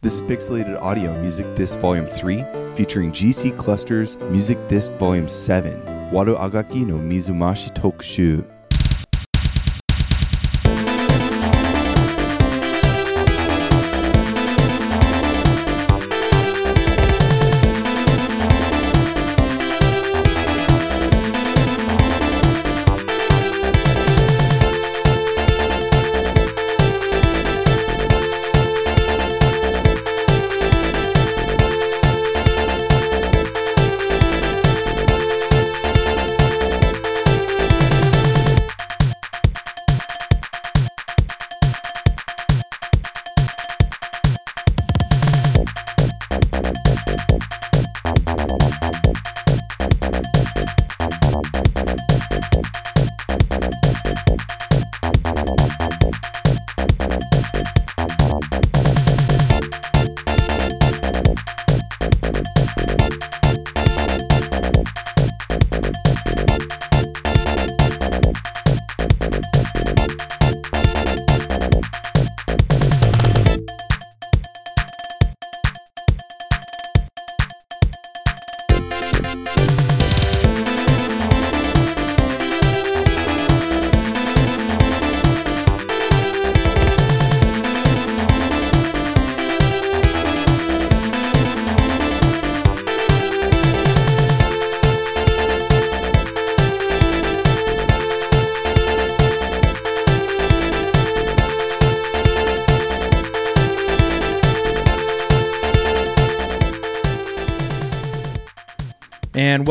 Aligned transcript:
This 0.00 0.14
is 0.14 0.22
Pixelated 0.22 0.80
Audio 0.80 1.12
Music 1.20 1.44
Disc 1.56 1.76
Volume 1.80 2.06
3 2.06 2.44
featuring 2.76 3.10
GC 3.10 3.58
Clusters 3.58 4.16
Music 4.30 4.56
Disc 4.68 4.92
Volume 4.92 5.28
7 5.28 5.72
Waru 6.12 6.38
Agaki 6.38 6.86
no 6.86 6.98
Mizumashi 6.98 7.74
Tokushu. 7.74 8.46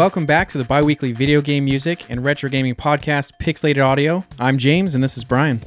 Welcome 0.07 0.25
back 0.25 0.47
to 0.47 0.57
the 0.57 0.63
bi 0.63 0.81
weekly 0.81 1.11
video 1.11 1.41
game 1.41 1.65
music 1.65 2.09
and 2.09 2.23
retro 2.23 2.49
gaming 2.49 2.73
podcast, 2.73 3.33
Pixelated 3.41 3.83
Audio. 3.83 4.23
I'm 4.39 4.57
James, 4.57 4.95
and 4.95 5.03
this 5.03 5.17
is 5.17 5.25
Brian. 5.25 5.61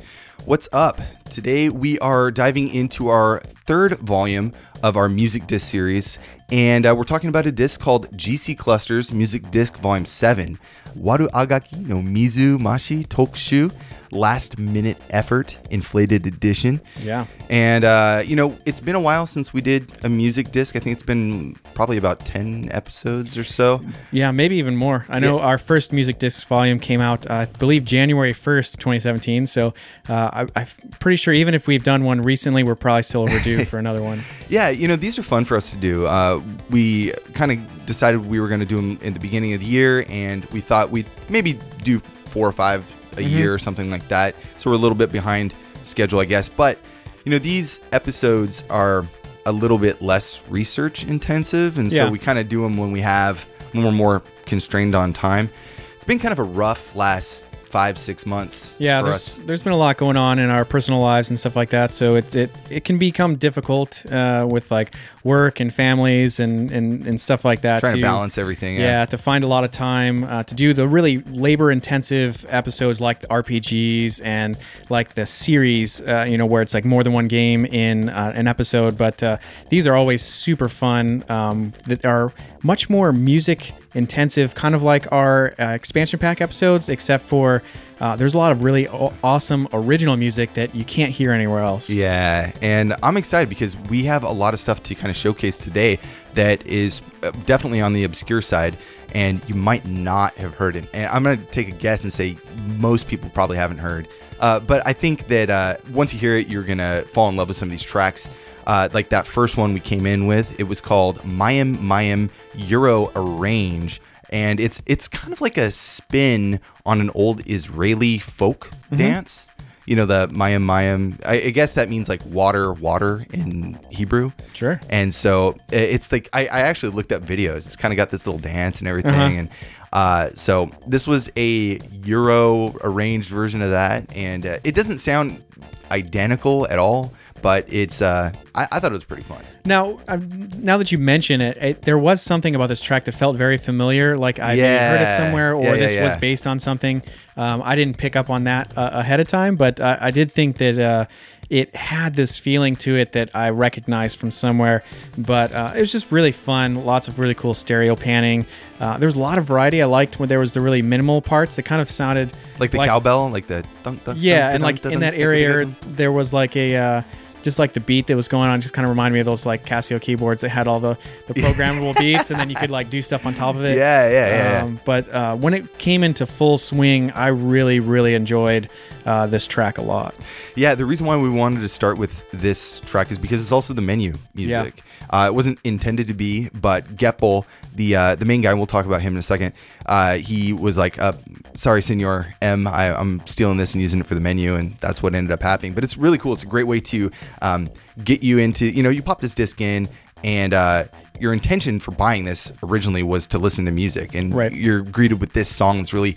What's 0.47 0.67
up? 0.73 0.99
Today 1.29 1.69
we 1.69 1.99
are 1.99 2.31
diving 2.31 2.75
into 2.75 3.11
our 3.11 3.41
third 3.67 3.99
volume 3.99 4.55
of 4.83 4.97
our 4.97 5.11
music 5.11 5.47
disc 5.47 5.71
series, 5.71 6.19
and 6.53 6.85
uh, 6.87 6.95
we're 6.97 7.05
talking 7.05 7.29
about 7.29 7.47
a 7.47 7.53
disc 7.53 7.81
called 7.81 8.11
GC 8.17 8.59
Clusters 8.59 9.13
Music 9.13 9.51
Disc 9.51 9.77
Volume 9.79 10.05
7 10.05 10.59
Waru 10.99 11.29
Agaki 11.29 11.87
no 11.87 11.97
Mizu 11.97 12.59
Mashi 12.59 13.07
Tokushu 13.07 13.73
Last 14.13 14.59
Minute 14.59 14.97
Effort 15.11 15.57
Inflated 15.71 16.27
Edition. 16.27 16.81
Yeah. 17.01 17.27
And, 17.49 17.85
uh, 17.85 18.25
you 18.27 18.35
know, 18.35 18.57
it's 18.67 18.81
been 18.81 18.97
a 18.97 19.01
while 19.01 19.25
since 19.25 19.53
we 19.55 19.61
did 19.61 19.93
a 20.03 20.09
music 20.09 20.51
disc. 20.51 20.75
I 20.75 20.81
think 20.81 20.95
it's 20.95 21.05
been 21.05 21.55
probably 21.75 21.97
about 21.97 22.27
10 22.27 22.71
episodes 22.73 23.39
or 23.39 23.45
so. 23.45 23.81
Yeah, 24.11 24.33
maybe 24.33 24.57
even 24.57 24.75
more. 24.75 25.07
I 25.09 25.21
know 25.21 25.37
Yeah. 25.39 25.45
our 25.45 25.59
first 25.59 25.93
music 25.93 26.19
disc 26.19 26.45
volume 26.49 26.81
came 26.81 27.01
out, 27.01 27.31
uh, 27.31 27.35
I 27.35 27.45
believe, 27.45 27.85
January 27.85 28.35
1st, 28.35 28.79
2017. 28.81 29.47
So 29.47 29.75
uh, 30.09 30.13
I, 30.33 30.47
I'm 30.57 30.67
pretty 30.99 31.15
sure 31.17 31.33
even 31.33 31.55
if 31.55 31.69
we've 31.69 31.85
done 31.85 32.03
one 32.03 32.21
recently, 32.21 32.65
we're 32.65 32.75
probably 32.75 33.05
still 33.05 33.23
overdue 33.23 33.65
for 33.67 33.79
another 33.79 34.03
one. 34.03 34.23
Yeah, 34.49 34.71
you 34.71 34.89
know, 34.89 34.97
these 34.97 35.21
are 35.21 35.23
fun 35.23 35.45
for 35.45 35.57
us 35.57 35.71
to 35.71 35.77
do. 35.77 36.07
Uh, 36.07 36.40
we 36.71 37.13
kind 37.35 37.53
of 37.53 37.87
decided 37.87 38.25
we 38.27 38.41
were 38.41 38.49
going 38.49 38.61
to 38.61 38.67
do 38.67 38.77
them 38.77 38.99
in 39.03 39.13
the 39.13 39.21
beginning 39.21 39.53
of 39.53 39.61
the 39.61 39.67
year, 39.67 40.05
and 40.09 40.45
we 40.47 40.61
thought 40.61 40.91
we'd 40.91 41.07
maybe 41.29 41.59
do 41.83 42.01
four 42.01 42.47
or 42.47 42.53
five 42.53 42.85
a 43.17 43.23
year 43.23 43.53
or 43.53 43.59
something 43.59 43.91
like 43.91 44.07
that. 44.09 44.35
So 44.59 44.71
we're 44.71 44.77
a 44.77 44.81
little 44.81 44.97
bit 44.97 45.11
behind 45.11 45.55
schedule, 45.83 46.21
I 46.21 46.25
guess. 46.25 46.49
But, 46.49 46.79
you 47.25 47.33
know, 47.33 47.39
these 47.39 47.81
episodes 47.93 48.65
are 48.71 49.05
a 49.47 49.53
little 49.53 49.79
bit 49.79 50.01
less 50.01 50.45
research 50.49 51.05
intensive, 51.05 51.79
and 51.79 51.91
so 51.91 52.11
we 52.11 52.19
kind 52.19 52.39
of 52.39 52.49
do 52.49 52.63
them 52.63 52.77
when 52.77 52.93
we 52.93 53.01
have, 53.01 53.43
when 53.73 53.85
we're 53.85 53.93
more 53.93 54.23
constrained 54.47 54.95
on 54.95 55.13
time. 55.13 55.51
It's 55.97 56.05
been 56.05 56.19
kind 56.19 56.33
of 56.33 56.39
a 56.39 56.45
rough 56.45 56.95
last 56.95 57.47
five, 57.71 57.97
six 57.97 58.27
months 58.27 58.75
Yeah, 58.79 59.01
there's 59.01 59.39
there's 59.47 59.63
been 59.63 59.73
a 59.73 59.77
lot 59.77 59.97
going 59.97 60.17
on 60.17 60.41
in 60.41 60.51
our 60.51 60.65
personal 60.65 61.01
lives 61.01 61.31
and 61.31 61.39
stuff 61.39 61.55
like 61.55 61.71
that, 61.71 61.95
so 61.95 62.17
it 62.17 62.35
it, 62.35 62.51
it 62.69 62.85
can 62.85 62.99
become 62.99 63.37
difficult 63.37 64.05
uh, 64.11 64.47
with 64.49 64.71
like 64.71 64.95
work 65.23 65.61
and 65.61 65.73
families 65.73 66.41
and, 66.41 66.71
and, 66.71 67.07
and 67.07 67.21
stuff 67.21 67.45
like 67.45 67.63
that. 67.63 67.81
Trying 67.81 67.97
to 67.97 68.03
balance 68.03 68.39
everything. 68.39 68.77
Yeah, 68.77 69.05
to 69.07 69.19
find 69.19 69.45
a 69.45 69.47
lot 69.47 69.65
of 69.65 69.71
time 69.71 70.25
uh, 70.25 70.43
to 70.45 70.55
do 70.55 70.73
the 70.73 70.89
really 70.89 71.19
labor 71.19 71.71
intensive 71.71 72.47
episodes 72.49 73.01
like 73.01 73.21
the 73.21 73.27
RPGs 73.29 74.21
and 74.25 74.57
like 74.89 75.15
the 75.15 75.27
series, 75.27 76.01
uh, 76.01 76.27
you 76.29 76.39
know, 76.39 76.47
where 76.47 76.63
it's 76.63 76.75
like 76.75 76.85
more 76.85 77.03
than 77.03 77.13
one 77.13 77.29
game 77.29 77.67
in 77.67 78.09
uh, 78.09 78.33
an 78.35 78.47
episode. 78.47 78.97
But 78.97 79.23
uh, 79.23 79.39
these 79.69 79.87
are 79.87 79.95
always 79.95 80.23
super 80.23 80.69
fun 80.69 81.25
um, 81.29 81.73
that 81.87 82.05
are 82.05 82.33
much 82.63 82.89
more 82.89 83.13
music 83.13 83.73
intensive, 83.95 84.55
kind 84.55 84.75
of 84.75 84.83
like 84.83 85.11
our 85.13 85.55
uh, 85.59 85.73
expansion 85.75 86.19
pack 86.19 86.41
episodes, 86.41 86.89
except 86.89 87.25
for. 87.25 87.63
Uh, 88.01 88.17
there's 88.17 88.35
a 88.35 88.39
lot 88.39 88.51
of 88.51 88.63
really 88.63 88.89
aw- 88.89 89.13
awesome 89.23 89.69
original 89.73 90.17
music 90.17 90.55
that 90.55 90.75
you 90.75 90.85
can't 90.85 91.13
hear 91.13 91.33
anywhere 91.33 91.61
else. 91.61 91.91
Yeah, 91.91 92.51
and 92.63 92.95
I'm 93.03 93.17
excited 93.17 93.49
because 93.49 93.77
we 93.77 94.05
have 94.05 94.23
a 94.23 94.31
lot 94.31 94.55
of 94.55 94.61
stuff 94.61 94.83
to 94.85 94.95
kind 94.95 95.11
of 95.11 95.17
showcase 95.17 95.59
today 95.59 95.99
that 96.35 96.67
is 96.67 97.03
uh, 97.23 97.31
definitely 97.45 97.81
on 97.81 97.93
the 97.93 98.05
obscure 98.05 98.41
side, 98.43 98.77
and 99.15 99.47
you 99.49 99.55
might 99.55 99.85
not 99.87 100.35
have 100.37 100.55
heard 100.55 100.77
it. 100.77 100.85
And 100.95 101.07
I'm 101.07 101.23
going 101.23 101.39
to 101.39 101.45
take 101.51 101.69
a 101.69 101.73
guess 101.73 102.03
and 102.03 102.13
say 102.13 102.37
most 102.79 103.07
people 103.07 103.29
probably 103.31 103.59
haven't 103.59 103.79
heard. 103.79 104.09
Uh, 104.39 104.59
but 104.61 104.87
I 104.87 104.95
think 104.95 105.27
that 105.27 105.51
uh, 105.51 105.77
once 105.93 106.15
you 106.15 106.19
hear 106.19 106.37
it, 106.37 106.49
you're 106.49 106.63
going 106.63 106.79
to 106.79 107.05
fall 107.13 107.29
in 107.29 107.37
love 107.37 107.49
with 107.49 107.59
some 107.59 107.69
of 107.69 107.71
these 107.71 107.83
tracks. 107.83 108.31
Uh, 108.67 108.89
like 108.93 109.11
that 109.11 109.27
first 109.27 109.57
one 109.57 109.75
we 109.75 109.81
came 109.81 110.07
in 110.07 110.27
with, 110.27 110.59
it 110.59 110.65
was 110.65 110.81
called 110.81 111.19
Mayim 111.19 111.77
Mayim 111.77 112.31
Euro 112.55 113.11
Arrange. 113.17 114.01
And 114.31 114.61
it's 114.61 114.81
it's 114.87 115.09
kind 115.09 115.33
of 115.33 115.41
like 115.41 115.57
a 115.57 115.71
spin 115.71 116.61
on 116.87 117.01
an 117.01 117.11
old 117.15 117.43
Israeli 117.49 118.19
folk 118.19 118.71
dance. 118.95 119.49
You 119.87 119.97
know 119.97 120.07
the 120.07 120.29
mayim 120.29 120.63
mayim. 120.65 121.21
I, 121.27 121.35
I 121.47 121.51
guess 121.51 121.75
that 121.75 121.89
means 121.89 122.09
like 122.09 122.25
water 122.25 122.73
water 122.73 123.27
in 123.33 123.77
hebrew. 123.91 124.31
Sure. 124.53 124.81
and 124.89 125.13
so 125.13 125.57
it's 125.73 126.13
like 126.13 126.29
i, 126.33 126.43
I 126.47 126.61
actually 126.61 126.93
looked 126.93 127.11
up 127.11 127.23
videos. 127.25 127.67
It's 127.67 127.75
kind 127.77 127.93
of 127.93 127.97
got 127.97 128.11
this 128.11 128.25
little 128.27 128.39
dance 128.39 128.79
and 128.79 128.87
everything 128.87 129.13
Uh-huh. 129.15 129.39
and 129.41 129.49
uh, 129.93 130.31
so 130.35 130.71
this 130.87 131.09
was 131.09 131.29
a 131.37 131.81
euro 132.05 132.77
arranged 132.85 133.29
version 133.29 133.61
of 133.63 133.71
that. 133.71 134.05
And 134.15 134.47
uh, 134.47 134.59
it 134.63 134.77
doesn't 134.77 134.99
sound 134.99 135.43
identical 135.91 136.69
at 136.69 136.79
all 136.79 137.13
but 137.43 137.65
it's 137.73 138.03
uh, 138.03 138.33
I, 138.55 138.69
I 138.73 138.81
thought 138.81 138.91
it 138.91 138.95
was 138.95 139.05
pretty 139.05 139.23
fun 139.23 139.43
Now, 139.65 140.01
uh, 140.09 140.19
now 140.57 140.79
that 140.79 140.91
you 140.91 140.99
mention 140.99 141.41
it, 141.41 141.57
it, 141.59 141.83
there 141.83 141.99
was 141.99 142.23
something 142.23 142.55
about 142.55 142.69
this 142.69 142.81
track 142.81 143.05
that 143.05 143.13
felt 143.13 143.37
very 143.37 143.59
familiar. 143.59 144.17
Like 144.17 144.39
I 144.39 144.55
maybe 144.55 144.63
heard 144.63 145.01
it 145.03 145.17
somewhere, 145.17 145.55
or 145.55 145.63
Yeah, 145.65 145.75
yeah, 145.75 145.87
this 145.87 145.97
was 145.97 146.17
based 146.17 146.47
on 146.47 146.61
something. 146.61 147.03
Um, 147.37 147.63
I 147.65 147.77
didn't 147.77 147.97
pick 147.97 148.17
up 148.17 148.31
on 148.31 148.45
that 148.45 148.77
uh, 148.77 148.91
ahead 148.93 149.21
of 149.21 149.29
time, 149.29 149.57
but 149.57 149.81
I, 149.81 149.99
I 150.01 150.11
did 150.11 150.33
think 150.33 150.59
that 150.59 150.79
uh, 150.79 151.07
it 151.51 151.75
had 151.75 152.15
this 152.15 152.37
feeling 152.37 152.77
to 152.77 152.97
it 152.97 153.13
that 153.13 153.31
I 153.35 153.51
recognized 153.51 154.19
from 154.19 154.31
somewhere. 154.31 154.83
But 155.19 155.53
uh, 155.53 155.73
it 155.75 155.81
was 155.81 155.93
just 155.93 156.13
really 156.13 156.33
fun. 156.33 156.87
Lots 156.87 157.09
of 157.09 157.19
really 157.19 157.35
cool 157.35 157.55
stereo 157.55 157.97
panning. 157.97 158.47
Uh, 158.79 158.97
there 158.99 159.07
was 159.07 159.17
a 159.17 159.21
lot 159.21 159.37
of 159.37 159.45
variety. 159.45 159.83
I 159.83 159.87
liked 159.87 160.19
when 160.19 160.29
there 160.29 160.39
was 160.39 160.55
the 160.55 160.61
really 160.61 160.81
minimal 160.81 161.21
parts 161.21 161.57
that 161.57 161.65
kind 161.65 161.83
of 161.83 161.91
sounded 161.91 162.33
like 162.59 162.71
the 162.71 162.79
cowbell 162.79 163.31
like 163.31 163.47
the 163.47 163.63
thunk, 163.83 164.03
thunk, 164.03 164.19
yeah, 164.21 164.43
thunk, 164.43 164.55
and 164.55 164.63
like 164.63 164.75
dunk, 164.77 164.85
in 164.85 164.91
dunk, 164.93 165.01
that 165.01 165.11
dunk, 165.11 165.23
area, 165.23 165.65
dunk, 165.65 165.81
dunk. 165.81 165.97
there 165.97 166.13
was 166.13 166.33
like 166.33 166.57
a 166.57 166.77
uh, 166.77 167.03
just 167.43 167.59
like 167.59 167.73
the 167.73 167.81
beat 167.81 168.07
that 168.09 168.17
was 168.17 168.29
going 168.29 168.49
on, 168.49 168.61
just 168.61 168.75
kind 168.75 168.85
of 168.85 168.91
reminded 168.91 169.15
me 169.15 169.21
of 169.21 169.27
those 169.27 169.47
like 169.47 169.65
Casio 169.65 170.01
keyboards 170.01 170.41
that 170.43 170.51
had 170.51 170.67
all 170.69 170.81
the, 170.81 170.97
the 171.27 171.35
programmable 171.35 171.99
beats, 172.01 172.31
and 172.31 172.39
then 172.39 172.51
you 172.51 172.57
could 172.57 172.71
like 172.71 172.91
do 172.91 173.03
stuff 173.03 173.27
on 173.27 173.35
top 173.35 173.57
of 173.57 173.65
it. 173.65 173.77
yeah 173.77 174.09
yeah 174.09 174.27
yeah, 174.27 174.53
yeah. 174.53 174.63
Um, 174.63 174.81
but 174.85 175.09
uh, 175.13 175.37
when 175.37 175.55
it 175.55 175.79
came 175.79 176.03
into 176.03 176.27
full 176.27 176.59
swing, 176.59 177.11
I 177.13 177.29
really, 177.29 177.81
really 177.81 178.15
enjoyed 178.15 178.69
uh, 179.07 179.27
this 179.27 179.47
track 179.47 179.79
a 179.79 179.83
lot. 179.83 180.15
Yeah, 180.57 180.75
the 180.75 180.87
reason 180.87 181.07
why 181.07 181.17
we 181.17 181.31
wanted 181.31 181.61
to 181.61 181.69
start 181.69 181.99
with 181.99 182.31
this 182.33 182.81
track 182.81 183.11
is 183.11 183.19
because 183.19 183.41
it's 183.41 183.53
also 183.53 183.75
the 183.75 183.83
menu 183.83 184.17
music. 184.35 184.83
Uh, 185.09 185.27
it 185.27 185.35
wasn't 185.35 185.59
intended 185.65 186.07
to 186.07 186.15
be, 186.15 186.49
but 186.51 186.97
Geppel, 186.97 187.45
the 187.75 187.97
uh, 187.97 188.15
the 188.15 188.25
main 188.25 188.41
guy, 188.43 188.55
we'll 188.55 188.67
talk 188.67 188.87
about 188.87 189.01
him 189.01 189.15
in 189.15 189.19
a 189.19 189.23
second. 189.23 189.55
Uh, 189.87 190.19
he 190.19 190.53
was 190.53 190.79
like, 190.79 191.01
uh, 191.01 191.15
"Sorry, 191.55 191.83
Senor 191.83 192.33
M, 192.41 192.67
I, 192.69 192.97
I'm 192.97 193.21
stealing 193.27 193.57
this 193.57 193.75
and 193.75 193.83
using 193.83 194.01
it 194.01 194.07
for 194.07 194.15
the 194.15 194.21
menu," 194.21 194.55
and 194.55 194.77
that's 194.79 195.03
what 195.03 195.15
ended 195.15 195.33
up 195.33 195.43
happening. 195.43 195.73
But 195.73 195.83
it's 195.83 195.97
really 195.97 196.19
cool. 196.19 196.33
It's 196.33 196.45
a 196.45 196.47
great 196.47 196.67
way 196.69 196.81
to 196.81 197.11
um, 197.43 197.71
get 198.05 198.23
you 198.23 198.39
into, 198.39 198.67
you 198.67 198.83
know, 198.83 198.91
you 198.91 199.03
pop 199.03 199.21
this 199.21 199.35
disc 199.35 199.61
in 199.61 199.89
and. 200.25 200.53
Uh, 200.55 200.85
your 201.19 201.35
intention 201.35 201.79
for 201.79 201.91
buying 201.91 202.25
this 202.25 202.51
originally 202.63 203.03
was 203.03 203.27
to 203.27 203.37
listen 203.37 203.67
to 203.67 203.71
music, 203.71 204.15
and 204.15 204.35
Right. 204.35 204.51
you're 204.55 204.81
greeted 204.81 205.21
with 205.21 205.35
this 205.35 205.55
song 205.55 205.77
that's 205.77 205.93
really 205.93 206.17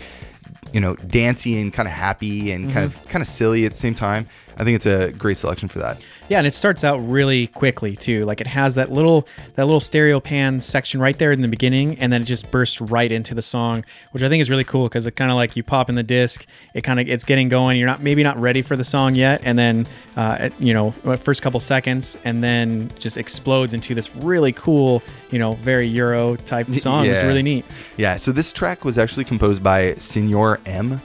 you 0.72 0.80
know, 0.80 0.96
dancey 0.96 1.60
and 1.60 1.72
kind 1.74 1.86
of 1.86 1.92
happy 1.92 2.50
and 2.50 2.72
kind 2.72 2.86
of 2.86 3.06
kind 3.08 3.20
of 3.22 3.28
silly 3.28 3.66
at 3.66 3.72
the 3.72 3.76
same 3.78 3.94
time. 3.94 4.26
I 4.56 4.64
think 4.64 4.76
it's 4.76 4.86
a 4.86 5.10
great 5.12 5.36
selection 5.36 5.68
for 5.68 5.78
that. 5.80 6.00
Yeah, 6.28 6.38
and 6.38 6.46
it 6.46 6.54
starts 6.54 6.84
out 6.84 6.98
really 6.98 7.48
quickly 7.48 7.96
too. 7.96 8.24
Like 8.24 8.40
it 8.40 8.46
has 8.46 8.76
that 8.76 8.90
little 8.92 9.26
that 9.56 9.64
little 9.66 9.80
stereo 9.80 10.20
pan 10.20 10.60
section 10.60 11.00
right 11.00 11.18
there 11.18 11.32
in 11.32 11.42
the 11.42 11.48
beginning, 11.48 11.98
and 11.98 12.12
then 12.12 12.22
it 12.22 12.26
just 12.26 12.50
bursts 12.50 12.80
right 12.80 13.10
into 13.10 13.34
the 13.34 13.42
song, 13.42 13.84
which 14.12 14.22
I 14.22 14.28
think 14.28 14.40
is 14.40 14.50
really 14.50 14.64
cool 14.64 14.84
because 14.88 15.06
it 15.06 15.12
kind 15.16 15.30
of 15.30 15.36
like 15.36 15.56
you 15.56 15.62
pop 15.62 15.88
in 15.88 15.96
the 15.96 16.02
disc, 16.02 16.46
it 16.72 16.82
kind 16.82 16.98
of 17.00 17.08
it's 17.08 17.24
getting 17.24 17.48
going. 17.48 17.78
You're 17.78 17.86
not 17.88 18.00
maybe 18.02 18.22
not 18.22 18.40
ready 18.40 18.62
for 18.62 18.76
the 18.76 18.84
song 18.84 19.14
yet, 19.16 19.40
and 19.44 19.58
then 19.58 19.86
uh, 20.16 20.36
it- 20.40 20.54
you 20.60 20.72
know 20.72 20.92
first 21.18 21.42
couple 21.42 21.60
seconds, 21.60 22.16
and 22.24 22.42
then 22.42 22.90
just 22.98 23.16
explodes 23.16 23.74
into 23.74 23.94
this 23.94 24.14
really 24.16 24.52
cool, 24.52 25.02
you 25.30 25.38
know, 25.38 25.54
very 25.54 25.86
Euro 25.88 26.36
type 26.36 26.72
song. 26.74 27.06
It's 27.06 27.22
really 27.26 27.42
neat. 27.42 27.64
Yeah, 27.96 28.16
so 28.16 28.32
this 28.32 28.52
track 28.52 28.84
was 28.84 28.98
actually 28.98 29.24
composed 29.24 29.62
by 29.62 29.94
Senor 29.96 30.60
M, 30.64 31.00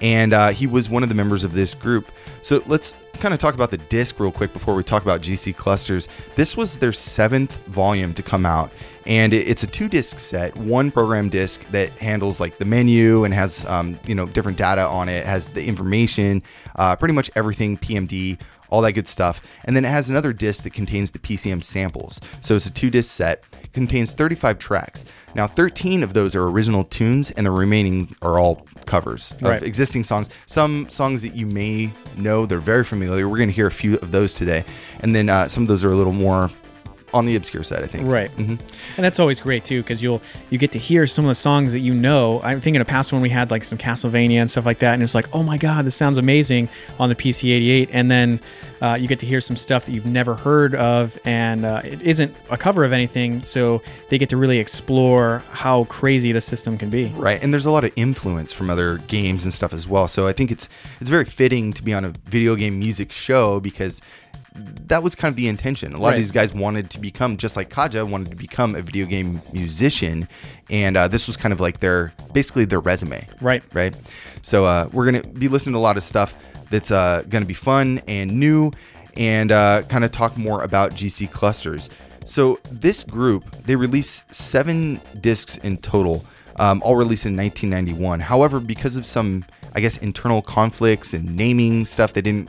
and 0.00 0.32
uh, 0.32 0.48
he 0.50 0.66
was 0.66 0.88
one 0.88 1.02
of 1.02 1.08
the 1.08 1.14
members 1.14 1.44
of 1.44 1.52
this 1.52 1.74
group. 1.74 2.10
So 2.42 2.62
let's 2.66 2.94
kind 3.14 3.34
of 3.34 3.40
talk 3.40 3.54
about 3.54 3.70
the 3.70 3.76
disc 3.76 4.18
real 4.18 4.32
quick 4.32 4.52
before 4.52 4.74
we 4.74 4.82
talk 4.82 5.02
about 5.02 5.20
GC 5.20 5.54
Clusters. 5.54 6.08
This 6.36 6.56
was 6.56 6.78
their 6.78 6.92
seventh 6.92 7.54
volume 7.66 8.14
to 8.14 8.22
come 8.22 8.46
out, 8.46 8.72
and 9.06 9.32
it's 9.34 9.62
a 9.62 9.66
two 9.66 9.88
disc 9.88 10.18
set. 10.18 10.56
One 10.56 10.90
program 10.90 11.28
disc 11.28 11.64
that 11.70 11.90
handles 11.92 12.40
like 12.40 12.58
the 12.58 12.64
menu 12.64 13.24
and 13.24 13.34
has 13.34 13.64
um, 13.66 13.98
you 14.06 14.14
know 14.14 14.26
different 14.26 14.58
data 14.58 14.86
on 14.86 15.08
it, 15.08 15.26
has 15.26 15.50
the 15.50 15.64
information, 15.64 16.42
uh, 16.76 16.96
pretty 16.96 17.14
much 17.14 17.30
everything 17.36 17.76
PMD 17.76 18.38
all 18.70 18.80
that 18.82 18.92
good 18.92 19.08
stuff. 19.08 19.40
And 19.64 19.76
then 19.76 19.84
it 19.84 19.88
has 19.88 20.08
another 20.10 20.32
disc 20.32 20.64
that 20.64 20.72
contains 20.72 21.10
the 21.10 21.18
PCM 21.18 21.62
samples. 21.62 22.20
So 22.40 22.56
it's 22.56 22.66
a 22.66 22.70
two 22.72 22.90
disc 22.90 23.10
set, 23.12 23.44
contains 23.72 24.12
35 24.12 24.58
tracks. 24.58 25.04
Now, 25.34 25.46
13 25.46 26.02
of 26.02 26.12
those 26.12 26.34
are 26.34 26.44
original 26.44 26.84
tunes, 26.84 27.30
and 27.32 27.46
the 27.46 27.50
remaining 27.50 28.14
are 28.22 28.38
all 28.38 28.66
covers 28.86 29.30
of 29.32 29.42
Right. 29.42 29.62
existing 29.62 30.02
songs. 30.04 30.28
Some 30.46 30.88
songs 30.90 31.22
that 31.22 31.36
you 31.36 31.46
may 31.46 31.90
know, 32.16 32.46
they're 32.46 32.58
very 32.58 32.84
familiar. 32.84 33.28
We're 33.28 33.36
going 33.36 33.48
to 33.48 33.54
hear 33.54 33.68
a 33.68 33.70
few 33.72 33.96
of 33.98 34.10
those 34.10 34.34
today. 34.34 34.64
And 35.00 35.14
then 35.14 35.28
uh, 35.28 35.46
some 35.48 35.62
of 35.64 35.68
those 35.68 35.84
are 35.84 35.92
a 35.92 35.96
little 35.96 36.12
more 36.12 36.50
on 37.12 37.26
the 37.26 37.36
obscure 37.36 37.62
side, 37.62 37.82
I 37.82 37.86
think. 37.86 38.06
Right, 38.06 38.30
and 38.36 38.58
that's 38.96 39.18
always 39.18 39.40
great 39.40 39.64
too 39.64 39.82
because 39.82 40.02
you'll 40.02 40.22
you 40.50 40.58
get 40.58 40.72
to 40.72 40.78
hear 40.78 41.06
some 41.06 41.24
of 41.24 41.28
the 41.30 41.34
songs 41.34 41.72
that 41.72 41.80
you 41.80 41.94
know. 41.94 42.40
I'm 42.42 42.60
thinking 42.60 42.80
of 42.80 42.86
past 42.86 43.12
one 43.12 43.22
we 43.22 43.30
had 43.30 43.50
like 43.50 43.64
some 43.64 43.78
Castlevania 43.78 44.36
and 44.36 44.50
stuff 44.50 44.66
like 44.66 44.78
that, 44.80 44.94
and 44.94 45.02
it's 45.02 45.14
like, 45.14 45.26
oh 45.34 45.42
my 45.42 45.56
god, 45.56 45.84
this 45.84 45.96
sounds 45.96 46.18
amazing 46.18 46.68
on 46.98 47.08
the 47.08 47.14
PC88, 47.14 47.90
and 47.92 48.10
then 48.10 48.40
uh, 48.80 48.96
you 48.98 49.08
get 49.08 49.18
to 49.20 49.26
hear 49.26 49.40
some 49.40 49.56
stuff 49.56 49.84
that 49.86 49.92
you've 49.92 50.06
never 50.06 50.34
heard 50.34 50.74
of, 50.74 51.18
and 51.24 51.64
uh, 51.64 51.82
it 51.84 52.00
isn't 52.02 52.34
a 52.50 52.56
cover 52.56 52.84
of 52.84 52.92
anything, 52.92 53.42
so 53.42 53.82
they 54.08 54.18
get 54.18 54.28
to 54.30 54.36
really 54.36 54.58
explore 54.58 55.42
how 55.50 55.84
crazy 55.84 56.32
the 56.32 56.40
system 56.40 56.78
can 56.78 56.90
be. 56.90 57.06
Right, 57.16 57.42
and 57.42 57.52
there's 57.52 57.66
a 57.66 57.70
lot 57.70 57.84
of 57.84 57.92
influence 57.96 58.52
from 58.52 58.70
other 58.70 58.98
games 58.98 59.44
and 59.44 59.52
stuff 59.52 59.72
as 59.72 59.86
well. 59.86 60.08
So 60.08 60.26
I 60.26 60.32
think 60.32 60.50
it's 60.50 60.68
it's 61.00 61.10
very 61.10 61.24
fitting 61.24 61.72
to 61.74 61.82
be 61.82 61.92
on 61.92 62.04
a 62.04 62.10
video 62.26 62.56
game 62.56 62.78
music 62.78 63.12
show 63.12 63.60
because 63.60 64.00
that 64.54 65.02
was 65.02 65.14
kind 65.14 65.32
of 65.32 65.36
the 65.36 65.48
intention. 65.48 65.92
A 65.92 65.98
lot 65.98 66.08
Right. 66.08 66.14
of 66.14 66.20
these 66.20 66.32
guys 66.32 66.52
wanted 66.52 66.90
to 66.90 66.98
become 67.00 67.36
just 67.36 67.56
like 67.56 67.70
Kaja 67.70 68.08
wanted 68.08 68.30
to 68.30 68.36
become 68.36 68.74
a 68.74 68.82
video 68.82 69.06
game 69.06 69.40
musician, 69.52 70.28
and 70.68 70.96
uh, 70.96 71.08
this 71.08 71.26
was 71.26 71.36
kind 71.36 71.52
of 71.52 71.60
like 71.60 71.80
their 71.80 72.12
basically 72.32 72.64
their 72.64 72.80
resume. 72.80 73.26
Right. 73.40 73.62
Right. 73.72 73.94
So 74.42 74.64
uh, 74.66 74.88
we're 74.92 75.04
gonna 75.04 75.22
be 75.22 75.48
listening 75.48 75.74
to 75.74 75.78
a 75.78 75.80
lot 75.80 75.96
of 75.96 76.02
stuff 76.02 76.34
that's 76.70 76.90
uh, 76.90 77.22
gonna 77.28 77.46
be 77.46 77.54
fun 77.54 78.00
and 78.08 78.32
new, 78.38 78.72
and 79.16 79.52
uh, 79.52 79.82
kind 79.88 80.04
of 80.04 80.12
talk 80.12 80.36
more 80.36 80.62
about 80.62 80.92
GC 80.94 81.30
clusters. 81.30 81.88
So 82.24 82.58
this 82.70 83.02
group 83.04 83.44
they 83.66 83.76
released 83.76 84.32
seven 84.34 85.00
discs 85.20 85.56
in 85.58 85.78
total, 85.78 86.24
um, 86.56 86.82
all 86.84 86.96
released 86.96 87.24
in 87.26 87.36
1991. 87.36 88.20
However, 88.20 88.60
because 88.60 88.96
of 88.96 89.06
some 89.06 89.44
I 89.74 89.80
guess 89.80 89.96
internal 89.98 90.42
conflicts 90.42 91.14
and 91.14 91.36
naming 91.36 91.86
stuff, 91.86 92.12
they 92.12 92.20
didn't 92.20 92.48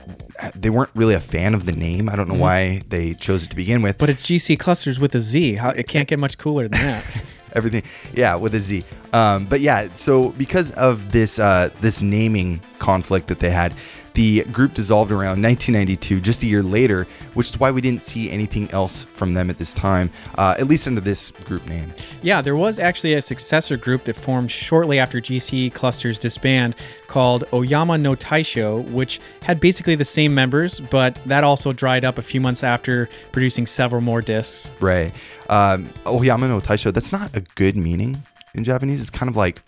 they 0.55 0.69
weren't 0.69 0.89
really 0.95 1.13
a 1.13 1.19
fan 1.19 1.53
of 1.53 1.65
the 1.65 1.71
name. 1.71 2.09
I 2.09 2.15
don't 2.15 2.27
know 2.27 2.39
why 2.39 2.81
they 2.89 3.13
chose 3.13 3.43
it 3.43 3.49
to 3.49 3.55
begin 3.55 3.81
with. 3.81 3.97
But 3.97 4.09
it's 4.09 4.25
GC 4.25 4.59
clusters 4.59 4.99
with 4.99 5.13
a 5.15 5.19
Z. 5.19 5.55
How 5.55 5.69
it 5.69 5.87
can't 5.87 6.07
get 6.07 6.19
much 6.19 6.37
cooler 6.37 6.67
than 6.67 6.81
that. 6.81 7.05
everything 7.53 7.83
yeah 8.13 8.33
with 8.35 8.55
a 8.55 8.59
z 8.59 8.83
um, 9.13 9.45
but 9.45 9.59
yeah 9.59 9.89
so 9.95 10.29
because 10.29 10.71
of 10.71 11.11
this 11.11 11.39
uh, 11.39 11.69
this 11.81 12.01
naming 12.01 12.61
conflict 12.79 13.27
that 13.27 13.39
they 13.39 13.49
had 13.49 13.73
the 14.13 14.43
group 14.45 14.73
dissolved 14.73 15.11
around 15.11 15.41
1992 15.41 16.19
just 16.19 16.43
a 16.43 16.47
year 16.47 16.63
later 16.63 17.07
which 17.33 17.47
is 17.49 17.59
why 17.59 17.71
we 17.71 17.81
didn't 17.81 18.03
see 18.03 18.29
anything 18.29 18.69
else 18.71 19.03
from 19.05 19.33
them 19.33 19.49
at 19.49 19.57
this 19.57 19.73
time 19.73 20.09
uh, 20.37 20.55
at 20.59 20.67
least 20.67 20.87
under 20.87 21.01
this 21.01 21.31
group 21.31 21.65
name. 21.67 21.93
Yeah, 22.21 22.41
there 22.41 22.55
was 22.55 22.79
actually 22.79 23.13
a 23.13 23.21
successor 23.21 23.77
group 23.77 24.03
that 24.05 24.15
formed 24.15 24.51
shortly 24.51 24.99
after 24.99 25.19
GC 25.19 25.73
Clusters 25.73 26.17
disband 26.17 26.75
called 27.07 27.43
Oyama 27.53 27.97
no 27.97 28.15
Taisho, 28.15 28.89
which 28.91 29.19
had 29.41 29.59
basically 29.59 29.95
the 29.95 30.05
same 30.05 30.33
members, 30.33 30.79
but 30.79 31.15
that 31.25 31.43
also 31.43 31.73
dried 31.73 32.05
up 32.05 32.17
a 32.17 32.21
few 32.21 32.39
months 32.39 32.63
after 32.63 33.09
producing 33.31 33.67
several 33.67 34.01
more 34.01 34.21
discs. 34.21 34.71
right. 34.79 35.11
Um, 35.49 35.89
oyama 36.07 36.47
no 36.47 36.61
taisho 36.61 36.93
that's 36.93 37.11
not 37.11 37.35
a 37.35 37.41
good 37.55 37.75
meaning 37.75 38.23
in 38.55 38.63
japanese. 38.63 39.01
It's 39.01 39.09
kind 39.09 39.29
of 39.29 39.35
like 39.35 39.61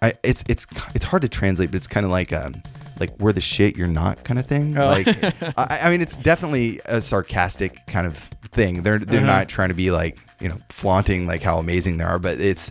I, 0.00 0.14
it's 0.22 0.44
it's 0.48 0.66
it's 0.94 1.04
hard 1.04 1.22
to 1.22 1.28
translate, 1.28 1.72
but 1.72 1.76
it's 1.76 1.88
kind 1.88 2.06
of 2.06 2.12
like 2.12 2.32
um, 2.32 2.62
like 3.00 3.16
we're 3.18 3.32
the 3.32 3.40
shit 3.40 3.76
you're 3.76 3.86
not 3.88 4.24
kind 4.24 4.38
of 4.38 4.46
thing. 4.46 4.76
Oh. 4.78 4.86
Like 4.86 5.08
I, 5.58 5.80
I 5.84 5.90
mean, 5.90 6.00
it's 6.00 6.16
definitely 6.16 6.80
a 6.86 7.00
sarcastic 7.00 7.86
kind 7.86 8.06
of 8.06 8.16
thing. 8.52 8.82
They're 8.82 8.98
they're 8.98 9.18
Uh-huh. 9.20 9.26
not 9.38 9.48
trying 9.48 9.68
to 9.68 9.74
be 9.74 9.90
like 9.90 10.18
you 10.40 10.48
know 10.48 10.58
flaunting 10.70 11.26
like 11.26 11.42
how 11.42 11.58
amazing 11.58 11.98
they 11.98 12.04
are, 12.04 12.18
but 12.18 12.40
it's 12.40 12.70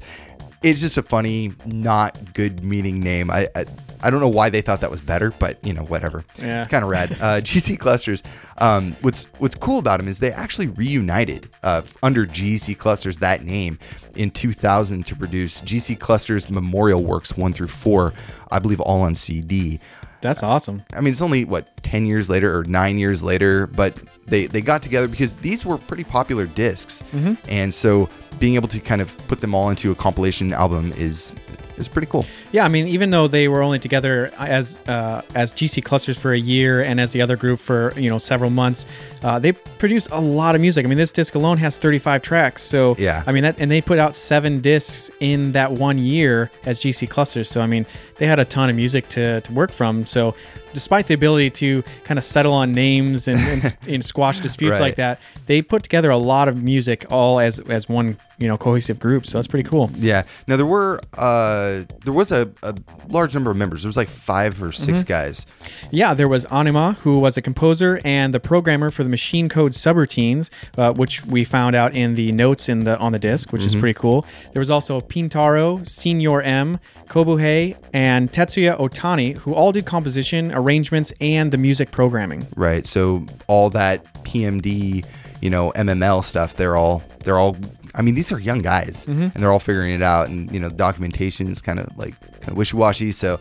it's 0.64 0.82
just 0.82 0.98
a 0.98 1.04
funny, 1.04 1.54
not 1.66 2.34
good 2.34 2.64
meaning 2.64 3.00
name. 3.00 3.30
I. 3.32 3.48
I 3.56 3.66
I 4.00 4.12
don't 4.12 4.20
know 4.20 4.28
why 4.30 4.52
they 4.52 4.62
thought 4.62 4.82
that 4.82 4.92
was 4.92 5.02
better, 5.02 5.32
but 5.40 5.58
you 5.66 5.74
know, 5.74 5.82
whatever. 5.82 6.24
Yeah. 6.38 6.60
It's 6.62 6.68
kind 6.70 6.84
of 6.84 6.92
rad. 6.92 7.14
Uh, 7.14 7.16
GC 7.42 7.80
Clusters. 7.80 8.22
Um, 8.60 8.96
what's 9.02 9.24
what's 9.40 9.56
cool 9.56 9.80
about 9.80 9.98
them 9.98 10.08
is 10.08 10.20
they 10.20 10.32
actually 10.32 10.68
reunited 10.68 11.50
uh, 11.64 11.82
under 12.04 12.28
GC 12.28 12.78
Clusters 12.78 13.18
that 13.18 13.44
name 13.44 13.80
in 14.16 14.30
2000 14.30 15.04
to 15.08 15.16
produce 15.16 15.62
GC 15.62 16.00
Clusters 16.00 16.48
Memorial 16.48 17.04
Works 17.04 17.36
one 17.36 17.54
through 17.54 17.70
four, 17.70 18.14
I 18.52 18.60
believe, 18.60 18.80
all 18.82 19.02
on 19.02 19.16
CD. 19.16 19.80
That's 20.22 20.44
awesome. 20.44 20.84
I 20.94 21.02
mean, 21.02 21.12
it's 21.12 21.22
only 21.22 21.46
what 21.46 21.84
10 21.84 22.06
years 22.06 22.30
later 22.30 22.58
or 22.58 22.64
nine 22.64 22.98
years 22.98 23.24
later, 23.24 23.68
but 23.68 23.96
they 24.26 24.48
they 24.48 24.62
got 24.62 24.82
together 24.82 25.08
because 25.08 25.36
these 25.38 25.66
were 25.66 25.78
pretty 25.78 26.04
popular 26.04 26.46
discs, 26.46 27.04
mm-hmm. 27.12 27.34
and 27.50 27.74
so 27.74 28.10
being 28.40 28.56
able 28.56 28.68
to 28.70 28.80
kind 28.80 29.02
of 29.02 29.16
put 29.28 29.42
them 29.42 29.54
all 29.56 29.70
into 29.70 29.92
a 29.92 29.96
compilation 29.96 30.54
album 30.54 30.94
is 30.98 31.34
is 31.78 31.88
pretty 31.88 32.08
cool. 32.08 32.26
Yeah, 32.52 32.66
I 32.66 32.70
mean, 32.70 32.88
even 32.88 33.12
though 33.12 33.28
they 33.28 33.48
were 33.48 33.62
only 33.62 33.78
together 33.78 34.32
as 34.40 34.80
uh, 34.88 35.22
as 35.36 35.54
GC 35.54 35.84
Clusters 35.84 36.18
for 36.18 36.34
a 36.34 36.40
year 36.40 36.82
and 36.82 37.00
as 37.00 37.12
the 37.14 37.22
other 37.22 37.36
group 37.38 37.60
for 37.60 37.94
you 37.96 38.10
know 38.10 38.18
several 38.18 38.50
months, 38.50 38.88
uh, 39.22 39.38
they 39.38 39.52
produced 39.52 40.08
a 40.12 40.20
lot 40.20 40.56
of 40.56 40.62
music. 40.62 40.86
I 40.86 40.90
mean, 40.90 40.98
this 40.98 41.12
disc 41.12 41.36
alone 41.36 41.58
has 41.60 41.78
35 41.78 42.24
tracks. 42.24 42.64
So 42.64 42.96
Yeah. 42.98 43.24
I 43.28 43.32
mean 43.32 43.44
that, 43.44 43.60
and 43.60 43.70
they 43.70 43.82
put 43.82 44.00
out 44.00 44.16
seven 44.16 44.60
discs 44.60 45.12
in 45.20 45.52
that 45.52 45.72
one 45.72 46.00
year 46.00 46.50
as 46.66 46.80
GC 46.80 47.08
Clusters. 47.12 47.48
So 47.48 47.62
I 47.62 47.68
mean, 47.68 47.86
they 48.18 48.26
had 48.26 48.40
a 48.40 48.46
ton 48.46 48.72
of 48.72 48.76
music 48.76 49.08
to, 49.10 49.42
to 49.42 49.52
work 49.54 49.72
from. 49.72 50.08
So 50.08 50.34
despite 50.74 51.06
the 51.06 51.14
ability 51.14 51.52
to 51.52 51.84
kind 52.06 52.18
of 52.18 52.24
settle 52.24 52.54
on 52.54 52.72
names 52.72 53.28
and, 53.28 53.40
and, 53.40 53.78
and 53.88 54.04
squash 54.14 54.40
disputes 54.40 54.74
Right. 54.80 54.82
like 54.82 54.96
that, 54.96 55.20
they 55.46 55.62
put 55.62 55.84
together 55.84 56.10
a 56.10 56.18
lot 56.18 56.48
of 56.48 56.64
music 56.64 57.06
all 57.12 57.40
as 57.40 57.60
as 57.70 57.88
one 57.88 58.18
you 58.38 58.48
know 58.48 58.58
cohesive 58.58 59.00
group. 59.00 59.26
So 59.26 59.38
that's 59.38 59.48
pretty 59.48 59.68
cool. 59.68 59.92
Yeah. 59.96 60.24
Now 60.48 60.58
there 60.58 60.66
were 60.66 61.00
uh 61.14 61.84
there 62.04 62.14
was 62.14 62.32
a, 62.32 62.50
a 62.64 62.76
large 63.10 63.34
number 63.34 63.52
of 63.52 63.58
members. 63.58 63.84
There 63.84 63.90
was 63.90 63.98
like 63.98 64.10
five 64.10 64.62
or 64.62 64.72
6 64.72 65.04
guys. 65.04 65.46
Yeah, 65.92 66.14
there 66.14 66.28
was 66.28 66.46
Anima, 66.46 66.94
who 67.02 67.20
was 67.20 67.38
a 67.38 67.42
composer 67.42 68.00
and 68.04 68.34
the 68.34 68.40
programmer 68.40 68.92
for 68.92 69.04
the 69.04 69.10
machine 69.10 69.50
code 69.50 69.72
subroutines, 69.72 70.50
uh, 70.78 70.94
which 70.94 71.26
we 71.26 71.44
found 71.44 71.76
out 71.76 71.96
in 71.96 72.14
the 72.14 72.32
notes 72.32 72.70
in 72.70 72.84
the 72.84 72.98
on 73.00 73.12
the 73.12 73.20
disc, 73.20 73.52
which 73.52 73.64
is 73.64 73.76
pretty 73.76 73.98
cool. 73.98 74.26
There 74.54 74.60
was 74.60 74.70
also 74.70 75.02
Pintaro, 75.02 75.88
Senor 75.88 76.42
M, 76.42 76.80
Kobuhei, 77.08 77.76
and 77.94 78.32
Tetsuya 78.32 78.78
Otani, 78.78 79.36
who 79.38 79.54
all 79.54 79.72
did 79.72 79.86
composition, 79.86 80.52
arrangements, 80.54 81.14
and 81.22 81.52
the 81.52 81.58
music 81.58 81.92
programming. 81.92 82.48
Right. 82.56 82.86
So 82.86 83.26
all 83.48 83.70
that 83.72 84.04
PMD, 84.24 85.06
you 85.42 85.50
know, 85.50 85.72
MML 85.72 86.24
stuff, 86.24 86.56
they're 86.56 86.76
all 86.76 87.02
they're 87.24 87.38
all 87.38 87.56
I 87.98 88.02
mean, 88.04 88.16
these 88.16 88.32
are 88.32 88.40
young 88.40 88.60
guys 88.60 89.06
and 89.08 89.34
they're 89.34 89.52
all 89.52 89.60
figuring 89.60 89.94
it 89.94 90.02
out 90.04 90.30
and 90.30 90.52
you 90.52 90.60
know, 90.60 90.70
documentation 90.70 91.48
is 91.52 91.62
kind 91.62 91.80
of 91.80 91.98
like 91.98 92.20
kind 92.42 92.50
of 92.50 92.58
wishy-washy, 92.58 93.12
so 93.12 93.40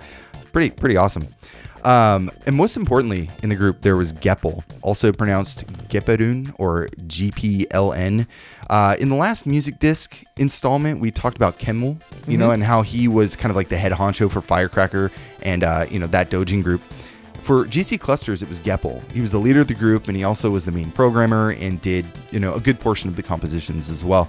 pretty 0.52 0.70
pretty 0.70 0.96
awesome. 0.96 1.28
Um, 1.84 2.32
and 2.46 2.56
most 2.56 2.76
importantly, 2.76 3.30
in 3.44 3.48
the 3.48 3.54
group, 3.54 3.82
there 3.82 3.96
was 3.96 4.12
Geppel, 4.12 4.64
also 4.82 5.12
pronounced 5.12 5.64
Gepperun 5.88 6.52
or 6.58 6.88
GPLN. 7.06 8.26
Uh, 8.68 8.96
in 8.98 9.08
the 9.08 9.14
last 9.14 9.46
music 9.46 9.78
disc 9.78 10.20
installment, 10.36 11.00
we 11.00 11.12
talked 11.12 11.36
about 11.36 11.60
Kemmel, 11.60 12.00
you 12.26 12.36
know, 12.38 12.50
and 12.50 12.64
how 12.64 12.82
he 12.82 13.06
was 13.06 13.36
kind 13.36 13.50
of 13.50 13.56
like 13.56 13.68
the 13.68 13.76
head 13.76 13.92
honcho 13.92 14.28
for 14.28 14.40
Firecracker 14.40 15.12
and, 15.42 15.62
uh, 15.62 15.86
you 15.88 16.00
know, 16.00 16.08
that 16.08 16.28
Dojin 16.28 16.64
group. 16.64 16.80
For 17.46 17.64
GC 17.64 18.00
Clusters, 18.00 18.42
it 18.42 18.48
was 18.48 18.58
Geppel. 18.58 19.00
He 19.12 19.20
was 19.20 19.30
the 19.30 19.38
leader 19.38 19.60
of 19.60 19.68
the 19.68 19.74
group, 19.74 20.08
and 20.08 20.16
he 20.16 20.24
also 20.24 20.50
was 20.50 20.64
the 20.64 20.72
main 20.72 20.90
programmer 20.90 21.50
and 21.52 21.80
did, 21.80 22.04
you 22.32 22.40
know, 22.40 22.54
a 22.54 22.60
good 22.60 22.80
portion 22.80 23.08
of 23.08 23.14
the 23.14 23.22
compositions 23.22 23.88
as 23.88 24.02
well. 24.02 24.28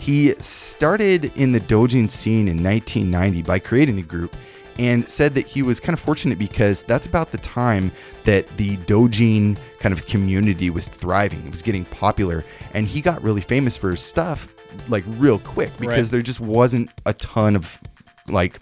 He 0.00 0.34
started 0.40 1.26
in 1.36 1.52
the 1.52 1.60
Dojin 1.60 2.10
scene 2.10 2.48
in 2.48 2.64
1990 2.64 3.42
by 3.42 3.60
creating 3.60 3.94
the 3.94 4.02
group 4.02 4.34
and 4.80 5.08
said 5.08 5.32
that 5.34 5.46
he 5.46 5.62
was 5.62 5.78
kind 5.78 5.94
of 5.94 6.00
fortunate 6.00 6.40
because 6.40 6.82
that's 6.82 7.06
about 7.06 7.30
the 7.30 7.38
time 7.38 7.92
that 8.24 8.48
the 8.56 8.76
Dojin 8.78 9.56
kind 9.78 9.92
of 9.92 10.04
community 10.06 10.68
was 10.68 10.88
thriving. 10.88 11.46
It 11.46 11.52
was 11.52 11.62
getting 11.62 11.84
popular, 11.84 12.44
and 12.74 12.88
he 12.88 13.00
got 13.00 13.22
really 13.22 13.42
famous 13.42 13.76
for 13.76 13.92
his 13.92 14.00
stuff 14.02 14.48
like 14.88 15.04
real 15.06 15.38
quick 15.38 15.70
because 15.78 16.06
Right. 16.06 16.10
there 16.10 16.20
just 16.20 16.40
wasn't 16.40 16.90
a 17.06 17.12
ton 17.14 17.54
of 17.54 17.78
like 18.26 18.58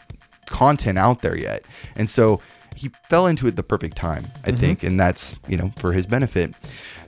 content 0.51 0.99
out 0.99 1.23
there 1.23 1.37
yet. 1.39 1.65
And 1.97 2.09
so 2.11 2.41
he 2.85 2.91
fell 3.09 3.27
into 3.27 3.47
it 3.47 3.57
the 3.57 3.63
perfect 3.63 3.97
time, 3.97 4.27
I 4.45 4.53
think, 4.53 4.83
and 4.83 5.01
that's, 5.01 5.35
you 5.49 5.57
know, 5.57 5.73
for 5.79 5.95
his 5.95 6.07
benefit. 6.07 6.53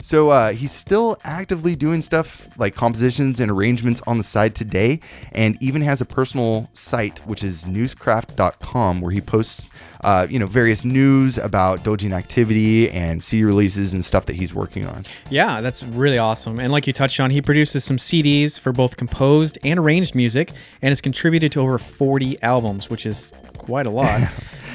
So 0.01 0.31
uh, 0.31 0.53
he's 0.53 0.73
still 0.73 1.19
actively 1.23 1.77
doing 1.77 2.01
stuff 2.01 2.49
like 2.57 2.75
compositions 2.75 3.41
and 3.41 3.51
arrangements 3.51 4.01
on 4.07 4.17
the 4.17 4.25
side 4.25 4.55
today, 4.55 5.01
and 5.33 5.63
even 5.63 5.83
has 5.83 6.01
a 6.01 6.07
personal 6.07 6.71
site, 6.73 7.19
which 7.27 7.45
is 7.45 7.67
newscraft.com, 7.67 9.03
where 9.03 9.11
he 9.13 9.21
posts, 9.21 9.69
uh, 10.07 10.25
you 10.31 10.39
know, 10.39 10.47
various 10.47 10.85
news 10.85 11.37
about 11.37 11.83
Dojin 11.83 12.13
activity 12.13 12.89
and 12.93 13.25
CD 13.25 13.43
releases 13.43 13.93
and 13.93 14.05
stuff 14.05 14.27
that 14.27 14.37
he's 14.37 14.55
working 14.55 14.87
on. 14.87 15.03
Yeah, 15.31 15.61
that's 15.61 15.83
really 15.83 16.17
awesome. 16.17 16.61
And 16.61 16.71
like 16.71 16.87
you 16.87 16.93
touched 16.93 17.19
on, 17.19 17.33
he 17.33 17.43
produces 17.43 17.83
some 17.83 17.97
CDs 17.97 18.59
for 18.59 18.71
both 18.71 18.97
composed 18.97 19.59
and 19.65 19.81
arranged 19.81 20.15
music 20.15 20.53
and 20.81 20.91
has 20.91 21.01
contributed 21.01 21.51
to 21.53 21.61
over 21.61 21.77
40 21.77 22.41
albums, 22.41 22.89
which 22.89 23.05
is 23.05 23.33
quite 23.59 23.87
a 23.87 23.91
lot. 24.03 24.21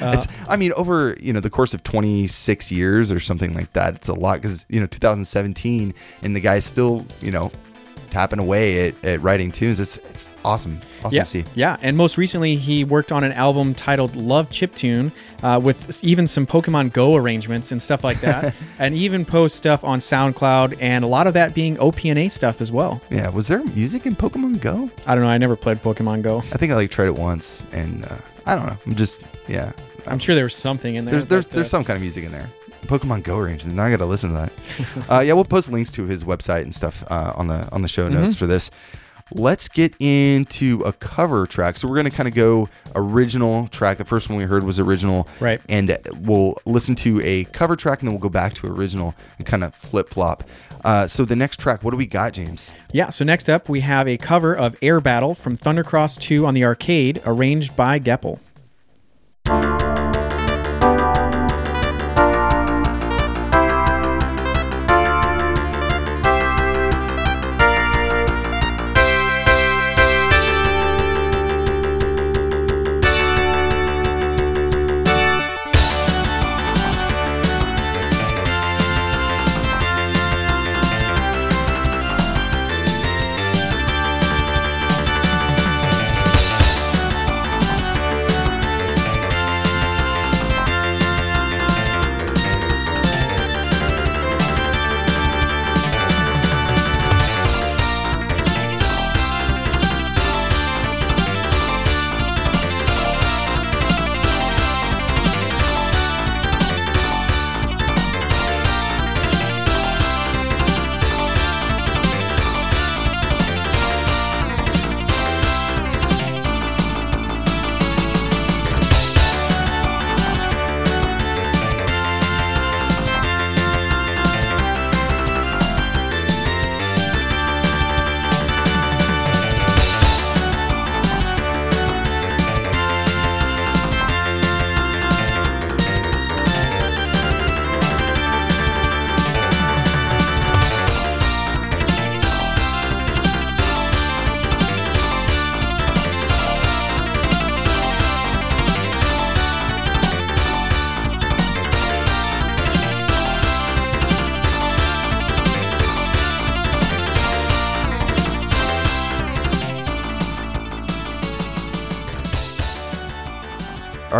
Uh, 0.02 0.22
I 0.48 0.58
mean, 0.58 0.74
over 0.74 1.16
you 1.18 1.32
know 1.32 1.40
the 1.40 1.48
course 1.48 1.72
of 1.72 1.82
26 1.82 2.70
years 2.70 3.10
or 3.10 3.18
something 3.18 3.54
like 3.54 3.72
that, 3.72 3.94
it's 3.94 4.08
a 4.08 4.14
lot 4.14 4.34
because 4.42 4.66
you 4.68 4.80
know 4.80 4.86
2017, 4.86 5.94
and 6.22 6.36
the 6.36 6.40
guy's 6.40 6.66
still 6.66 7.06
you 7.22 7.30
know 7.30 7.50
tapping 8.12 8.38
away 8.38 8.88
at, 8.88 9.04
at 9.04 9.22
writing 9.22 9.50
tunes. 9.50 9.80
It's 9.80 9.96
it's 9.96 10.32
awesome, 10.44 10.80
awesome 11.02 11.16
yeah, 11.16 11.22
to 11.22 11.28
see. 11.28 11.44
yeah, 11.54 11.76
and 11.80 11.96
most 11.96 12.18
recently 12.18 12.56
he 12.56 12.84
worked 12.84 13.10
on 13.10 13.24
an 13.24 13.32
album 13.32 13.74
titled 13.74 14.14
"Love 14.14 14.50
Chiptune" 14.50 15.10
uh, 15.42 15.58
with 15.62 16.04
even 16.04 16.26
some 16.26 16.46
Pokemon 16.46 16.92
Go 16.92 17.16
arrangements 17.16 17.72
and 17.72 17.80
stuff 17.80 18.04
like 18.04 18.20
that, 18.20 18.54
and 18.78 18.94
even 18.94 19.24
post 19.24 19.56
stuff 19.56 19.82
on 19.82 19.98
SoundCloud, 19.98 20.76
and 20.80 21.04
a 21.04 21.08
lot 21.08 21.26
of 21.26 21.34
that 21.34 21.54
being 21.54 21.76
OPNA 21.78 22.30
stuff 22.30 22.60
as 22.60 22.70
well. 22.70 23.00
Yeah, 23.10 23.30
was 23.30 23.48
there 23.48 23.64
music 23.64 24.06
in 24.06 24.14
Pokemon 24.14 24.60
Go? 24.60 24.90
I 25.06 25.14
don't 25.14 25.24
know, 25.24 25.30
I 25.30 25.38
never 25.38 25.56
played 25.56 25.78
Pokemon 25.78 26.22
Go. 26.22 26.38
I 26.38 26.58
think 26.58 26.70
I 26.70 26.76
like 26.76 26.90
tried 26.90 27.06
it 27.06 27.16
once, 27.16 27.62
and 27.72 28.04
uh, 28.04 28.18
I 28.46 28.54
don't 28.54 28.66
know. 28.66 28.76
I'm 28.86 28.94
just 28.94 29.24
yeah. 29.48 29.72
I'm 30.06 30.18
sure 30.18 30.34
there 30.34 30.44
was 30.44 30.54
something 30.54 30.96
in 30.96 31.04
there. 31.04 31.12
There's 31.12 31.26
there's 31.26 31.46
but, 31.46 31.54
uh, 31.54 31.56
there's 31.56 31.70
some 31.70 31.84
kind 31.84 31.96
of 31.96 32.02
music 32.02 32.24
in 32.24 32.32
there. 32.32 32.48
Pokemon 32.82 33.22
Go 33.22 33.38
arrangement. 33.38 33.76
Now 33.76 33.84
I 33.84 33.90
got 33.90 33.98
to 33.98 34.06
listen 34.06 34.30
to 34.34 34.34
that. 34.36 35.10
uh, 35.10 35.20
yeah, 35.20 35.32
we'll 35.32 35.44
post 35.44 35.70
links 35.70 35.90
to 35.92 36.04
his 36.06 36.24
website 36.24 36.62
and 36.62 36.74
stuff 36.74 37.04
uh, 37.10 37.32
on 37.36 37.46
the 37.48 37.68
on 37.72 37.82
the 37.82 37.88
show 37.88 38.08
Mm-hmm. 38.08 38.20
notes 38.22 38.34
for 38.34 38.46
this. 38.46 38.70
Let's 39.34 39.66
get 39.66 39.94
into 39.98 40.82
a 40.84 40.92
cover 40.92 41.46
track. 41.46 41.78
So 41.78 41.88
we're 41.88 41.96
gonna 41.96 42.10
kind 42.10 42.28
of 42.28 42.34
go 42.34 42.68
original 42.94 43.66
track. 43.68 43.96
The 43.96 44.04
first 44.04 44.28
one 44.28 44.36
we 44.36 44.44
heard 44.44 44.62
was 44.62 44.78
original, 44.78 45.26
Right. 45.40 45.58
And 45.70 45.96
we'll 46.20 46.58
listen 46.66 46.94
to 46.96 47.18
a 47.22 47.44
cover 47.44 47.74
track, 47.74 48.00
and 48.00 48.08
then 48.08 48.12
we'll 48.14 48.20
go 48.20 48.28
back 48.28 48.52
to 48.54 48.66
original 48.66 49.14
and 49.38 49.46
kind 49.46 49.64
of 49.64 49.74
flip 49.74 50.10
flop. 50.10 50.44
Uh, 50.84 51.06
so 51.06 51.24
the 51.24 51.36
next 51.36 51.60
track, 51.60 51.82
what 51.82 51.92
do 51.92 51.96
we 51.96 52.04
got, 52.06 52.34
James? 52.34 52.72
Yeah, 52.92 53.08
so 53.08 53.24
next 53.24 53.48
up 53.48 53.70
we 53.70 53.80
have 53.80 54.06
a 54.06 54.18
cover 54.18 54.54
of 54.54 54.76
Air 54.82 55.00
Battle 55.00 55.34
from 55.34 55.56
Thundercross 55.56 56.18
2 56.20 56.44
on 56.44 56.52
the 56.52 56.64
arcade, 56.64 57.22
arranged 57.24 57.74
by 57.74 57.98
Geppel. 58.00 58.38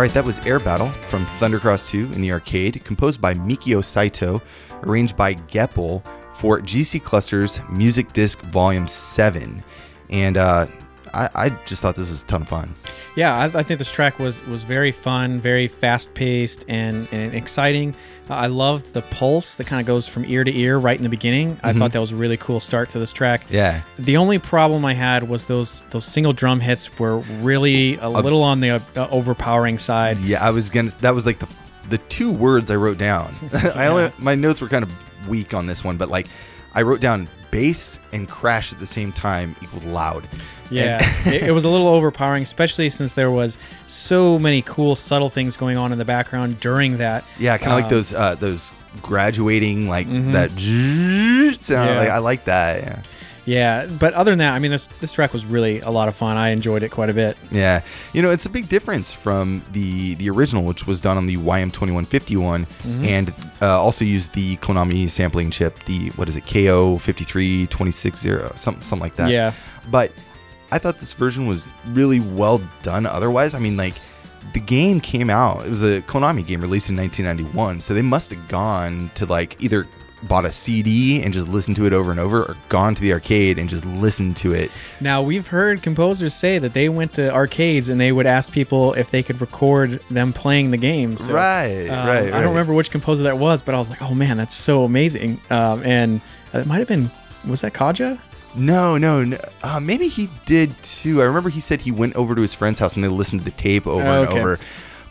Right, 0.03 0.13
that 0.13 0.25
was 0.25 0.39
Air 0.39 0.59
Battle 0.59 0.89
from 0.89 1.23
Thundercross 1.39 1.87
2 1.87 2.11
in 2.11 2.19
the 2.19 2.29
arcade, 2.33 2.83
composed 2.83 3.21
by 3.21 3.33
Mikio 3.33 3.81
Saito, 3.81 4.41
arranged 4.81 5.15
by 5.15 5.33
Geppel 5.33 6.03
for 6.35 6.59
GC 6.59 7.01
Clusters 7.01 7.61
Music 7.69 8.11
Disc 8.11 8.41
Volume 8.41 8.85
7. 8.85 9.63
And 10.09 10.35
uh, 10.35 10.67
I, 11.13 11.29
I 11.35 11.49
just 11.65 11.81
thought 11.81 11.95
this 11.95 12.09
was 12.09 12.23
a 12.23 12.25
ton 12.25 12.41
of 12.41 12.47
fun. 12.47 12.73
Yeah, 13.15 13.35
I, 13.35 13.59
I 13.59 13.63
think 13.63 13.77
this 13.77 13.91
track 13.91 14.19
was 14.19 14.43
was 14.47 14.63
very 14.63 14.91
fun, 14.91 15.39
very 15.39 15.67
fast 15.67 16.13
paced, 16.13 16.65
and, 16.67 17.07
and 17.11 17.33
exciting. 17.33 17.95
Uh, 18.29 18.35
I 18.35 18.47
love 18.47 18.93
the 18.93 19.01
pulse 19.03 19.55
that 19.57 19.67
kind 19.67 19.79
of 19.79 19.85
goes 19.85 20.07
from 20.07 20.25
ear 20.25 20.43
to 20.43 20.57
ear 20.57 20.77
right 20.77 20.97
in 20.97 21.03
the 21.03 21.09
beginning. 21.09 21.59
I 21.61 21.73
thought 21.73 21.91
that 21.91 21.99
was 21.99 22.11
a 22.11 22.15
really 22.15 22.37
cool 22.37 22.59
start 22.59 22.89
to 22.91 22.99
this 22.99 23.11
track. 23.11 23.45
Yeah. 23.49 23.81
The 23.99 24.17
only 24.17 24.39
problem 24.39 24.85
I 24.85 24.93
had 24.93 25.27
was 25.29 25.45
those 25.45 25.83
those 25.91 26.05
single 26.05 26.33
drum 26.33 26.59
hits 26.59 26.97
were 26.97 27.19
really 27.41 27.97
a 27.97 28.09
little 28.09 28.43
on 28.43 28.59
the 28.59 28.71
uh, 28.95 29.07
overpowering 29.11 29.79
side. 29.79 30.19
Yeah, 30.19 30.43
I 30.43 30.49
was 30.49 30.69
gonna. 30.69 30.91
That 31.01 31.13
was 31.13 31.25
like 31.25 31.39
the 31.39 31.47
the 31.89 31.97
two 31.97 32.31
words 32.31 32.71
I 32.71 32.75
wrote 32.75 32.97
down. 32.97 33.33
I 33.53 33.87
only 33.87 34.11
my 34.17 34.35
notes 34.35 34.61
were 34.61 34.69
kind 34.69 34.83
of 34.83 35.29
weak 35.29 35.53
on 35.53 35.67
this 35.67 35.83
one, 35.83 35.97
but 35.97 36.09
like 36.09 36.27
I 36.73 36.81
wrote 36.81 37.01
down 37.01 37.27
bass 37.51 37.99
and 38.11 38.27
crash 38.27 38.73
at 38.73 38.79
the 38.79 38.87
same 38.87 39.11
time 39.11 39.55
equals 39.61 39.83
loud. 39.83 40.27
Yeah, 40.69 40.99
it, 41.27 41.43
it 41.43 41.51
was 41.51 41.65
a 41.65 41.69
little 41.69 41.87
overpowering, 41.97 42.43
especially 42.43 42.89
since 42.89 43.13
there 43.13 43.31
was 43.31 43.57
so 43.87 44.39
many 44.39 44.61
cool, 44.63 44.95
subtle 44.95 45.29
things 45.29 45.55
going 45.57 45.77
on 45.77 45.91
in 45.91 45.97
the 45.97 46.05
background 46.05 46.59
during 46.59 46.97
that. 46.97 47.23
Yeah, 47.37 47.57
kind 47.57 47.73
of 47.73 47.77
like 47.77 47.85
Um, 47.85 47.89
those 47.91 48.13
uh, 48.13 48.35
those 48.35 48.73
graduating 49.01 49.89
like 49.89 50.07
that 50.31 50.51
sound. 51.59 51.89
Yeah. 51.89 51.99
Like 51.99 52.09
I 52.09 52.17
like 52.19 52.45
that. 52.45 52.81
Yeah. 52.83 53.01
Yeah, 53.45 53.87
but 53.87 54.13
other 54.13 54.31
than 54.31 54.39
that, 54.39 54.53
I 54.53 54.59
mean, 54.59 54.71
this 54.71 54.87
this 55.01 55.11
track 55.11 55.33
was 55.33 55.43
really 55.43 55.81
a 55.81 55.89
lot 55.89 56.07
of 56.07 56.15
fun. 56.15 56.37
I 56.37 56.51
enjoyed 56.51 56.81
it 56.81 56.91
quite 56.91 57.09
a 57.09 57.13
bit. 57.13 57.35
Yeah, 57.51 57.81
you 58.13 58.21
know, 58.21 58.29
it's 58.31 58.45
a 58.45 58.49
big 58.49 58.69
difference 58.69 59.11
from 59.11 59.61
the 59.73 60.15
the 60.15 60.29
original, 60.29 60.63
which 60.63 60.87
was 60.87 61.01
done 61.01 61.17
on 61.17 61.25
the 61.27 61.35
YM2151, 61.35 62.65
Mm-hmm. 62.65 63.03
and 63.03 63.33
uh, 63.61 63.81
also 63.81 64.05
used 64.05 64.31
the 64.33 64.55
Konami 64.57 65.09
sampling 65.09 65.51
chip, 65.51 65.77
the 65.83 66.11
what 66.11 66.29
is 66.29 66.37
it, 66.37 66.45
K053260, 66.45 68.57
something 68.57 68.81
something 68.83 69.03
like 69.03 69.15
that. 69.15 69.29
Yeah. 69.29 69.51
But 69.91 70.13
I 70.73 70.79
thought 70.79 70.97
this 70.97 71.13
version 71.13 71.45
was 71.45 71.67
really 71.89 72.19
well 72.19 72.59
done. 72.81 73.05
Otherwise, 73.05 73.53
I 73.53 73.59
mean, 73.59 73.77
like 73.77 73.93
the 74.53 74.59
game 74.59 74.99
came 74.99 75.29
out. 75.29 75.67
It 75.67 75.69
was 75.69 75.83
a 75.83 76.01
Konami 76.01 76.43
game 76.45 76.61
released 76.61 76.89
in 76.89 76.97
1991, 76.97 77.79
so 77.79 77.93
they 77.93 78.01
must 78.01 78.31
have 78.31 78.47
gone 78.47 79.11
to 79.13 79.27
like 79.27 79.61
either 79.61 79.87
bought 80.23 80.45
a 80.45 80.51
CD 80.51 81.21
and 81.21 81.31
just 81.31 81.47
listened 81.47 81.75
to 81.75 81.85
it 81.85 81.93
over 81.93 82.09
and 82.09 82.19
over, 82.19 82.41
or 82.41 82.57
gone 82.69 82.95
to 82.95 83.01
the 83.03 83.13
arcade 83.13 83.59
and 83.59 83.69
just 83.69 83.85
listened 83.85 84.35
to 84.37 84.53
it. 84.53 84.71
Now 84.99 85.21
we've 85.21 85.45
heard 85.45 85.83
composers 85.83 86.33
say 86.33 86.57
that 86.57 86.73
they 86.73 86.89
went 86.89 87.13
to 87.13 87.31
arcades 87.31 87.89
and 87.89 88.01
they 88.01 88.11
would 88.11 88.25
ask 88.25 88.51
people 88.51 88.93
if 88.93 89.11
they 89.11 89.21
could 89.21 89.39
record 89.41 89.99
them 90.09 90.33
playing 90.33 90.71
the 90.71 90.77
game. 90.77 91.17
So, 91.17 91.33
Right, 91.33 91.87
um, 91.87 92.07
right, 92.07 92.33
I 92.33 92.41
don't 92.41 92.49
remember 92.49 92.73
which 92.73 92.89
composer 92.89 93.21
that 93.23 93.37
was, 93.37 93.61
but 93.61 93.75
I 93.75 93.77
was 93.77 93.91
like, 93.91 94.01
oh 94.01 94.15
man, 94.15 94.37
that's 94.37 94.55
so 94.55 94.85
amazing. 94.85 95.39
Um, 95.51 95.83
and 95.83 96.19
it 96.51 96.65
might 96.65 96.79
have 96.79 96.87
been 96.87 97.11
was 97.47 97.61
that 97.61 97.73
Kaja? 97.73 98.17
No, 98.55 98.97
no, 98.97 99.23
no. 99.23 99.37
Uh, 99.63 99.79
maybe 99.79 100.07
he 100.07 100.29
did 100.45 100.71
too. 100.83 101.21
I 101.21 101.25
remember 101.25 101.49
he 101.49 101.59
said 101.59 101.81
he 101.81 101.91
went 101.91 102.15
over 102.15 102.35
to 102.35 102.41
his 102.41 102.53
friend's 102.53 102.79
house 102.79 102.95
and 102.95 103.03
they 103.03 103.07
listened 103.07 103.41
to 103.41 103.45
the 103.45 103.51
tape 103.51 103.87
over 103.87 104.01
and 104.07 104.27
Okay. 104.27 104.39
over. 104.39 104.59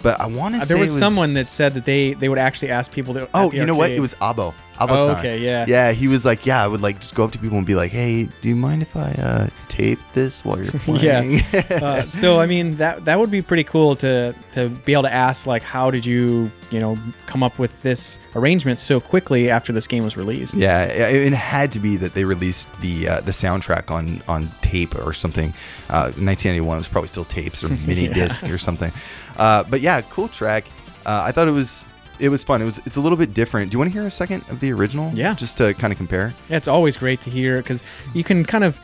But 0.03 0.21
I 0.21 0.27
want 0.27 0.55
to 0.57 0.61
Uh, 0.61 0.65
say 0.65 0.75
there 0.75 0.81
was, 0.81 0.91
it 0.91 0.95
was 0.95 0.99
someone 1.01 1.35
that 1.35 1.53
said 1.53 1.75
that 1.75 1.85
they 1.85 2.15
they 2.15 2.29
would 2.29 2.39
actually 2.39 2.71
ask 2.71 2.91
people 2.91 3.15
to. 3.15 3.29
Oh, 3.35 3.53
you 3.53 3.65
know 3.67 3.75
what? 3.75 3.91
It 3.93 4.01
was 4.01 4.15
Abo. 4.17 4.53
Oh, 4.91 5.11
okay, 5.19 5.39
yeah. 5.39 5.65
Yeah, 5.69 5.93
he 5.93 6.09
was 6.09 6.25
like, 6.25 6.47
yeah, 6.47 6.63
I 6.63 6.67
would 6.67 6.81
like 6.81 7.01
just 7.01 7.15
go 7.15 7.25
up 7.25 7.33
to 7.33 7.39
people 7.39 7.57
and 7.59 7.67
be 7.67 7.75
like, 7.75 7.93
hey, 7.93 8.25
do 8.41 8.49
you 8.49 8.57
mind 8.57 8.83
if 8.83 8.97
I 8.97 9.13
uh, 9.13 9.49
tape 9.69 9.99
this 10.15 10.45
while 10.45 10.63
you're 10.63 10.73
playing? 10.81 11.41
Yeah. 11.53 11.63
uh, 11.71 12.09
so 12.09 12.41
I 12.41 12.47
mean 12.47 12.77
that 12.77 13.05
that 13.05 13.19
would 13.19 13.31
be 13.31 13.43
pretty 13.43 13.65
cool 13.65 13.97
to 13.97 14.35
to 14.53 14.69
be 14.69 14.93
able 14.93 15.03
to 15.05 15.13
ask 15.13 15.47
like 15.47 15.63
how 15.63 15.91
did 15.91 16.05
you 16.07 16.51
you 16.71 16.81
know 16.81 16.99
come 17.27 17.43
up 17.43 17.59
with 17.59 17.83
this 17.83 18.19
arrangement 18.35 18.79
so 18.79 19.01
quickly 19.01 19.51
after 19.51 19.73
this 19.73 19.87
game 19.87 20.05
was 20.05 20.17
released? 20.17 20.55
Yeah, 20.55 20.85
it 20.85 21.33
it 21.33 21.33
had 21.33 21.73
to 21.73 21.79
be 21.79 21.97
that 21.97 22.15
they 22.15 22.25
released 22.25 22.69
the 22.81 23.09
uh, 23.09 23.21
the 23.21 23.33
soundtrack 23.33 23.91
on 23.91 24.23
on 24.29 24.51
tape 24.63 24.95
or 24.97 25.13
something. 25.13 25.53
Uh, 25.89 26.09
1991 26.17 26.77
was 26.79 26.89
probably 26.89 27.09
still 27.09 27.25
tapes 27.25 27.63
or 27.65 27.69
mini 27.87 28.09
disc 28.09 28.43
or 28.45 28.59
something. 28.59 28.93
Uh, 29.37 29.63
but 29.65 29.81
yeah, 29.81 30.01
cool 30.03 30.29
track. 30.29 30.65
Uh, 31.05 31.23
I 31.27 31.33
thought 31.33 31.49
it 31.49 31.53
was 31.53 31.85
it 32.19 32.29
was 32.29 32.43
fun. 32.45 32.63
It 32.63 32.65
was 32.65 32.79
it's 32.87 32.97
a 32.97 33.01
little 33.01 33.19
bit 33.19 33.35
different. 33.35 33.71
Do 33.71 33.75
you 33.75 33.79
want 33.79 33.93
to 33.93 33.99
hear 33.99 34.07
a 34.07 34.11
second 34.11 34.45
of 34.51 34.61
the 34.61 34.73
original? 34.73 35.11
Yeah. 35.15 35.35
just 35.35 35.59
to 35.59 35.75
kind 35.75 35.93
of 35.93 35.97
compare. 35.97 36.33
Yeah, 36.49 36.57
it's 36.57 36.69
always 36.69 36.97
great 36.97 37.21
to 37.23 37.31
hear 37.31 37.59
because 37.59 37.83
you 38.15 38.25
can 38.25 38.45
kind 38.45 38.65
of 38.65 38.79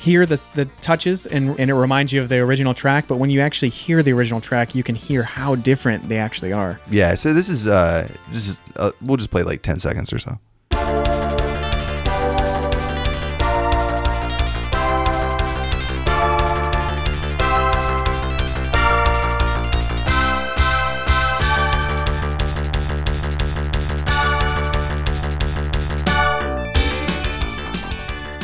hear 0.00 0.24
the, 0.24 0.40
the 0.54 0.64
touches 0.80 1.26
and, 1.26 1.58
and 1.60 1.70
it 1.70 1.74
reminds 1.74 2.10
you 2.10 2.22
of 2.22 2.30
the 2.30 2.38
original 2.38 2.72
track 2.72 3.06
but 3.06 3.16
when 3.16 3.28
you 3.28 3.42
actually 3.42 3.68
hear 3.68 4.02
the 4.02 4.10
original 4.14 4.40
track 4.40 4.74
you 4.74 4.82
can 4.82 4.94
hear 4.94 5.22
how 5.22 5.54
different 5.54 6.08
they 6.08 6.16
actually 6.16 6.54
are 6.54 6.80
Yeah, 6.90 7.14
so 7.16 7.34
this 7.34 7.50
is 7.50 7.66
uh 7.68 8.08
this 8.32 8.48
is 8.48 8.60
uh, 8.76 8.92
we'll 9.02 9.18
just 9.18 9.30
play 9.30 9.42
like 9.42 9.60
10 9.60 9.78
seconds 9.78 10.10
or 10.10 10.18
so. 10.18 10.38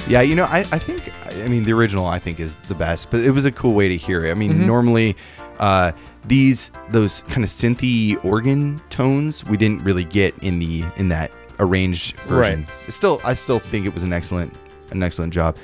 Yeah, 0.08 0.20
you 0.20 0.36
know, 0.36 0.44
I, 0.44 0.58
I 0.60 0.78
think, 0.78 1.12
I 1.44 1.48
mean, 1.48 1.64
the 1.64 1.72
original 1.72 2.06
I 2.06 2.20
think 2.20 2.38
is 2.38 2.54
the 2.54 2.74
best, 2.76 3.10
but 3.10 3.20
it 3.20 3.32
was 3.32 3.44
a 3.44 3.50
cool 3.50 3.74
way 3.74 3.88
to 3.88 3.96
hear 3.96 4.24
it. 4.24 4.30
I 4.30 4.34
mean, 4.34 4.52
Mm-hmm. 4.52 4.66
normally, 4.66 5.16
uh, 5.58 5.90
these 6.26 6.70
those 6.90 7.22
kind 7.22 7.42
of 7.44 7.50
synthy 7.50 8.22
organ 8.24 8.80
tones 8.90 9.44
we 9.44 9.56
didn't 9.56 9.82
really 9.84 10.04
get 10.04 10.36
in 10.42 10.58
the 10.58 10.84
in 10.96 11.08
that 11.08 11.30
arranged 11.58 12.16
version. 12.28 12.60
Right. 12.60 12.68
It's 12.86 12.94
still, 12.96 13.20
I 13.24 13.32
still 13.34 13.58
think 13.58 13.86
it 13.86 13.94
was 13.94 14.02
an 14.02 14.12
excellent 14.12 14.54
an 14.90 15.02
excellent 15.02 15.32
job. 15.32 15.56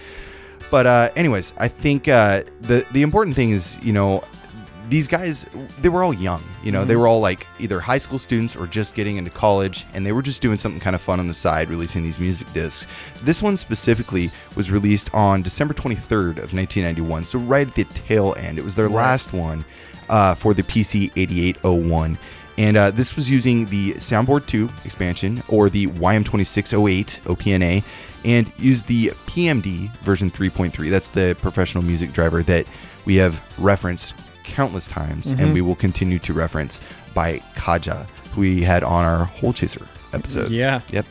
But 0.71 0.87
uh, 0.87 1.11
anyways, 1.15 1.53
I 1.59 1.69
think 1.69 2.09
uh, 2.09 2.43
the 2.63 2.85
the 2.93 3.03
important 3.03 3.37
thing 3.37 3.51
is, 3.51 3.79
you 3.83 3.93
know, 3.93 4.25
these 4.93 5.09
guys 5.09 5.47
they 5.81 5.89
were 5.89 6.03
all 6.03 6.13
young. 6.13 6.43
You 6.63 6.71
know, 6.71 6.85
they 6.85 6.97
were 6.97 7.09
all 7.09 7.21
like 7.21 7.47
either 7.59 7.81
high 7.81 7.97
school 7.97 8.19
students 8.19 8.55
or 8.55 8.67
just 8.67 8.95
getting 8.95 9.17
into 9.17 9.31
college, 9.31 9.87
and 9.95 10.05
they 10.05 10.13
were 10.13 10.21
just 10.21 10.43
doing 10.43 10.59
something 10.59 10.81
kind 10.81 10.95
of 10.95 11.01
fun 11.01 11.19
on 11.19 11.27
the 11.27 11.35
side, 11.35 11.71
releasing 11.71 12.03
these 12.03 12.19
music 12.19 12.53
discs. 12.53 12.87
This 13.23 13.43
one 13.43 13.57
specifically 13.57 14.31
was 14.55 14.71
released 14.71 15.09
on 15.15 15.41
December 15.41 15.73
23rd 15.73 16.33
of 16.33 16.53
1991, 16.53 17.25
so 17.25 17.39
right 17.39 17.67
at 17.67 17.75
the 17.75 17.85
tail 17.85 18.35
end. 18.37 18.59
It 18.59 18.65
was 18.65 18.75
their 18.75 18.91
last 18.91 19.33
one 19.33 19.65
uh, 20.11 20.35
for 20.35 20.53
the 20.53 20.63
PC 20.63 21.11
8801. 21.17 22.19
And 22.59 22.77
uh, 22.77 22.91
this 22.91 23.17
was 23.17 23.31
using 23.31 23.65
the 23.67 23.95
Soundboard 23.95 24.47
2 24.47 24.69
expansion 24.85 25.43
or 25.49 25.71
the 25.71 25.87
YM2608 25.87 27.21
OPNA 27.23 27.83
and 28.27 28.53
used 28.59 28.87
the 28.89 29.07
PMD 29.25 29.91
version 30.01 30.31
3.3. 30.31 30.91
That's 30.91 31.09
the 31.09 31.35
professional 31.41 31.83
music 31.83 32.13
driver 32.13 32.43
that 32.43 32.67
we 33.07 33.17
have 33.17 33.43
referenced 33.59 34.13
countless 34.45 34.87
times 34.87 35.31
and 35.31 35.53
we 35.53 35.61
will 35.61 35.75
continue 35.75 36.19
to 36.21 36.33
reference 36.33 36.81
by 37.15 37.39
Kaja, 37.55 38.07
who 38.35 38.41
we 38.43 38.63
had 38.63 38.83
on 38.83 39.05
our 39.05 39.25
Hole 39.25 39.53
Chaser 39.53 39.87
episode. 40.13 40.51
Yeah. 40.51 40.81
Yep. 40.91 41.07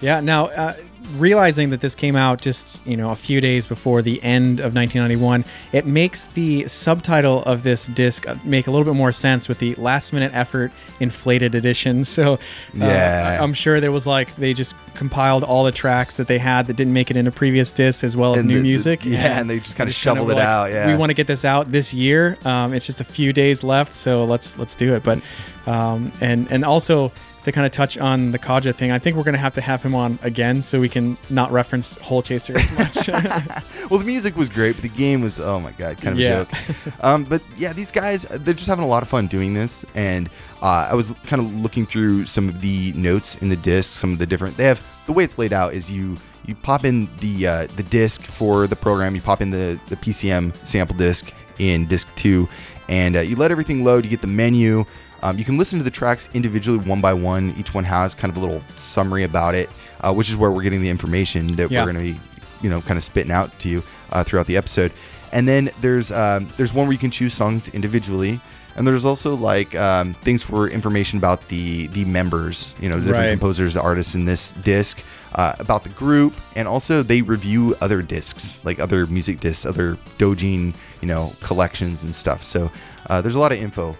Yeah. 0.00 0.20
Now, 0.20 0.46
uh, 0.46 0.76
realizing 1.16 1.70
that 1.70 1.80
this 1.80 1.94
came 1.94 2.16
out 2.16 2.40
just 2.40 2.84
you 2.86 2.96
know 2.96 3.10
a 3.10 3.16
few 3.16 3.40
days 3.40 3.66
before 3.66 4.02
the 4.02 4.22
end 4.22 4.60
of 4.60 4.74
1991, 4.74 5.44
it 5.72 5.86
makes 5.86 6.26
the 6.26 6.66
subtitle 6.68 7.42
of 7.44 7.62
this 7.62 7.86
disc 7.86 8.28
uh, 8.28 8.34
make 8.44 8.66
a 8.66 8.70
little 8.70 8.84
bit 8.84 8.96
more 8.96 9.12
sense 9.12 9.48
with 9.48 9.58
the 9.58 9.74
last 9.76 10.12
minute 10.12 10.32
effort 10.34 10.72
inflated 11.00 11.54
edition. 11.54 12.04
So, 12.20 12.34
uh, 12.34 12.38
Yeah. 12.74 13.38
I'm 13.42 13.54
sure 13.54 13.80
there 13.80 13.92
was 13.92 14.06
like 14.06 14.34
they 14.36 14.52
just 14.54 14.74
compiled 14.94 15.44
all 15.44 15.64
the 15.64 15.72
tracks 15.72 16.16
that 16.16 16.26
they 16.26 16.38
had 16.38 16.66
that 16.66 16.74
didn't 16.76 16.92
make 16.92 17.10
it 17.10 17.16
into 17.16 17.30
previous 17.30 17.72
discs 17.72 18.04
as 18.04 18.16
well 18.16 18.32
as 18.34 18.40
And 18.40 18.48
new 18.48 18.54
the- 18.56 18.60
the- 18.60 18.68
music. 18.68 19.04
yeah, 19.06 19.38
and 19.40 19.48
they 19.48 19.60
just 19.60 19.76
kind 19.76 19.88
of 19.88 19.94
shoveled 19.94 20.26
were 20.28 20.34
it 20.34 20.38
out, 20.38 20.70
yeah. 20.70 20.86
we 20.86 20.96
want 20.96 21.10
to 21.10 21.14
get 21.14 21.26
this 21.26 21.44
out 21.44 21.70
this 21.72 21.94
year. 21.94 22.36
Um, 22.44 22.74
it's 22.74 22.86
just 22.86 23.00
a 23.00 23.04
few 23.04 23.32
days 23.32 23.62
left, 23.64 23.92
so 23.92 24.24
let's 24.24 24.58
let's 24.58 24.74
do 24.74 24.94
it. 24.94 25.02
But 25.02 25.20
um, 25.66 26.12
and 26.20 26.46
and 26.50 26.64
also 26.64 27.12
to 27.44 27.52
kind 27.52 27.64
of 27.66 27.72
touch 27.72 27.96
on 27.96 28.32
the 28.32 28.38
Kaja 28.38 28.74
thing, 28.74 28.90
I 28.90 28.98
think 28.98 29.16
we're 29.16 29.22
gonna 29.22 29.38
have 29.38 29.54
to 29.54 29.60
have 29.60 29.82
him 29.82 29.94
on 29.94 30.18
again 30.22 30.62
so 30.62 30.78
we 30.80 30.88
can 30.88 31.16
not 31.30 31.50
reference 31.50 31.96
Hole 31.98 32.22
Chaser 32.22 32.56
as 32.58 32.70
much. 32.72 33.08
Well, 33.90 33.98
the 33.98 34.04
music 34.06 34.36
was 34.36 34.48
great, 34.48 34.76
but 34.76 34.82
the 34.82 34.88
game 34.88 35.20
was 35.22 35.40
oh 35.40 35.58
my 35.58 35.72
god, 35.72 35.96
kind 36.00 36.14
of 36.14 36.20
Yeah. 36.20 36.40
a 36.42 36.44
joke. 36.44 37.04
um, 37.04 37.24
but 37.24 37.42
yeah, 37.56 37.72
these 37.72 37.90
guys 37.90 38.22
they're 38.22 38.54
just 38.54 38.68
having 38.68 38.84
a 38.84 38.88
lot 38.88 39.02
of 39.02 39.08
fun 39.08 39.26
doing 39.26 39.54
this, 39.54 39.84
and 39.94 40.28
uh, 40.62 40.88
I 40.90 40.94
was 40.94 41.12
kind 41.26 41.40
of 41.42 41.52
looking 41.54 41.86
through 41.86 42.26
some 42.26 42.48
of 42.48 42.60
the 42.60 42.92
notes 42.92 43.34
in 43.36 43.48
the 43.48 43.56
disc, 43.56 43.98
some 43.98 44.12
of 44.12 44.18
the 44.18 44.26
different. 44.26 44.56
They 44.56 44.64
have 44.64 44.80
the 45.06 45.12
way 45.12 45.24
it's 45.24 45.38
laid 45.38 45.52
out 45.52 45.74
is 45.74 45.90
you 45.90 46.16
you 46.46 46.54
pop 46.54 46.84
in 46.84 47.08
the 47.20 47.46
uh, 47.46 47.66
the 47.76 47.82
disc 47.82 48.22
for 48.22 48.66
the 48.66 48.76
program, 48.76 49.14
you 49.14 49.20
pop 49.22 49.40
in 49.40 49.50
the 49.50 49.80
the 49.88 49.96
PCM 49.96 50.54
sample 50.66 50.96
disc 50.96 51.32
in 51.58 51.86
disc 51.86 52.06
two, 52.14 52.48
and 52.88 53.16
uh, 53.16 53.20
you 53.20 53.34
let 53.34 53.50
everything 53.50 53.82
load. 53.82 54.04
You 54.04 54.10
get 54.10 54.20
the 54.20 54.26
menu. 54.28 54.84
Um, 55.22 55.38
you 55.38 55.44
can 55.44 55.58
listen 55.58 55.78
to 55.78 55.84
the 55.84 55.90
tracks 55.90 56.28
individually, 56.34 56.78
one 56.78 57.00
by 57.00 57.12
one. 57.12 57.54
Each 57.58 57.74
one 57.74 57.84
has 57.84 58.14
kind 58.14 58.30
of 58.30 58.36
a 58.36 58.40
little 58.40 58.62
summary 58.76 59.24
about 59.24 59.54
it, 59.54 59.68
uh, 60.00 60.12
which 60.14 60.30
is 60.30 60.36
where 60.36 60.50
we're 60.50 60.62
getting 60.62 60.80
the 60.82 60.88
information 60.90 61.56
that 61.56 61.70
Yeah. 61.70 61.84
we're 61.84 61.92
going 61.92 62.06
to 62.06 62.12
be 62.14 62.20
you 62.62 62.68
know 62.70 62.80
kind 62.82 62.98
of 62.98 63.04
spitting 63.04 63.32
out 63.32 63.58
to 63.60 63.68
you 63.70 63.82
uh, 64.12 64.22
throughout 64.22 64.46
the 64.46 64.54
episode 64.56 64.92
and 65.32 65.48
then 65.48 65.70
there's 65.80 66.12
um, 66.12 66.46
there's 66.58 66.74
one 66.74 66.86
where 66.86 66.92
you 66.92 66.98
can 66.98 67.10
choose 67.10 67.32
songs 67.32 67.68
individually 67.68 68.38
and 68.76 68.86
there's 68.86 69.06
also 69.06 69.34
like 69.34 69.74
um, 69.76 70.12
things 70.12 70.42
for 70.42 70.68
information 70.68 71.16
about 71.18 71.48
the 71.48 71.86
the 71.88 72.04
members 72.04 72.74
you 72.78 72.88
know 72.90 72.96
the 72.96 73.06
different 73.06 73.24
Right. 73.28 73.30
composers 73.30 73.78
artists 73.78 74.14
in 74.14 74.26
this 74.26 74.50
disc 74.62 75.02
uh, 75.36 75.54
about 75.58 75.84
the 75.84 75.88
group 75.90 76.34
and 76.54 76.68
also 76.68 77.02
they 77.02 77.22
review 77.22 77.74
other 77.80 78.02
discs 78.02 78.62
like 78.62 78.78
other 78.78 79.06
music 79.06 79.40
discs 79.40 79.64
other 79.64 79.96
dojin 80.18 80.74
you 81.00 81.08
know 81.08 81.32
collections 81.40 82.02
and 82.04 82.14
stuff 82.14 82.44
so 82.44 82.70
uh, 83.08 83.22
there's 83.22 83.36
a 83.36 83.40
lot 83.40 83.52
of 83.52 83.58
info 83.58 83.96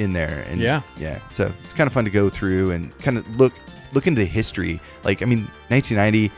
in 0.00 0.12
there 0.12 0.44
and 0.48 0.60
Yeah. 0.60 0.80
yeah 0.98 1.18
so 1.30 1.52
it's 1.64 1.72
kind 1.74 1.86
of 1.86 1.92
fun 1.92 2.04
to 2.04 2.10
go 2.10 2.28
through 2.30 2.70
and 2.72 2.96
kind 2.98 3.18
of 3.18 3.36
look 3.36 3.52
look 3.92 4.06
into 4.06 4.20
the 4.20 4.26
history 4.26 4.80
like 5.04 5.20
i 5.22 5.24
mean 5.26 5.40
1990 5.68 6.32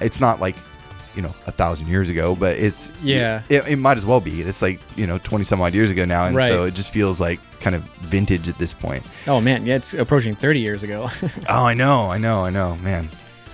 it's 0.00 0.20
not 0.20 0.40
like 0.40 0.54
you 1.14 1.22
know 1.22 1.34
a 1.46 1.50
thousand 1.52 1.86
years 1.88 2.08
ago 2.10 2.34
but 2.36 2.56
it's 2.58 2.92
Yeah. 3.02 3.42
it, 3.48 3.66
it 3.66 3.76
might 3.76 3.96
as 3.96 4.04
well 4.04 4.20
be 4.20 4.42
it's 4.42 4.60
like 4.60 4.80
you 4.96 5.06
know 5.06 5.16
20 5.18 5.44
some 5.44 5.60
odd 5.62 5.72
years 5.74 5.90
ago 5.90 6.04
now 6.04 6.26
and 6.26 6.36
Right. 6.36 6.48
so 6.48 6.64
it 6.64 6.74
just 6.74 6.92
feels 6.92 7.20
like 7.20 7.40
kind 7.60 7.74
of 7.74 7.82
vintage 8.02 8.48
at 8.48 8.58
this 8.58 8.74
point 8.74 9.02
oh 9.26 9.40
man, 9.40 9.64
yeah, 9.64 9.76
it's 9.76 9.94
approaching 9.94 10.34
30 10.34 10.60
years 10.60 10.82
ago. 10.82 11.08
oh 11.48 11.64
i 11.64 11.72
know 11.74 12.10
i 12.10 12.18
know 12.18 12.44
i 12.44 12.50
know 12.50 12.76
man 12.82 13.08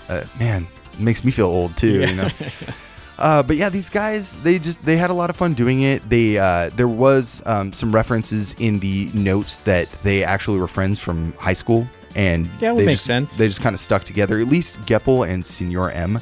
uh, 0.08 0.24
man 0.40 0.66
it 0.92 0.98
makes 1.00 1.22
me 1.24 1.30
feel 1.30 1.46
old 1.46 1.76
too 1.76 2.00
Yeah. 2.00 2.06
you 2.08 2.14
know 2.16 2.28
Uh, 3.18 3.42
but 3.42 3.56
yeah, 3.56 3.68
these 3.68 3.88
guys, 3.90 4.32
they 4.42 4.58
just 4.58 4.84
they 4.84 4.96
had 4.96 5.10
a 5.10 5.14
lot 5.14 5.30
of 5.30 5.36
fun 5.36 5.54
doing 5.54 5.82
it. 5.82 6.06
They 6.08 6.38
uh, 6.38 6.70
there 6.74 6.88
was 6.88 7.42
um, 7.46 7.72
some 7.72 7.94
references 7.94 8.54
in 8.58 8.78
the 8.80 9.10
notes 9.14 9.58
that 9.58 9.88
they 10.02 10.24
actually 10.24 10.58
were 10.58 10.66
friends 10.68 10.98
from 10.98 11.32
high 11.34 11.52
school, 11.52 11.86
and 12.16 12.48
Yeah, 12.60 12.74
they 12.74 12.86
make 12.86 12.94
just- 12.94 13.04
sense. 13.06 13.36
They 13.36 13.46
just 13.48 13.60
kind 13.60 13.74
of 13.74 13.80
stuck 13.80 14.04
together. 14.04 14.38
At 14.40 14.48
least 14.48 14.80
Geppel 14.86 15.28
and 15.28 15.44
Senor 15.44 15.90
M. 15.90 16.20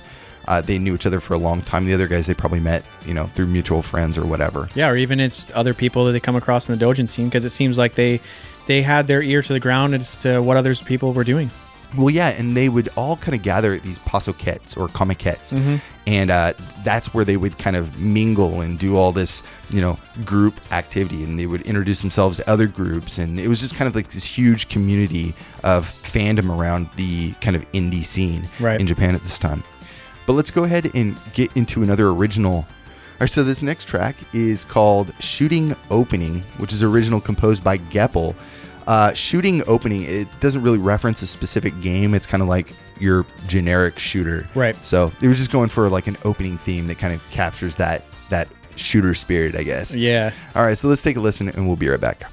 uh, 0.48 0.60
they 0.60 0.78
knew 0.78 0.94
each 0.94 1.06
other 1.06 1.20
for 1.20 1.34
a 1.34 1.38
long 1.38 1.62
time. 1.62 1.86
The 1.86 1.94
other 1.94 2.08
guys 2.08 2.26
they 2.26 2.34
probably 2.34 2.60
met, 2.60 2.84
you 3.06 3.14
know, 3.14 3.26
through 3.28 3.46
mutual 3.46 3.82
friends 3.82 4.18
or 4.18 4.26
whatever. 4.26 4.68
Yeah, 4.74 4.88
or 4.90 4.96
even 4.96 5.20
it's 5.20 5.50
other 5.54 5.72
people 5.74 6.04
that 6.06 6.12
they 6.12 6.20
come 6.20 6.36
across 6.36 6.68
in 6.68 6.76
the 6.76 6.84
dojin 6.84 7.08
scene 7.08 7.28
because 7.28 7.44
it 7.44 7.50
seems 7.50 7.78
like 7.78 7.94
they 7.94 8.20
they 8.66 8.82
had 8.82 9.06
their 9.06 9.22
ear 9.22 9.42
to 9.42 9.52
the 9.52 9.60
ground 9.60 9.94
as 9.94 10.18
to 10.18 10.40
what 10.42 10.56
others 10.56 10.82
people 10.82 11.12
were 11.12 11.24
doing. 11.24 11.50
Well, 11.96 12.10
yeah, 12.10 12.28
and 12.28 12.56
they 12.56 12.68
would 12.68 12.88
all 12.96 13.16
kind 13.16 13.34
of 13.34 13.42
gather 13.42 13.72
at 13.72 13.82
these 13.82 13.98
pasokets 13.98 14.76
or 14.76 14.86
komikets, 14.88 15.52
Mm-hmm. 15.52 15.76
and 16.06 16.30
uh, 16.30 16.52
that's 16.84 17.12
where 17.12 17.24
they 17.24 17.36
would 17.36 17.58
kind 17.58 17.74
of 17.74 17.98
mingle 17.98 18.60
and 18.60 18.78
do 18.78 18.96
all 18.96 19.10
this, 19.10 19.42
you 19.70 19.80
know, 19.80 19.98
group 20.24 20.54
activity, 20.70 21.24
and 21.24 21.36
they 21.38 21.46
would 21.46 21.62
introduce 21.62 22.00
themselves 22.00 22.36
to 22.36 22.48
other 22.48 22.68
groups, 22.68 23.18
and 23.18 23.40
it 23.40 23.48
was 23.48 23.58
just 23.60 23.74
kind 23.74 23.88
of 23.88 23.96
like 23.96 24.10
this 24.10 24.24
huge 24.24 24.68
community 24.68 25.34
of 25.64 25.92
fandom 26.04 26.56
around 26.56 26.88
the 26.94 27.32
kind 27.40 27.56
of 27.56 27.62
indie 27.72 28.04
scene 28.04 28.48
Right. 28.60 28.80
in 28.80 28.86
Japan 28.86 29.14
at 29.16 29.22
this 29.22 29.38
time. 29.38 29.64
But 30.26 30.34
let's 30.34 30.52
go 30.52 30.62
ahead 30.62 30.90
and 30.94 31.16
get 31.34 31.50
into 31.56 31.82
another 31.82 32.08
original. 32.10 32.54
All 32.54 32.66
right, 33.24 33.30
so 33.30 33.42
this 33.42 33.62
next 33.62 33.86
track 33.88 34.14
is 34.32 34.64
called 34.64 35.12
Shooting 35.18 35.74
Opening, 35.90 36.42
which 36.58 36.72
is 36.72 36.82
original 36.84 37.20
composed 37.20 37.64
by 37.64 37.78
Geppel. 37.78 38.34
Uh, 38.86 39.12
shooting 39.14 39.62
Opening, 39.66 40.02
it 40.04 40.28
doesn't 40.40 40.62
really 40.62 40.78
reference 40.78 41.22
a 41.22 41.26
specific 41.26 41.78
game. 41.80 42.14
It's 42.14 42.26
kind 42.26 42.42
of 42.42 42.48
like 42.48 42.72
your 42.98 43.24
generic 43.46 43.98
shooter. 43.98 44.46
Right. 44.54 44.76
So 44.84 45.12
it 45.22 45.28
was 45.28 45.38
just 45.38 45.50
going 45.50 45.68
for 45.68 45.88
like 45.88 46.06
an 46.06 46.16
opening 46.24 46.58
theme 46.58 46.86
that 46.88 46.98
kind 46.98 47.14
of 47.14 47.22
captures 47.30 47.76
that 47.76 48.04
that 48.28 48.48
shooter 48.76 49.14
spirit, 49.14 49.54
I 49.54 49.62
guess. 49.62 49.94
Yeah. 49.94 50.32
All 50.54 50.62
right, 50.62 50.76
so 50.76 50.88
let's 50.88 51.02
take 51.02 51.16
a 51.16 51.20
listen 51.20 51.48
and 51.48 51.66
we'll 51.66 51.76
be 51.76 51.88
right 51.88 52.00
back. 52.00 52.30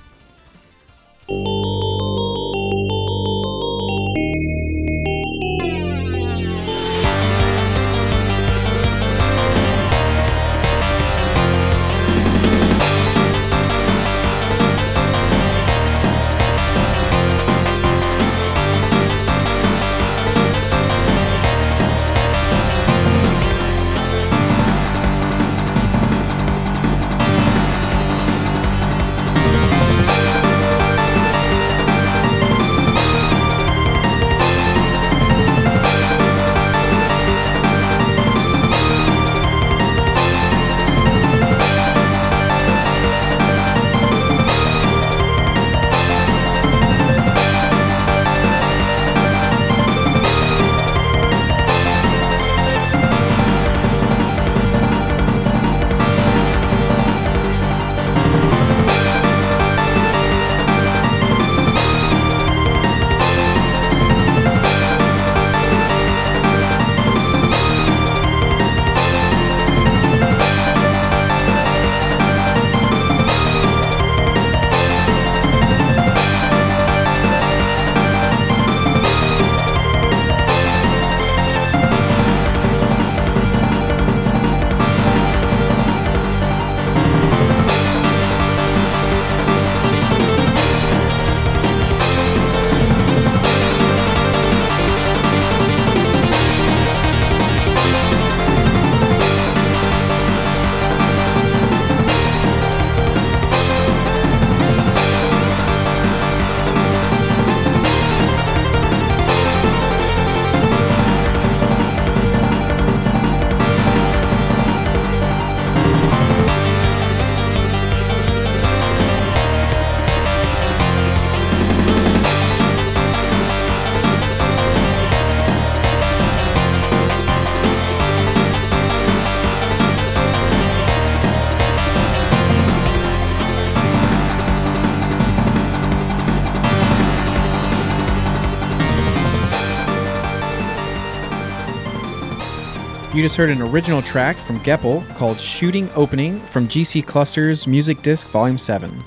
You 143.18 143.24
just 143.24 143.36
heard 143.36 143.50
an 143.50 143.64
original 143.64 144.04
track 144.04 144.38
from 144.38 144.60
Geppel 144.60 145.04
called 145.16 145.42
Shooting 145.42 145.90
Opening 145.96 146.40
from 146.40 146.68
GC 146.68 147.04
Clusters 147.04 147.66
Music 147.66 148.04
Disc 148.04 148.28
Volume 148.28 148.60
7. 148.60 149.04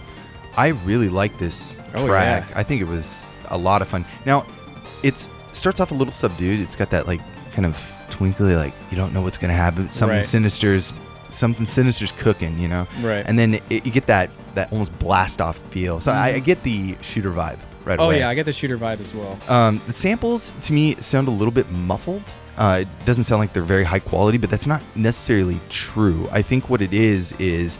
I 0.56 0.70
really 0.84 1.08
like 1.08 1.38
this 1.38 1.76
Oh, 1.94 2.08
track. 2.08 2.48
yeah. 2.50 2.58
I 2.58 2.64
think 2.64 2.80
it 2.80 2.88
was 2.88 3.30
a 3.50 3.56
lot 3.56 3.82
of 3.82 3.88
fun. 3.88 4.04
Now, 4.26 4.46
it 5.04 5.28
starts 5.52 5.78
off 5.78 5.92
a 5.92 5.94
little 5.94 6.12
subdued. 6.12 6.58
It's 6.58 6.74
got 6.74 6.90
that 6.90 7.06
like 7.06 7.20
kind 7.52 7.64
of 7.64 7.80
twinkly, 8.10 8.56
like 8.56 8.74
you 8.90 8.96
don't 8.96 9.12
know 9.12 9.22
what's 9.22 9.38
gonna 9.38 9.52
happen. 9.52 9.88
Something 9.90 10.16
Right. 10.16 10.24
sinister's 10.24 10.92
something 11.30 11.64
sinister's 11.64 12.10
cooking, 12.10 12.58
you 12.58 12.66
know. 12.66 12.88
Right. 13.02 13.24
And 13.24 13.38
then 13.38 13.60
it, 13.70 13.86
you 13.86 13.92
get 13.92 14.06
that 14.08 14.28
that 14.56 14.72
almost 14.72 14.98
blast 14.98 15.40
off 15.40 15.56
feel. 15.56 16.00
So 16.00 16.10
I, 16.10 16.30
I 16.34 16.38
get 16.40 16.60
the 16.64 16.96
shooter 17.00 17.30
vibe 17.30 17.58
right 17.84 17.96
Mm-hmm. 17.96 18.00
Oh, 18.00 18.10
yeah, 18.10 18.28
I 18.28 18.34
get 18.34 18.44
the 18.44 18.52
shooter 18.52 18.76
vibe 18.76 18.98
as 19.00 19.14
well. 19.14 19.38
Um, 19.48 19.80
the 19.86 19.92
samples 19.92 20.52
to 20.62 20.72
me 20.72 20.96
sound 20.96 21.28
a 21.28 21.30
little 21.30 21.52
bit 21.52 21.70
muffled. 21.70 22.24
Uh, 22.60 22.80
it 22.82 22.88
doesn't 23.06 23.24
sound 23.24 23.40
like 23.40 23.54
they're 23.54 23.62
very 23.62 23.84
high 23.84 23.98
quality, 23.98 24.36
but 24.36 24.50
that's 24.50 24.66
not 24.66 24.82
necessarily 24.94 25.58
true. 25.70 26.28
I 26.30 26.42
think 26.42 26.68
what 26.68 26.82
it 26.82 26.92
is 26.92 27.32
is 27.40 27.78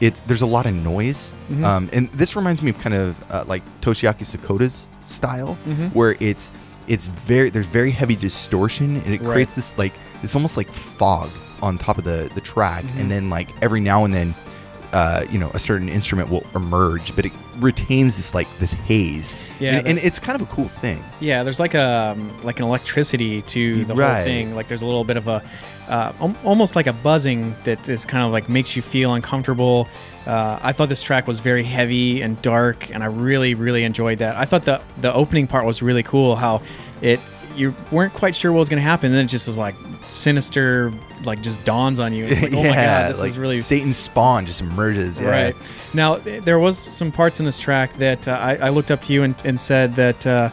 it's 0.00 0.20
there's 0.22 0.42
a 0.42 0.46
lot 0.46 0.66
of 0.66 0.74
noise, 0.74 1.32
Mhm. 1.48 1.64
um, 1.64 1.88
and 1.92 2.10
this 2.10 2.34
reminds 2.34 2.60
me 2.60 2.70
of 2.70 2.78
kind 2.80 2.94
of 2.94 3.14
uh, 3.30 3.44
like 3.46 3.62
Toshiaki 3.82 4.24
Sakoda's 4.26 4.88
style, 5.04 5.56
Mhm. 5.68 5.94
where 5.94 6.16
it's 6.18 6.50
it's 6.88 7.06
very 7.06 7.50
there's 7.50 7.68
very 7.68 7.92
heavy 7.92 8.16
distortion, 8.16 9.00
and 9.04 9.14
it 9.14 9.22
Right. 9.22 9.32
creates 9.32 9.54
this 9.54 9.74
like 9.78 9.92
it's 10.24 10.34
almost 10.34 10.56
like 10.56 10.72
fog 10.72 11.30
on 11.62 11.78
top 11.78 11.96
of 11.96 12.02
the 12.04 12.28
the 12.34 12.40
track, 12.40 12.84
Mhm. 12.84 13.00
and 13.00 13.10
then 13.12 13.30
like 13.30 13.50
every 13.62 13.80
now 13.80 14.04
and 14.04 14.12
then. 14.12 14.34
Uh, 14.92 15.24
you 15.30 15.38
know, 15.38 15.50
a 15.52 15.58
certain 15.58 15.88
instrument 15.88 16.30
will 16.30 16.46
emerge, 16.54 17.14
but 17.16 17.26
it 17.26 17.32
retains 17.58 18.16
this 18.16 18.34
like 18.34 18.46
this 18.60 18.72
haze, 18.72 19.34
Yeah, 19.58 19.76
and, 19.78 19.88
and 19.88 19.98
it's 19.98 20.18
kind 20.18 20.40
of 20.40 20.48
a 20.48 20.50
cool 20.52 20.68
thing. 20.68 21.02
Yeah, 21.20 21.42
there's 21.42 21.58
like 21.58 21.74
a 21.74 22.14
um, 22.16 22.32
like 22.44 22.58
an 22.60 22.64
electricity 22.64 23.42
to 23.42 23.84
the 23.84 23.94
Right. 23.94 24.14
whole 24.16 24.24
thing. 24.24 24.54
Like 24.54 24.68
there's 24.68 24.82
a 24.82 24.86
little 24.86 25.04
bit 25.04 25.16
of 25.16 25.26
a 25.28 25.42
uh, 25.88 26.12
almost 26.44 26.76
like 26.76 26.86
a 26.86 26.92
buzzing 26.92 27.54
that 27.64 27.88
is 27.88 28.04
kind 28.04 28.24
of 28.24 28.32
like 28.32 28.48
makes 28.48 28.74
you 28.76 28.82
feel 28.82 29.12
uncomfortable. 29.14 29.86
Uh, 30.26 30.58
I 30.62 30.72
thought 30.72 30.88
this 30.88 31.02
track 31.02 31.26
was 31.26 31.40
very 31.40 31.62
heavy 31.64 32.22
and 32.22 32.40
dark, 32.42 32.88
and 32.94 33.02
I 33.02 33.06
really 33.06 33.54
really 33.54 33.84
enjoyed 33.84 34.18
that. 34.18 34.36
I 34.36 34.44
thought 34.44 34.62
the 34.62 34.80
the 35.00 35.12
opening 35.12 35.46
part 35.46 35.66
was 35.66 35.82
really 35.82 36.02
cool. 36.04 36.36
How 36.36 36.62
it 37.02 37.20
you 37.56 37.74
weren't 37.90 38.14
quite 38.14 38.34
sure 38.36 38.52
what 38.52 38.60
was 38.60 38.68
going 38.68 38.82
to 38.82 38.88
happen, 38.88 39.06
and 39.06 39.14
then 39.16 39.24
it 39.24 39.28
just 39.28 39.46
was 39.48 39.58
like 39.58 39.74
sinister, 40.08 40.92
like 41.24 41.42
just 41.42 41.64
dawns 41.64 42.00
on 42.00 42.12
you. 42.12 42.26
It's 42.26 42.42
like, 42.42 42.52
oh 42.54 42.62
my 42.62 42.68
god, 42.74 43.10
this 43.10 43.20
like 43.20 43.30
is 43.30 43.38
really 43.38 43.58
Satan's 43.58 43.96
spawn 43.96 44.46
just 44.46 44.60
emerges. 44.60 45.20
Yeah. 45.20 45.30
Right. 45.30 45.56
Now, 45.94 46.16
there 46.16 46.58
was 46.58 46.78
some 46.78 47.10
parts 47.10 47.40
in 47.40 47.46
this 47.46 47.58
track 47.58 47.96
that 47.98 48.28
uh, 48.28 48.32
I, 48.32 48.56
I 48.56 48.68
looked 48.68 48.90
up 48.90 49.02
to 49.04 49.12
you 49.12 49.22
and, 49.22 49.34
and 49.44 49.58
said 49.58 49.94
that 49.96 50.26
uh, 50.26 50.50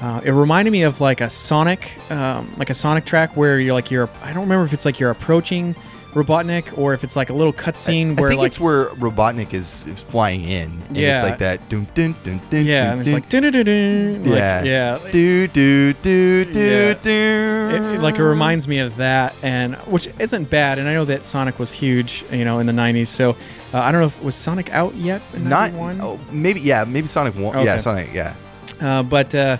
uh, 0.00 0.20
it 0.24 0.32
reminded 0.32 0.70
me 0.70 0.82
of 0.82 1.00
like 1.00 1.20
a 1.20 1.28
Sonic, 1.30 1.92
um, 2.10 2.52
like 2.56 2.70
a 2.70 2.74
Sonic 2.74 3.04
track 3.04 3.36
where 3.36 3.58
you're 3.58 3.74
like 3.74 3.90
you're. 3.90 4.08
I 4.22 4.32
don't 4.32 4.44
remember 4.44 4.64
if 4.64 4.72
it's 4.72 4.84
like 4.84 5.00
you're 5.00 5.10
approaching 5.10 5.74
Robotnik 6.16 6.76
or 6.78 6.94
if 6.94 7.04
it's 7.04 7.14
like 7.14 7.28
a 7.28 7.34
little 7.34 7.52
cutscene 7.52 8.16
I 8.16 8.20
where 8.20 8.30
think 8.30 8.40
like 8.40 8.46
it's 8.48 8.58
where 8.58 8.86
Robotnik 8.86 9.52
is, 9.52 9.84
is 9.86 10.02
flying 10.02 10.44
in. 10.44 10.70
And 10.88 10.96
Yeah. 10.96 11.14
It's 11.14 11.22
like 11.22 11.38
that. 11.40 11.68
Dun, 11.68 11.86
dun, 11.94 12.14
dun, 12.24 12.40
dun, 12.50 12.64
yeah, 12.64 12.84
dun, 12.84 12.92
and 12.92 13.00
it's 13.02 13.10
dun. 13.10 13.20
like 13.20 13.28
dun-dun-dun-dun, 13.28 14.24
like, 14.24 14.38
yeah. 14.38 14.62
yeah. 14.62 15.10
Do, 15.12 15.46
do, 15.48 15.92
do, 15.92 16.44
do, 16.46 16.60
Yeah. 16.60 16.94
do. 16.94 17.94
It, 17.94 18.00
like 18.00 18.16
it 18.18 18.24
reminds 18.24 18.66
me 18.66 18.78
of 18.78 18.96
that, 18.96 19.34
and 19.42 19.74
which 19.86 20.08
isn't 20.18 20.48
bad. 20.48 20.78
And 20.78 20.88
I 20.88 20.94
know 20.94 21.04
that 21.04 21.26
Sonic 21.26 21.58
was 21.58 21.70
huge, 21.72 22.24
you 22.32 22.44
know, 22.44 22.60
in 22.60 22.66
the 22.66 22.72
'90s. 22.72 23.08
So 23.08 23.30
uh, 23.74 23.80
I 23.80 23.92
don't 23.92 24.00
know 24.00 24.06
if 24.06 24.22
was 24.24 24.34
Sonic 24.34 24.70
out 24.72 24.94
yet 24.94 25.20
in 25.34 25.48
Not, 25.48 25.72
'91. 25.72 26.00
oh, 26.00 26.18
maybe, 26.32 26.60
yeah, 26.60 26.84
maybe 26.84 27.06
Sonic 27.08 27.34
1. 27.34 27.42
Yeah, 27.42 27.60
Okay. 27.74 27.78
Sonic, 27.78 28.08
yeah. 28.14 28.34
Uh, 28.80 29.02
but 29.02 29.34
uh, 29.34 29.56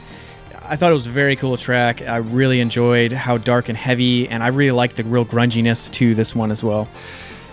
I 0.69 0.77
thought 0.77 0.91
it 0.91 0.95
was 0.95 1.07
a 1.07 1.11
very 1.11 1.37
cool 1.37 1.57
track. 1.57 2.03
I 2.03 2.17
really 2.17 2.61
enjoyed 2.61 3.13
how 3.13 3.39
dark 3.39 3.69
and 3.69 3.77
heavy, 3.79 4.29
and 4.29 4.43
I 4.43 4.49
really 4.49 4.73
liked 4.73 4.97
the 4.97 5.05
real 5.05 5.25
grunginess 5.25 5.91
to 5.95 6.15
this 6.15 6.35
one 6.35 6.51
as 6.51 6.63
well. 6.63 6.89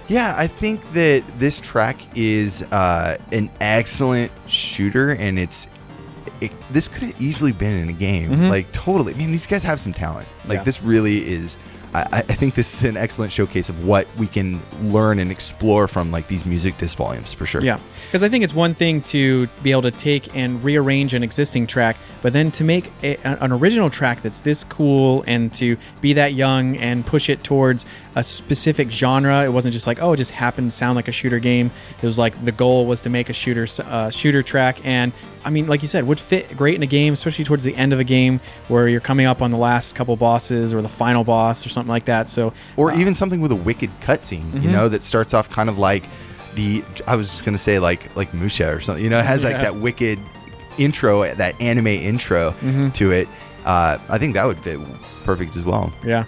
Yeah, 0.07 0.35
I 0.37 0.47
think 0.47 0.81
that 0.93 1.23
this 1.39 1.59
track 1.59 1.97
is 2.15 2.61
uh, 2.63 3.17
an 3.31 3.49
excellent 3.61 4.31
shooter, 4.47 5.11
and 5.11 5.39
it's 5.39 5.67
it, 6.41 6.51
this 6.71 6.87
could 6.89 7.03
have 7.03 7.21
easily 7.21 7.51
been 7.53 7.79
in 7.83 7.89
a 7.89 7.93
game. 7.93 8.31
Mhm. 8.31 8.49
Like 8.49 8.69
totally. 8.73 9.13
I 9.13 9.17
mean, 9.17 9.31
these 9.31 9.47
guys 9.47 9.63
have 9.63 9.79
some 9.79 9.93
talent. 9.93 10.27
Like 10.45 10.57
Yeah. 10.59 10.63
this 10.63 10.81
really 10.83 11.25
is. 11.25 11.57
I, 11.93 12.01
I 12.11 12.17
I 12.17 12.21
think 12.21 12.55
this 12.55 12.73
is 12.73 12.83
an 12.83 12.97
excellent 12.97 13.31
showcase 13.31 13.69
of 13.69 13.85
what 13.85 14.07
we 14.17 14.27
can 14.27 14.59
learn 14.81 15.19
and 15.19 15.31
explore 15.31 15.87
from 15.87 16.11
like 16.11 16.27
these 16.27 16.45
music 16.45 16.77
disc 16.77 16.97
volumes 16.97 17.31
for 17.31 17.45
sure. 17.45 17.61
Yeah, 17.63 17.79
because 18.07 18.23
I 18.23 18.29
think 18.29 18.43
it's 18.43 18.53
one 18.53 18.73
thing 18.73 19.01
to 19.03 19.47
be 19.61 19.71
able 19.71 19.83
to 19.83 19.91
take 19.91 20.35
and 20.35 20.61
rearrange 20.63 21.13
an 21.13 21.23
existing 21.23 21.65
track, 21.67 21.95
but 22.23 22.33
then 22.33 22.49
to 22.53 22.63
make 22.63 22.89
a, 23.03 23.17
an 23.23 23.51
original 23.51 23.91
track 23.91 24.23
that's 24.23 24.39
this 24.39 24.63
cool 24.63 25.23
and 25.27 25.53
to 25.53 25.77
be 26.01 26.13
that 26.13 26.33
young 26.33 26.75
and 26.77 27.05
push 27.05 27.29
it 27.29 27.43
towards 27.43 27.85
a 28.15 28.23
specific 28.23 28.89
genre. 28.89 29.43
It 29.43 29.49
wasn't 29.49 29.73
just 29.73 29.85
like 29.85 30.01
oh, 30.01 30.13
it 30.13 30.17
just 30.17 30.31
happened 30.31 30.71
to 30.71 30.75
sound 30.75 30.95
like 30.95 31.07
a 31.07 31.11
shooter 31.11 31.37
game. 31.39 31.69
It 32.01 32.05
was 32.07 32.17
like 32.17 32.43
the 32.43 32.51
goal 32.51 32.87
was 32.87 33.01
to 33.01 33.09
make 33.09 33.29
a 33.29 33.33
shooter 33.33 33.67
uh, 33.83 34.09
shooter 34.09 34.41
track, 34.41 34.83
and 34.83 35.11
I 35.45 35.49
mean, 35.49 35.67
like 35.67 35.81
you 35.81 35.87
said, 35.89 36.07
would 36.07 36.19
fit 36.21 36.55
great 36.55 36.75
in 36.75 36.83
a 36.83 36.87
game, 36.87 37.11
especially 37.13 37.43
towards 37.43 37.65
the 37.65 37.75
end 37.75 37.91
of 37.91 37.99
a 37.99 38.03
game 38.05 38.39
where 38.69 38.87
you're 38.87 39.01
coming 39.01 39.25
up 39.25 39.41
on 39.41 39.51
the 39.51 39.57
last 39.57 39.93
couple 39.93 40.15
bosses 40.15 40.73
or 40.73 40.81
the 40.81 40.87
final 40.87 41.25
boss 41.25 41.65
or 41.65 41.69
something 41.69 41.89
like 41.91 42.05
that. 42.05 42.29
So 42.29 42.53
Or 42.77 42.91
uh, 42.91 42.97
even 42.97 43.13
something 43.13 43.41
with 43.41 43.51
a 43.51 43.55
wicked 43.55 43.89
cutscene, 43.99 44.53
you 44.53 44.69
Mhm. 44.69 44.71
know, 44.71 44.87
that 44.89 45.03
starts 45.03 45.33
off 45.33 45.49
kind 45.49 45.67
of 45.67 45.77
like 45.77 46.03
the. 46.55 46.81
I 47.05 47.17
was 47.17 47.29
just 47.29 47.43
gonna 47.43 47.57
say 47.57 47.79
like 47.79 48.15
like 48.15 48.33
Musha 48.33 48.73
or 48.73 48.79
something. 48.79 49.03
You 49.03 49.09
know, 49.09 49.19
it 49.19 49.25
has 49.25 49.43
like 49.43 49.53
Yeah. 49.57 49.63
that 49.63 49.75
wicked 49.75 50.17
intro, 50.77 51.23
that 51.35 51.59
anime 51.61 51.87
intro 51.87 52.53
Mhm. 52.61 52.93
to 52.93 53.11
it. 53.11 53.27
Uh, 53.65 53.97
I 54.09 54.17
think 54.17 54.33
that 54.33 54.45
would 54.45 54.59
fit 54.59 54.79
perfect 55.23 55.55
as 55.55 55.63
well. 55.63 55.91
yeah, 56.03 56.25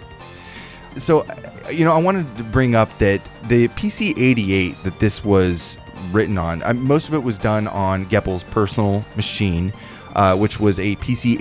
So, 0.96 1.26
you 1.70 1.84
know, 1.84 1.92
I 1.92 1.98
wanted 1.98 2.36
to 2.38 2.44
bring 2.44 2.74
up 2.74 2.96
that 2.98 3.20
the 3.48 3.68
PC 3.68 4.14
88 4.16 4.82
that 4.84 4.98
this 5.00 5.22
was 5.24 5.76
written 6.12 6.38
on, 6.38 6.62
uh, 6.62 6.72
most 6.72 7.08
of 7.08 7.14
it 7.14 7.22
was 7.22 7.36
done 7.36 7.66
on 7.68 8.06
Geppel's 8.06 8.44
personal 8.44 9.04
machine, 9.16 9.72
uh, 10.14 10.34
which 10.36 10.58
was 10.58 10.78
a 10.78 10.96
PC 10.96 11.36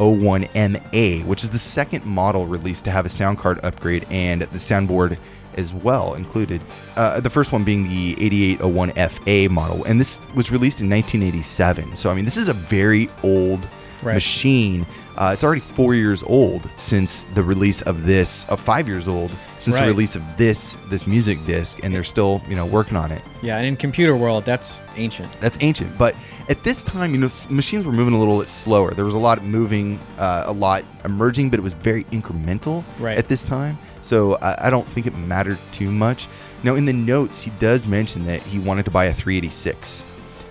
8801MA, 0.00 1.22
which 1.24 1.44
is 1.44 1.50
the 1.50 1.58
second 1.58 2.04
model 2.04 2.46
released 2.46 2.84
to 2.84 2.90
have 2.90 3.06
a 3.06 3.08
sound 3.08 3.38
card 3.38 3.60
upgrade 3.62 4.04
and 4.10 4.42
the 4.42 4.58
soundboard 4.58 5.16
as 5.56 5.72
well 5.72 6.14
included. 6.14 6.60
Uh, 6.96 7.20
the 7.20 7.30
first 7.30 7.52
one 7.52 7.64
being 7.64 7.88
the 7.88 8.14
8801FA 8.16 9.48
model, 9.50 9.84
and 9.84 10.00
this 10.00 10.18
was 10.34 10.50
released 10.50 10.80
in 10.80 10.88
1987. 10.90 11.96
So, 11.96 12.10
I 12.10 12.14
mean, 12.14 12.24
this 12.24 12.36
is 12.36 12.48
a 12.48 12.54
very 12.54 13.08
old 13.22 13.66
Right. 14.02 14.14
machine. 14.14 14.86
Uh, 15.16 15.30
it's 15.32 15.42
already 15.44 15.62
four 15.62 15.94
years 15.94 16.22
old 16.24 16.68
since 16.76 17.24
the 17.34 17.42
release 17.42 17.80
of 17.82 18.04
this, 18.04 18.44
uh, 18.50 18.56
five 18.56 18.86
years 18.86 19.08
old 19.08 19.30
since 19.60 19.76
the 19.78 19.86
release 19.86 20.14
of 20.14 20.22
this 20.36 20.76
this 20.90 21.06
music 21.06 21.38
disc, 21.46 21.78
and 21.82 21.94
they're 21.94 22.04
still 22.04 22.42
you 22.46 22.54
know 22.54 22.66
working 22.66 22.98
on 22.98 23.10
it. 23.10 23.22
yeah, 23.40 23.56
and 23.56 23.64
in 23.66 23.76
computer 23.76 24.14
world, 24.14 24.44
that's 24.44 24.82
ancient. 24.96 25.40
That's 25.40 25.56
ancient, 25.62 25.96
but 25.96 26.14
at 26.50 26.62
this 26.64 26.82
time, 26.82 27.14
you 27.14 27.18
know, 27.20 27.26
s- 27.28 27.48
machines 27.48 27.86
were 27.86 27.92
moving 27.92 28.12
a 28.12 28.18
little 28.18 28.38
bit 28.40 28.48
slower. 28.48 28.90
There 28.92 29.06
was 29.06 29.14
a 29.14 29.18
lot 29.18 29.38
of 29.38 29.44
moving, 29.44 29.98
uh, 30.18 30.42
a 30.46 30.52
lot 30.52 30.84
emerging, 31.06 31.48
but 31.48 31.58
it 31.58 31.62
was 31.62 31.72
very 31.74 32.04
incremental 32.12 32.84
Right. 32.98 33.16
at 33.16 33.28
this 33.28 33.42
time. 33.42 33.78
So 34.04 34.34
I, 34.36 34.66
I 34.66 34.70
don't 34.70 34.86
think 34.86 35.06
it 35.06 35.16
mattered 35.16 35.58
too 35.72 35.90
much. 35.90 36.28
Now, 36.62 36.74
in 36.74 36.84
the 36.84 36.92
notes, 36.92 37.40
he 37.40 37.50
does 37.58 37.86
mention 37.86 38.26
that 38.26 38.42
he 38.42 38.58
wanted 38.58 38.84
to 38.84 38.90
buy 38.90 39.06
a 39.06 39.14
386, 39.14 40.04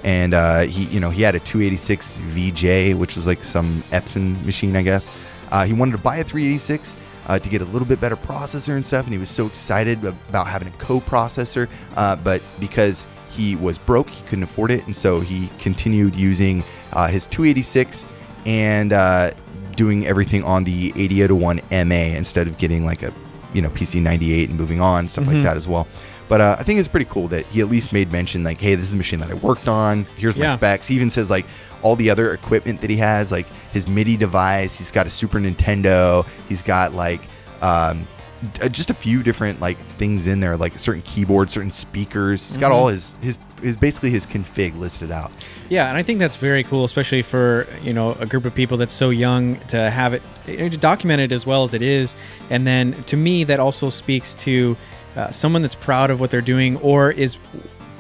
and 0.04 0.34
uh, 0.34 0.62
he, 0.62 0.86
you 0.86 1.00
know, 1.00 1.10
he 1.10 1.22
had 1.22 1.36
a 1.36 1.40
286 1.40 2.18
VJ, 2.18 2.96
which 2.98 3.16
was 3.16 3.26
like 3.26 3.44
some 3.44 3.84
Epson 3.92 4.44
machine, 4.46 4.76
I 4.76 4.82
guess. 4.82 5.10
Uh, 5.52 5.66
he 5.66 5.74
wanted 5.74 5.94
to 5.94 5.98
buy 6.00 6.18
a 6.18 6.24
386 6.24 6.96
uh, 7.28 7.40
to 7.40 7.50
get 7.50 7.62
a 7.62 7.66
little 7.66 7.88
bit 7.88 8.02
better 8.02 8.16
processor 8.16 8.76
and 8.76 8.86
stuff, 8.86 9.06
and 9.06 9.14
he 9.14 9.20
was 9.20 9.30
so 9.30 9.46
excited 9.46 10.04
about 10.04 10.48
having 10.48 10.68
a 10.68 10.72
co-processor. 10.72 11.70
Uh, 11.96 12.16
but 12.16 12.42
because 12.60 13.06
he 13.30 13.56
was 13.56 13.78
broke, 13.78 14.10
he 14.10 14.24
couldn't 14.26 14.44
afford 14.44 14.72
it, 14.72 14.86
and 14.88 14.96
so 14.96 15.20
he 15.20 15.48
continued 15.60 16.16
using 16.16 16.64
uh, 16.94 17.08
his 17.08 17.28
286 17.28 18.08
and 18.46 18.94
uh, 18.94 19.32
doing 19.76 20.06
everything 20.06 20.44
on 20.44 20.64
the 20.64 20.90
8801 20.96 21.88
MA 21.88 21.96
instead 21.96 22.48
of 22.48 22.58
getting 22.58 22.86
like 22.86 23.04
a 23.04 23.14
you 23.54 23.62
know 23.62 23.70
PC 23.70 24.02
98 24.02 24.50
and 24.50 24.60
moving 24.60 24.82
on 24.82 25.08
stuff 25.08 25.28
like 25.28 25.38
Mhm. 25.38 25.44
that 25.44 25.58
as 25.58 25.68
well. 25.68 25.88
But 26.30 26.42
uh, 26.42 26.56
I 26.58 26.64
think 26.64 26.80
it's 26.80 26.88
pretty 26.88 27.06
cool 27.10 27.28
that 27.30 27.46
he 27.48 27.60
at 27.62 27.70
least 27.70 27.92
made 27.94 28.12
mention 28.12 28.44
like, 28.44 28.60
hey, 28.60 28.76
this 28.76 28.86
is 28.86 28.92
the 28.92 28.98
machine 28.98 29.20
that 29.20 29.30
I 29.30 29.34
worked 29.36 29.68
on. 29.68 30.06
Here's 30.18 30.38
my 30.38 30.46
Yeah. 30.46 30.52
specs. 30.56 30.88
He 30.88 30.96
even 30.96 31.10
says 31.10 31.30
like 31.30 31.46
all 31.82 31.96
the 31.96 32.10
other 32.10 32.34
equipment 32.34 32.82
that 32.82 32.90
he 32.90 32.96
has, 32.98 33.32
like 33.32 33.46
his 33.74 33.88
MIDI 33.88 34.16
device. 34.18 34.76
He's 34.78 34.90
got 34.90 35.06
a 35.06 35.10
Super 35.10 35.38
Nintendo. 35.40 36.26
He's 36.50 36.62
got 36.64 36.94
like 36.94 37.22
um, 37.62 38.08
just 38.72 38.90
a 38.90 38.94
few 38.94 39.24
different 39.24 39.60
like 39.62 39.78
things 39.98 40.28
in 40.28 40.40
there, 40.40 40.58
like 40.58 40.78
certain 40.80 41.02
keyboards, 41.04 41.54
certain 41.54 41.72
speakers. 41.72 42.48
He's 42.48 42.58
got 42.58 42.72
Mhm. 42.72 42.76
all 42.76 42.88
his 42.88 43.16
his 43.22 43.38
his 43.62 43.78
basically 43.78 44.10
his 44.10 44.26
config 44.26 44.78
listed 44.78 45.12
out. 45.12 45.32
Yeah, 45.70 45.88
and 45.88 45.98
I 45.98 46.04
think 46.04 46.20
that's 46.20 46.36
very 46.36 46.64
cool, 46.64 46.84
especially 46.86 47.22
for 47.22 47.68
you 47.84 47.94
know 47.94 48.18
a 48.20 48.26
group 48.26 48.46
of 48.46 48.54
people 48.54 48.78
that's 48.78 48.94
so 48.94 49.10
young 49.10 49.58
to 49.70 49.90
have 49.90 50.14
it 50.14 50.22
you 50.48 50.58
know, 50.58 50.70
to 50.70 50.78
document 50.78 51.22
it 51.22 51.32
as 51.32 51.46
well 51.46 51.64
as 51.64 51.74
it 51.74 51.82
is. 51.82 52.16
And 52.50 52.68
then 52.68 52.94
to 53.08 53.16
me, 53.18 53.44
that 53.46 53.60
also 53.60 53.90
speaks 53.90 54.34
to 54.36 54.76
uh, 55.16 55.30
someone 55.32 55.62
that's 55.62 55.76
proud 55.76 56.10
of 56.10 56.20
what 56.20 56.32
they're 56.32 56.42
doing 56.42 56.76
or 56.78 57.12
is 57.12 57.38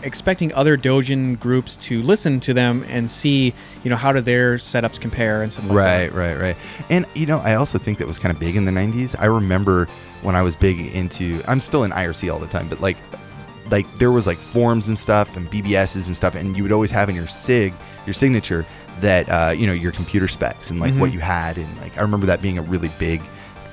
expecting 0.04 0.54
other 0.54 0.78
Dojin 0.78 1.40
groups 1.40 1.76
to 1.78 2.02
listen 2.04 2.40
to 2.42 2.54
them 2.54 2.84
and 2.90 3.10
see 3.10 3.54
you 3.84 3.90
know 3.90 3.96
how 3.96 4.12
do 4.12 4.22
their 4.22 4.56
setups 4.56 5.00
compare 5.00 5.42
and 5.44 5.52
stuff 5.52 5.66
like 5.66 5.76
right, 5.78 6.08
that. 6.12 6.14
right, 6.14 6.38
right. 6.40 6.58
And 6.90 7.06
you 7.16 7.26
know, 7.26 7.40
I 7.40 7.56
also 7.56 7.78
think 7.78 7.98
that 8.00 8.08
was 8.08 8.18
kind 8.20 8.34
of 8.34 8.40
big 8.40 8.56
in 8.56 8.66
the 8.66 8.72
'90s. 8.72 9.16
I 9.20 9.26
remember 9.26 9.88
when 10.22 10.36
I 10.36 10.42
was 10.42 10.56
big 10.56 10.80
into. 10.96 11.42
I'm 11.48 11.62
still 11.62 11.84
in 11.84 11.92
IRC 11.92 12.32
all 12.32 12.40
the 12.40 12.48
time, 12.48 12.68
but 12.70 12.80
like, 12.82 12.98
like 13.70 13.92
there 13.96 14.12
was 14.12 14.28
like 14.28 14.38
forums 14.38 14.88
and 14.88 14.98
stuff 14.98 15.36
and 15.38 15.50
BBSs 15.50 16.08
and 16.08 16.16
stuff, 16.16 16.36
and 16.36 16.56
you 16.56 16.64
would 16.64 16.72
always 16.72 16.92
have 16.92 17.10
in 17.10 17.16
your 17.16 17.28
sig, 17.28 17.74
your 18.06 18.14
signature, 18.14 18.66
that 19.02 19.28
uh, 19.30 19.52
you 19.52 19.66
know 19.68 19.74
your 19.74 19.92
computer 19.92 20.28
specs 20.28 20.70
and 20.72 20.80
like 20.80 20.94
what 20.96 21.10
Mhm. 21.10 21.14
you 21.14 21.20
had, 21.20 21.58
and 21.58 21.78
like 21.82 21.98
I 21.98 22.02
remember 22.02 22.26
that 22.28 22.42
being 22.42 22.58
a 22.58 22.62
really 22.62 22.92
big 23.00 23.22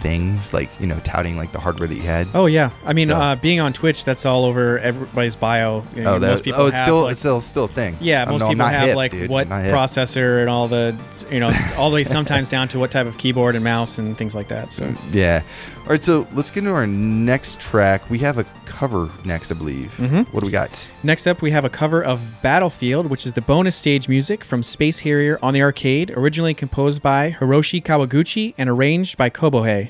things, 0.00 0.52
like 0.52 0.68
you 0.80 0.86
know, 0.86 0.98
touting 1.04 1.36
like 1.36 1.52
the 1.52 1.60
hardware 1.60 1.86
that 1.88 1.94
you 1.94 2.02
had. 2.02 2.26
Oh 2.34 2.46
yeah, 2.46 2.70
I 2.84 2.92
mean, 2.92 3.08
So- 3.08 3.16
uh, 3.16 3.36
being 3.36 3.60
on 3.60 3.72
Twitch, 3.72 4.04
that's 4.04 4.26
all 4.26 4.44
over 4.44 4.78
everybody's 4.78 5.36
bio. 5.36 5.84
You 5.94 6.02
know, 6.02 6.14
oh, 6.14 6.18
that, 6.18 6.42
oh, 6.54 6.66
it's 6.66 6.80
still 6.80 7.02
like, 7.02 7.12
it's 7.12 7.20
still 7.20 7.40
still 7.40 7.64
a 7.64 7.68
thing. 7.68 7.96
Yeah, 8.00 8.22
Um, 8.24 8.30
most 8.30 8.40
no, 8.40 8.46
I'm 8.46 8.52
people 8.54 8.66
have 8.66 8.88
hip, 8.88 8.96
like 8.96 9.10
dude. 9.12 9.30
what 9.30 9.50
I'm 9.50 9.70
processor 9.70 10.40
and 10.40 10.48
all 10.50 10.68
the 10.68 10.96
you 11.30 11.40
know 11.40 11.50
all 11.76 11.90
the 11.90 11.94
way 11.94 12.04
sometimes 12.04 12.48
down 12.50 12.68
to 12.68 12.78
what 12.78 12.90
type 12.90 13.06
of 13.06 13.18
keyboard 13.18 13.54
and 13.54 13.62
mouse 13.64 13.98
and 13.98 14.16
things 14.16 14.34
like 14.34 14.48
that. 14.48 14.72
So 14.72 14.92
Yeah. 15.12 15.42
All 15.82 15.94
right, 15.94 16.02
so 16.02 16.26
let's 16.34 16.50
get 16.50 16.60
into 16.60 16.72
our 16.72 16.86
next 16.86 17.58
track. 17.58 18.08
We 18.10 18.18
have 18.20 18.38
a 18.38 18.44
cover 18.64 19.08
next, 19.24 19.50
I 19.50 19.54
believe. 19.56 19.92
Mhm. 19.98 20.26
What 20.32 20.40
do 20.40 20.46
we 20.46 20.52
got? 20.52 20.88
next 21.02 21.26
up, 21.26 21.42
we 21.42 21.50
have 21.50 21.64
a 21.64 21.68
cover 21.70 22.00
of 22.02 22.20
Battlefield, 22.42 23.06
which 23.08 23.26
is 23.26 23.32
the 23.32 23.40
bonus 23.40 23.74
stage 23.74 24.08
music 24.08 24.44
from 24.44 24.62
Space 24.62 25.00
Harrier 25.00 25.36
on 25.42 25.52
the 25.52 25.62
arcade, 25.62 26.12
originally 26.16 26.54
composed 26.54 27.02
by 27.02 27.34
Hiroshi 27.40 27.82
Kawaguchi 27.82 28.54
and 28.56 28.68
arranged 28.70 29.16
by 29.18 29.30
Kobohei. 29.30 29.88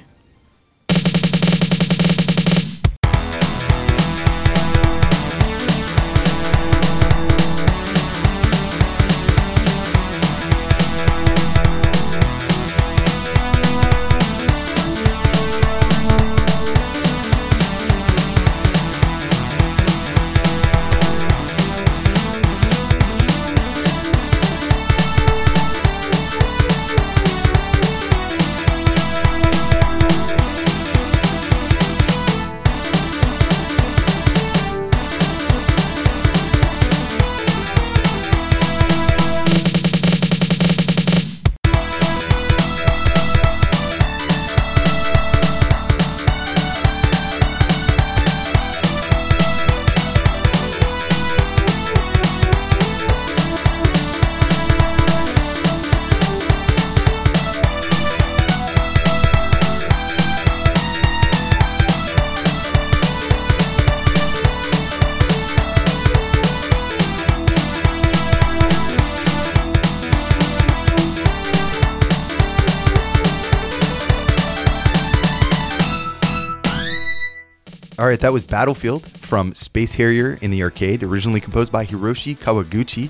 Right, 78.10 78.20
that 78.20 78.32
was 78.32 78.44
Battlefield 78.44 79.06
from 79.18 79.54
Space 79.54 79.94
Harrier 79.94 80.36
in 80.42 80.50
the 80.50 80.62
arcade, 80.64 81.02
originally 81.04 81.40
composed 81.40 81.70
by 81.72 81.86
Hiroshi 81.86 82.36
Kawaguchi, 82.36 83.08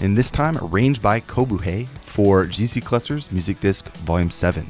and 0.00 0.16
this 0.16 0.30
time 0.30 0.56
arranged 0.58 1.02
by 1.02 1.20
Kobuhei 1.20 1.86
for 2.00 2.46
GC 2.46 2.82
Clusters 2.84 3.30
Music 3.30 3.60
Disc 3.60 3.86
Volume 3.98 4.30
7. 4.30 4.66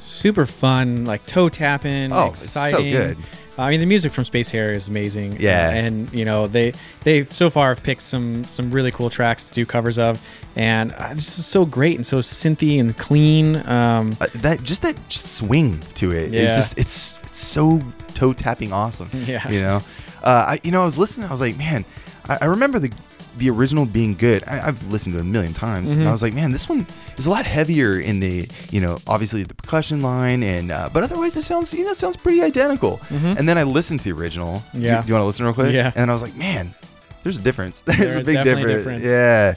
Super 0.00 0.44
fun, 0.44 1.06
like 1.06 1.24
toe 1.26 1.48
tapping, 1.48 2.12
Oh, 2.12 2.28
it's 2.28 2.40
so 2.40 2.60
exciting. 2.66 2.92
good. 2.92 3.16
I 3.58 3.70
mean, 3.70 3.80
the 3.80 3.86
music 3.86 4.12
from 4.12 4.24
Space 4.24 4.50
Harrier 4.50 4.72
is 4.76 4.88
amazing. 4.88 5.36
Yeah. 5.38 5.68
Uh, 5.68 5.72
and 5.72 6.12
you 6.12 6.24
know 6.24 6.46
they 6.46 6.72
they 7.04 7.24
so 7.24 7.50
far 7.50 7.68
have 7.74 7.82
picked 7.82 8.02
some 8.02 8.44
some 8.50 8.70
really 8.70 8.90
cool 8.90 9.10
tracks 9.10 9.44
to 9.44 9.52
do 9.52 9.66
covers 9.66 9.98
of, 9.98 10.20
and 10.56 10.92
uh, 10.92 11.12
this 11.14 11.38
is 11.38 11.46
so 11.46 11.64
great 11.66 11.96
and 11.96 12.06
so 12.06 12.18
synthy 12.18 12.80
and 12.80 12.96
clean. 12.96 13.56
Um, 13.68 14.16
Uh, 14.20 14.26
that 14.36 14.62
just 14.62 14.82
that 14.82 14.96
swing 15.12 15.80
to 15.96 16.12
it. 16.12 16.32
Yeah. 16.32 16.42
It's 16.42 16.56
just 16.56 16.78
it's 16.78 17.18
it's 17.24 17.38
so 17.38 17.80
toe 18.14 18.32
tapping 18.32 18.72
awesome. 18.72 19.10
Yeah. 19.26 19.46
You 19.50 19.60
know, 19.60 19.82
uh, 20.22 20.44
I 20.48 20.60
you 20.62 20.70
know 20.72 20.82
I 20.82 20.84
was 20.86 20.98
listening. 20.98 21.26
I 21.28 21.30
was 21.30 21.40
like, 21.40 21.56
man, 21.58 21.84
I, 22.28 22.38
I 22.42 22.44
remember 22.46 22.78
the 22.78 22.90
the 23.38 23.50
original 23.50 23.86
being 23.86 24.14
good. 24.14 24.44
I, 24.46 24.68
I've 24.68 24.82
listened 24.90 25.14
to 25.14 25.18
it 25.18 25.22
a 25.22 25.24
million 25.24 25.54
times, 25.54 25.90
and 25.90 26.02
I 26.02 26.06
Mhm. 26.06 26.12
was 26.12 26.22
like, 26.22 26.34
man, 26.34 26.52
this 26.52 26.68
one 26.68 26.86
is 27.16 27.26
a 27.26 27.30
lot 27.30 27.46
heavier 27.46 27.98
in 28.00 28.20
the 28.20 28.48
you 28.70 28.80
know 28.80 28.98
obviously 29.06 29.42
the 29.42 29.54
percussion 29.54 30.00
line, 30.02 30.42
and 30.42 30.70
uh, 30.70 30.88
but 30.92 31.02
otherwise 31.02 31.36
it 31.36 31.42
sounds 31.42 31.72
you 31.72 31.84
know 31.84 31.90
it 31.90 31.96
sounds 31.96 32.16
pretty 32.16 32.42
identical. 32.42 32.98
Mhm. 33.08 33.38
And 33.38 33.48
then 33.48 33.56
I 33.58 33.62
listened 33.62 34.00
to 34.00 34.04
the 34.04 34.12
original. 34.12 34.62
Yeah. 34.74 35.02
Do 35.02 35.08
you, 35.08 35.14
want 35.14 35.22
to 35.22 35.26
listen 35.26 35.44
real 35.44 35.54
quick? 35.54 35.72
Yeah. 35.72 35.92
And 35.94 36.10
I 36.10 36.14
was 36.14 36.22
like, 36.22 36.36
man, 36.36 36.74
there's 37.22 37.38
a 37.38 37.42
difference. 37.42 37.80
There's 37.86 37.98
There 37.98 38.18
a 38.20 38.24
big 38.24 38.44
difference. 38.44 38.84
difference. 38.84 39.02
Yeah. 39.04 39.54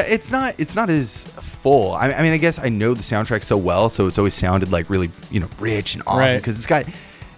It's 0.00 0.30
not 0.30 0.54
it's 0.58 0.74
not 0.74 0.90
as 0.90 1.24
full. 1.24 1.92
I, 1.92 2.10
I 2.10 2.22
mean, 2.22 2.32
I 2.32 2.36
guess 2.38 2.58
I 2.58 2.68
know 2.68 2.94
the 2.94 3.02
soundtrack 3.02 3.44
so 3.44 3.56
well, 3.56 3.88
so 3.88 4.06
it's 4.06 4.18
always 4.18 4.34
sounded 4.34 4.72
like 4.72 4.90
really 4.90 5.10
you 5.30 5.40
know 5.40 5.48
rich 5.58 5.94
and 5.94 6.02
awesome 6.06 6.18
Right. 6.18 6.36
because 6.36 6.56
it's 6.56 6.66
got 6.66 6.84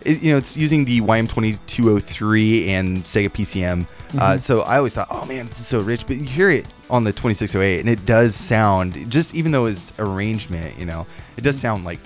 it, 0.02 0.22
you 0.22 0.30
know 0.32 0.38
it's 0.38 0.56
using 0.56 0.84
the 0.84 1.00
YM2203 1.00 2.68
and 2.68 3.04
Sega 3.04 3.28
PCM. 3.28 3.86
Mm-hmm. 3.86 4.18
Uh, 4.18 4.38
so 4.38 4.62
I 4.62 4.76
always 4.78 4.94
thought, 4.94 5.08
oh 5.10 5.24
man, 5.26 5.46
this 5.48 5.60
is 5.60 5.66
so 5.66 5.80
rich. 5.80 6.06
But 6.06 6.16
you 6.16 6.24
hear 6.24 6.50
it 6.50 6.66
on 6.90 7.04
the 7.04 7.12
2608, 7.12 7.80
and 7.80 7.88
it 7.88 8.04
does 8.06 8.34
sound 8.34 9.10
just 9.10 9.34
even 9.34 9.52
though 9.52 9.66
it's 9.66 9.92
arrangement, 9.98 10.78
you 10.78 10.86
know, 10.86 11.06
it 11.36 11.42
does 11.42 11.58
sound 11.58 11.84
like 11.84 11.98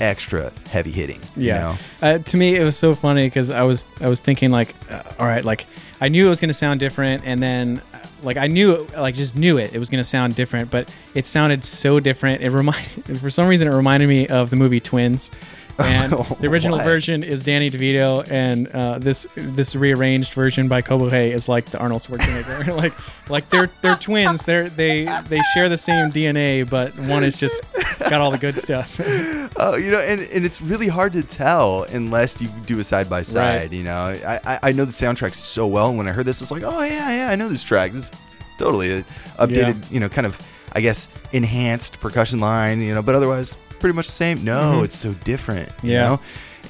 extra 0.00 0.52
heavy 0.70 0.90
hitting. 0.90 1.20
you 1.36 1.46
yeah. 1.46 1.58
know? 1.60 1.76
Uh, 2.02 2.18
to 2.18 2.36
me, 2.36 2.56
it 2.56 2.64
was 2.64 2.76
so 2.76 2.94
funny 2.94 3.26
because 3.26 3.50
I 3.50 3.62
was 3.62 3.84
I 4.00 4.08
was 4.08 4.20
thinking 4.20 4.50
like, 4.50 4.74
uh, 4.90 5.02
all 5.18 5.26
right, 5.26 5.44
like 5.44 5.66
I 6.00 6.08
knew 6.08 6.26
it 6.26 6.30
was 6.30 6.40
gonna 6.40 6.52
sound 6.54 6.80
different, 6.80 7.22
and 7.24 7.42
then 7.42 7.80
uh, 7.92 7.93
like 8.24 8.36
I 8.36 8.46
knew 8.46 8.86
like 8.96 9.14
just 9.14 9.36
knew 9.36 9.58
it 9.58 9.72
it 9.72 9.78
was 9.78 9.88
gonna 9.90 10.04
sound 10.04 10.34
different, 10.34 10.70
but 10.70 10.88
it 11.14 11.26
sounded 11.26 11.64
so 11.64 12.00
different. 12.00 12.42
It 12.42 12.50
reminded 12.50 13.20
for 13.20 13.30
some 13.30 13.46
reason 13.46 13.68
it 13.68 13.74
reminded 13.74 14.08
me 14.08 14.26
of 14.28 14.50
the 14.50 14.56
movie 14.56 14.80
Twins. 14.80 15.30
And 15.78 16.12
the 16.40 16.48
original 16.48 16.78
Why? 16.78 16.84
version 16.84 17.22
is 17.22 17.42
Danny 17.42 17.70
DeVito, 17.70 18.30
and 18.30 18.68
uh, 18.68 18.98
this 18.98 19.26
this 19.34 19.74
rearranged 19.74 20.32
version 20.32 20.68
by 20.68 20.82
Kobuhei 20.82 21.32
is 21.32 21.48
like 21.48 21.66
the 21.66 21.78
Arnold 21.78 22.02
Schwarzenegger. 22.02 22.76
like 22.76 22.92
like 23.28 23.48
they're 23.50 23.70
they're 23.82 23.96
twins. 23.96 24.44
They're 24.44 24.68
they 24.68 25.04
they 25.28 25.40
share 25.54 25.68
the 25.68 25.78
same 25.78 26.10
DNA, 26.12 26.68
but 26.68 26.96
one 26.98 27.24
is 27.24 27.38
just 27.38 27.62
got 27.98 28.20
all 28.20 28.30
the 28.30 28.38
good 28.38 28.58
stuff. 28.58 29.00
Oh, 29.56 29.76
you 29.76 29.92
know, 29.92 30.00
and, 30.00 30.20
and 30.20 30.44
it's 30.44 30.60
really 30.60 30.88
hard 30.88 31.12
to 31.12 31.22
tell 31.22 31.84
unless 31.84 32.40
you 32.40 32.48
do 32.66 32.80
a 32.80 32.84
side 32.84 33.08
by 33.08 33.22
side. 33.22 33.72
You 33.72 33.84
know, 33.84 33.94
I, 33.94 34.40
I 34.44 34.58
I 34.64 34.72
know 34.72 34.84
the 34.84 34.90
soundtrack 34.90 35.32
so 35.32 35.64
well, 35.64 35.90
and 35.90 35.96
when 35.96 36.08
I 36.08 36.12
heard 36.12 36.26
this, 36.26 36.42
it's 36.42 36.50
like, 36.50 36.64
oh 36.64 36.82
yeah, 36.82 37.16
yeah, 37.16 37.28
I 37.30 37.36
know 37.36 37.48
this 37.48 37.62
track. 37.62 37.92
This 37.92 38.04
is 38.04 38.10
totally 38.58 39.04
updated, 39.38 39.88
you 39.92 40.00
know, 40.00 40.08
kind 40.08 40.26
of, 40.26 40.40
I 40.72 40.80
guess, 40.80 41.08
enhanced 41.32 42.00
percussion 42.00 42.40
line. 42.40 42.80
You 42.80 42.94
know, 42.94 43.02
but 43.02 43.14
otherwise, 43.14 43.56
pretty 43.84 43.94
much 43.94 44.06
the 44.06 44.12
same. 44.12 44.42
No, 44.42 44.76
Mhm. 44.80 44.84
it's 44.84 44.96
so 44.96 45.12
different. 45.24 45.68
You 45.82 45.92
Yeah. 45.92 46.02
know? 46.08 46.20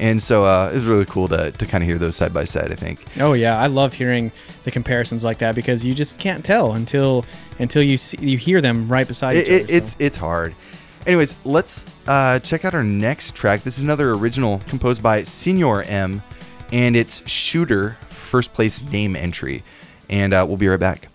And 0.00 0.20
so 0.20 0.44
uh, 0.44 0.70
it 0.72 0.74
was 0.74 0.84
really 0.84 1.04
cool 1.04 1.28
to, 1.28 1.52
to 1.52 1.64
kind 1.66 1.84
of 1.84 1.88
hear 1.88 1.96
those 1.96 2.16
side 2.16 2.34
by 2.34 2.44
side. 2.44 2.72
I 2.72 2.74
think. 2.74 3.04
Oh 3.20 3.34
yeah, 3.34 3.56
I 3.56 3.68
love 3.68 3.92
hearing 3.94 4.32
the 4.64 4.72
comparisons 4.72 5.22
like 5.22 5.38
that 5.38 5.54
because 5.54 5.86
you 5.86 5.94
just 5.94 6.18
can't 6.18 6.44
tell 6.44 6.72
until 6.72 7.24
until 7.60 7.84
you 7.84 7.96
see, 7.98 8.18
you 8.20 8.36
hear 8.36 8.60
them 8.60 8.88
right 8.88 9.06
beside 9.06 9.36
It, 9.36 9.46
each 9.46 9.48
it, 9.52 9.62
other. 9.62 9.72
it's 9.74 9.96
it's 10.00 10.16
hard. 10.16 10.56
Anyways, 11.06 11.36
let's 11.44 11.84
uh, 12.08 12.40
check 12.40 12.64
out 12.64 12.74
our 12.74 12.82
next 12.82 13.36
track. 13.36 13.62
This 13.62 13.76
is 13.76 13.84
another 13.84 14.10
original 14.10 14.60
composed 14.68 15.00
by 15.00 15.22
Senor 15.22 15.84
M, 15.84 16.20
and 16.72 16.96
it's 16.96 17.22
Shooter 17.30 17.96
First 18.08 18.52
Place 18.52 18.82
Name 18.82 19.14
Entry. 19.14 19.62
And 20.10 20.34
uh, 20.34 20.44
we'll 20.48 20.56
be 20.56 20.66
right 20.66 20.80
back. 20.80 21.06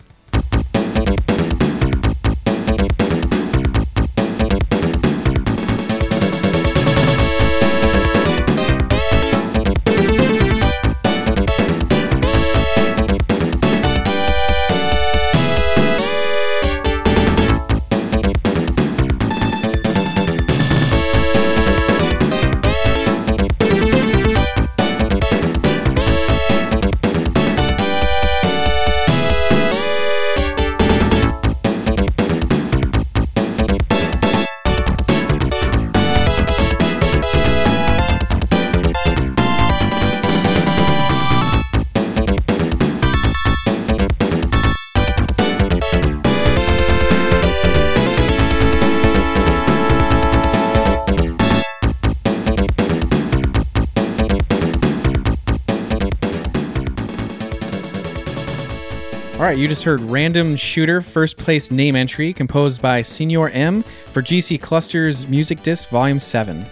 Right, 59.50 59.58
you 59.58 59.66
just 59.66 59.82
heard 59.82 60.00
Random 60.02 60.54
Shooter 60.54 61.00
First 61.00 61.36
Place 61.36 61.72
Name 61.72 61.96
Entry 61.96 62.32
composed 62.32 62.80
by 62.80 63.02
Senor 63.02 63.48
M 63.48 63.82
for 64.06 64.22
GC 64.22 64.62
Clusters 64.62 65.26
Music 65.26 65.60
Disc 65.64 65.88
Volume 65.88 66.20
7. 66.20 66.64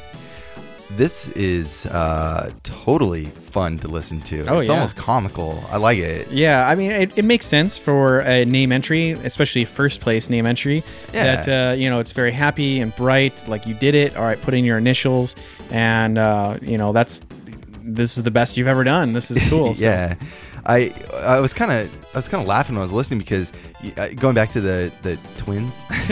This 0.90 1.26
is 1.30 1.86
uh, 1.86 2.52
totally 2.62 3.24
fun 3.24 3.80
to 3.80 3.88
listen 3.88 4.20
to. 4.20 4.46
Oh, 4.46 4.60
it's 4.60 4.68
yeah. 4.68 4.76
almost 4.76 4.94
comical. 4.94 5.60
I 5.70 5.78
like 5.78 5.98
it. 5.98 6.30
Yeah, 6.30 6.68
I 6.68 6.76
mean, 6.76 6.92
it, 6.92 7.18
it 7.18 7.24
makes 7.24 7.46
sense 7.46 7.76
for 7.76 8.20
a 8.20 8.44
name 8.44 8.70
entry, 8.70 9.10
especially 9.10 9.64
first 9.64 10.00
place 10.00 10.30
name 10.30 10.46
entry. 10.46 10.84
Yeah. 11.12 11.42
That, 11.42 11.48
uh, 11.48 11.74
you 11.74 11.90
know, 11.90 11.98
it's 11.98 12.12
very 12.12 12.30
happy 12.30 12.78
and 12.78 12.94
bright, 12.94 13.48
like 13.48 13.66
you 13.66 13.74
did 13.74 13.96
it. 13.96 14.16
All 14.16 14.22
right, 14.22 14.40
put 14.40 14.54
in 14.54 14.64
your 14.64 14.78
initials. 14.78 15.34
And, 15.70 16.16
uh, 16.16 16.58
you 16.62 16.78
know, 16.78 16.92
that's, 16.92 17.22
this 17.82 18.16
is 18.16 18.22
the 18.22 18.30
best 18.30 18.56
you've 18.56 18.68
ever 18.68 18.84
done. 18.84 19.14
This 19.14 19.32
is 19.32 19.42
cool. 19.50 19.74
So- 19.74 19.84
yeah, 19.84 20.14
I 20.68 20.92
I 21.14 21.40
was 21.40 21.54
kind 21.54 21.72
of 21.72 21.90
I 22.14 22.18
was 22.18 22.28
kind 22.28 22.42
of 22.42 22.46
laughing 22.48 22.74
when 22.76 22.80
I 22.80 22.84
was 22.84 22.92
listening 22.92 23.18
because 23.20 23.52
going 24.16 24.34
back 24.34 24.50
to 24.50 24.60
the 24.60 24.92
the 25.02 25.18
twins, 25.38 25.82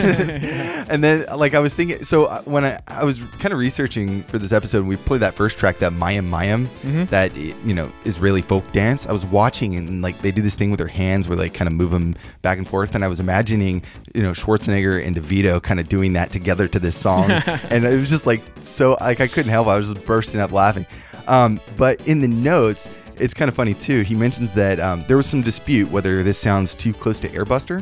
and 0.89 1.03
then 1.03 1.25
like 1.35 1.53
I 1.53 1.59
was 1.59 1.75
thinking. 1.75 2.03
So 2.03 2.25
uh, 2.25 2.41
when 2.43 2.65
I 2.65 2.79
I 2.87 3.03
was 3.03 3.19
kind 3.39 3.53
of 3.53 3.59
researching 3.59 4.23
for 4.23 4.37
this 4.39 4.51
episode, 4.51 4.85
we 4.85 4.95
played 4.95 5.21
that 5.21 5.35
first 5.35 5.57
track, 5.57 5.79
that 5.79 5.91
Mayim 5.93 6.29
Mayim, 6.29 6.65
Mhm. 6.83 7.09
that 7.09 7.35
you 7.35 7.73
know 7.73 7.91
Israeli 8.05 8.41
folk 8.41 8.69
dance. 8.71 9.05
I 9.05 9.11
was 9.11 9.25
watching 9.25 9.75
and 9.75 10.01
like 10.01 10.17
they 10.19 10.31
do 10.31 10.41
this 10.41 10.55
thing 10.55 10.71
with 10.71 10.79
their 10.79 10.87
hands 10.87 11.27
where 11.27 11.37
they 11.37 11.49
kind 11.49 11.67
of 11.67 11.73
move 11.73 11.91
them 11.91 12.15
back 12.41 12.57
and 12.57 12.67
forth, 12.67 12.95
and 12.95 13.03
I 13.03 13.07
was 13.07 13.19
imagining 13.19 13.83
you 14.15 14.23
know 14.23 14.31
Schwarzenegger 14.31 15.05
and 15.05 15.15
DeVito 15.15 15.61
kind 15.61 15.79
of 15.79 15.87
doing 15.87 16.13
that 16.13 16.31
together 16.31 16.67
to 16.67 16.79
this 16.79 16.95
song, 16.95 17.29
and 17.69 17.85
it 17.85 17.95
was 17.99 18.09
just 18.09 18.25
like 18.25 18.41
so 18.61 18.97
like 19.01 19.19
I 19.21 19.27
couldn't 19.27 19.51
help. 19.51 19.67
I 19.67 19.77
was 19.77 19.93
just 19.93 20.05
bursting 20.05 20.41
up 20.41 20.51
laughing. 20.51 20.85
Um, 21.27 21.59
but 21.75 22.05
in 22.07 22.21
the 22.21 22.27
notes, 22.27 22.87
it's 23.19 23.33
kind 23.33 23.49
of 23.49 23.55
funny 23.55 23.73
too. 23.73 24.01
He 24.01 24.15
mentions 24.15 24.53
that 24.53 24.79
um, 24.79 25.03
there 25.07 25.17
was 25.17 25.27
some 25.27 25.41
dispute 25.41 25.89
whether 25.91 26.23
this 26.23 26.37
sounds 26.37 26.75
too 26.75 26.93
close 26.93 27.19
to 27.19 27.29
Airbuster, 27.29 27.81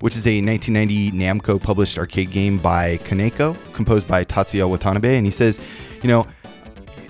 which 0.00 0.16
is 0.16 0.26
a 0.26 0.40
1990 0.40 1.12
Namco 1.12 1.60
published 1.62 1.98
arcade 1.98 2.30
game 2.30 2.58
by 2.58 2.98
Kaneko, 2.98 3.56
composed 3.72 4.06
by 4.08 4.24
Tatsuya 4.24 4.68
Watanabe. 4.68 5.16
And 5.16 5.26
he 5.26 5.32
says, 5.32 5.58
you 6.02 6.08
know, 6.08 6.26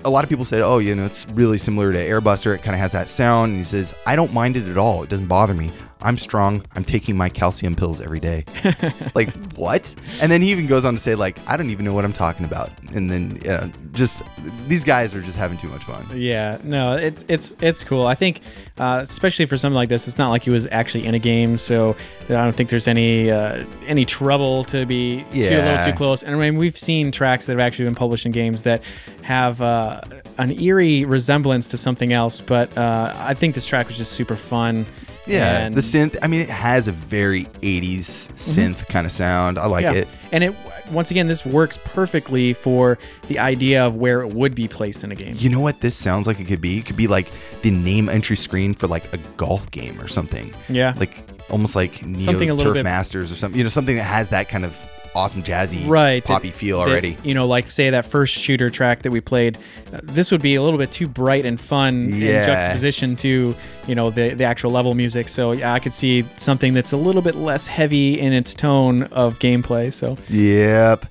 a 0.03 0.09
lot 0.09 0.23
of 0.23 0.29
people 0.29 0.45
said, 0.45 0.61
oh, 0.61 0.77
you 0.77 0.93
know, 0.95 1.05
it's 1.05 1.27
really 1.29 1.57
similar 1.57 1.91
to 1.91 1.97
Airbuster. 1.97 2.53
It 2.53 2.61
kind 2.61 2.75
of 2.75 2.79
has 2.79 2.91
that 2.91 3.09
sound. 3.09 3.49
And 3.49 3.57
he 3.59 3.65
says, 3.65 3.95
I 4.05 4.15
don't 4.15 4.31
mind 4.33 4.55
it 4.55 4.67
at 4.67 4.77
all. 4.77 5.03
It 5.03 5.09
doesn't 5.09 5.27
bother 5.27 5.53
me. 5.53 5.71
I'm 6.05 6.19
strong. 6.19 6.63
I'm 6.75 6.83
taking 6.83 7.17
my 7.17 7.29
calcium 7.29 7.75
pills 7.75 7.99
every 7.99 8.19
day. 8.19 8.45
like 9.15 9.29
what? 9.55 9.95
And 10.21 10.31
then 10.31 10.41
he 10.43 10.51
even 10.51 10.67
goes 10.67 10.85
on 10.85 10.93
to 10.93 10.99
say 10.99 11.15
like, 11.15 11.39
I 11.47 11.57
don't 11.57 11.71
even 11.71 11.83
know 11.83 11.93
what 11.93 12.05
I'm 12.05 12.13
talking 12.13 12.45
about. 12.45 12.69
And 12.93 13.09
then 13.09 13.39
you 13.43 13.49
know, 13.49 13.71
just 13.93 14.21
these 14.67 14.83
guys 14.83 15.15
are 15.15 15.21
just 15.21 15.35
having 15.35 15.57
too 15.57 15.67
much 15.67 15.83
fun. 15.83 16.05
Yeah, 16.13 16.59
no, 16.63 16.93
it's 16.95 17.25
it's 17.27 17.55
it's 17.59 17.83
cool. 17.83 18.05
I 18.05 18.13
think, 18.13 18.41
uh, 18.77 18.99
especially 19.01 19.47
for 19.47 19.57
something 19.57 19.75
like 19.75 19.89
this, 19.89 20.07
it's 20.07 20.19
not 20.19 20.29
like 20.29 20.43
he 20.43 20.51
was 20.51 20.67
actually 20.71 21.07
in 21.07 21.15
a 21.15 21.19
game, 21.19 21.57
so 21.57 21.95
I 22.29 22.33
don't 22.33 22.55
think 22.55 22.69
there's 22.69 22.87
any 22.87 23.31
uh, 23.31 23.65
any 23.87 24.05
trouble 24.05 24.63
to 24.65 24.85
be 24.85 25.25
too 25.33 25.39
a 25.39 25.57
little 25.57 25.85
too 25.85 25.97
close. 25.97 26.21
And 26.21 26.35
I 26.35 26.39
mean, 26.39 26.57
we've 26.57 26.77
seen 26.77 27.11
tracks 27.11 27.47
that 27.47 27.53
have 27.53 27.59
actually 27.59 27.85
been 27.85 27.95
published 27.95 28.27
in 28.27 28.31
games 28.31 28.61
that 28.61 28.83
have 29.23 29.59
uh, 29.59 30.01
an 30.37 30.51
eerie 30.59 31.03
resemblance 31.03 31.65
to 31.67 31.77
something 31.77 32.13
else, 32.13 32.41
but 32.41 32.77
uh, 32.77 33.11
I 33.17 33.33
think 33.33 33.55
this 33.55 33.65
track 33.65 33.87
was 33.87 33.97
just 33.97 34.11
super 34.11 34.35
fun. 34.35 34.85
Yeah, 35.27 35.65
and- 35.65 35.75
the 35.75 35.81
synth. 35.81 36.17
I 36.21 36.27
mean, 36.27 36.41
it 36.41 36.49
has 36.49 36.87
a 36.87 36.91
very 36.91 37.45
80s 37.61 37.99
mm-hmm. 37.99 38.35
synth 38.35 38.87
kind 38.87 39.05
of 39.05 39.11
sound. 39.11 39.57
I 39.57 39.65
like 39.67 39.83
yeah. 39.83 39.93
it. 39.93 40.07
And 40.31 40.43
it 40.43 40.55
once 40.91 41.11
again, 41.11 41.27
this 41.27 41.45
works 41.45 41.77
perfectly 41.83 42.53
for 42.53 42.97
the 43.27 43.39
idea 43.39 43.83
of 43.83 43.95
where 43.95 44.21
it 44.21 44.33
would 44.33 44.55
be 44.55 44.67
placed 44.67 45.03
in 45.03 45.11
a 45.11 45.15
game. 45.15 45.35
You 45.39 45.49
know 45.49 45.59
what 45.59 45.81
this 45.81 45.95
sounds 45.95 46.27
like 46.27 46.39
it 46.39 46.45
could 46.45 46.61
be? 46.61 46.77
It 46.77 46.85
could 46.85 46.97
be 46.97 47.07
like 47.07 47.31
the 47.61 47.71
name 47.71 48.09
entry 48.09 48.37
screen 48.37 48.73
for 48.73 48.87
like 48.87 49.11
a 49.13 49.17
golf 49.37 49.69
game 49.71 49.99
or 49.99 50.07
something. 50.07 50.53
Yeah. 50.69 50.93
Like 50.97 51.23
almost 51.49 51.75
like 51.75 52.05
Neo 52.05 52.23
Something 52.23 52.49
a 52.49 52.53
little 52.53 52.71
Turf 52.71 52.79
bit- 52.79 52.83
Masters 52.83 53.31
or 53.31 53.35
something. 53.35 53.57
You 53.57 53.63
know, 53.63 53.69
something 53.69 53.95
that 53.95 54.03
has 54.03 54.29
that 54.29 54.49
kind 54.49 54.65
of 54.65 54.79
awesome 55.15 55.41
jazzy, 55.41 55.87
right 55.87 56.23
poppy 56.23 56.49
that- 56.49 56.57
feel 56.57 56.79
that, 56.79 56.89
already. 56.89 57.17
you 57.23 57.33
know 57.33 57.47
like 57.47 57.69
say 57.69 57.89
that 57.89 58.05
first 58.05 58.33
shooter 58.33 58.69
track 58.69 59.01
that 59.03 59.11
we 59.11 59.21
played 59.21 59.57
uh, 59.93 59.99
this 60.03 60.29
would 60.31 60.41
be 60.41 60.55
a 60.55 60.61
little 60.61 60.77
bit 60.77 60.91
too 60.91 61.07
bright 61.07 61.45
and 61.45 61.59
fun 61.59 62.09
Yeah. 62.13 62.41
in 62.41 62.45
juxtaposition 62.45 63.15
to 63.17 63.55
you 63.87 63.95
know 63.95 64.09
the 64.09 64.33
the 64.33 64.43
actual 64.43 64.71
level 64.71 64.93
music 64.93 65.29
so 65.29 65.53
yeah 65.53 65.73
i 65.73 65.79
could 65.79 65.93
see 65.93 66.25
something 66.37 66.73
that's 66.73 66.91
a 66.91 66.97
little 66.97 67.21
bit 67.21 67.35
less 67.35 67.65
heavy 67.65 68.19
in 68.19 68.33
its 68.33 68.53
tone 68.53 69.03
of 69.03 69.39
gameplay 69.39 69.91
so 69.93 70.17
Yep. 70.29 71.05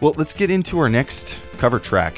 Well, 0.00 0.14
let's 0.16 0.32
get 0.32 0.50
into 0.50 0.78
our 0.78 0.88
next 0.88 1.38
cover 1.58 1.78
track. 1.78 2.16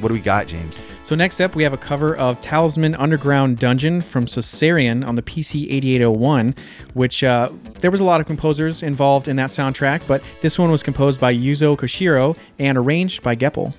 What 0.00 0.08
do 0.08 0.14
we 0.14 0.20
got, 0.20 0.46
James? 0.48 0.82
So 1.12 1.16
next 1.16 1.42
up 1.42 1.54
we 1.54 1.62
have 1.62 1.74
a 1.74 1.76
cover 1.76 2.16
of 2.16 2.40
talisman 2.40 2.94
underground 2.94 3.58
dungeon 3.58 4.00
from 4.00 4.24
Sorcerian 4.24 5.06
on 5.06 5.14
the 5.14 5.20
pc 5.20 5.66
8801 5.70 6.54
which 6.94 7.22
uh, 7.22 7.50
there 7.80 7.90
was 7.90 8.00
a 8.00 8.04
lot 8.04 8.22
of 8.22 8.26
composers 8.26 8.82
involved 8.82 9.28
in 9.28 9.36
that 9.36 9.50
soundtrack 9.50 10.06
but 10.06 10.24
this 10.40 10.58
one 10.58 10.70
was 10.70 10.82
composed 10.82 11.20
by 11.20 11.34
yuzo 11.34 11.76
koshiro 11.76 12.34
and 12.58 12.78
arranged 12.78 13.22
by 13.22 13.36
geppel 13.36 13.74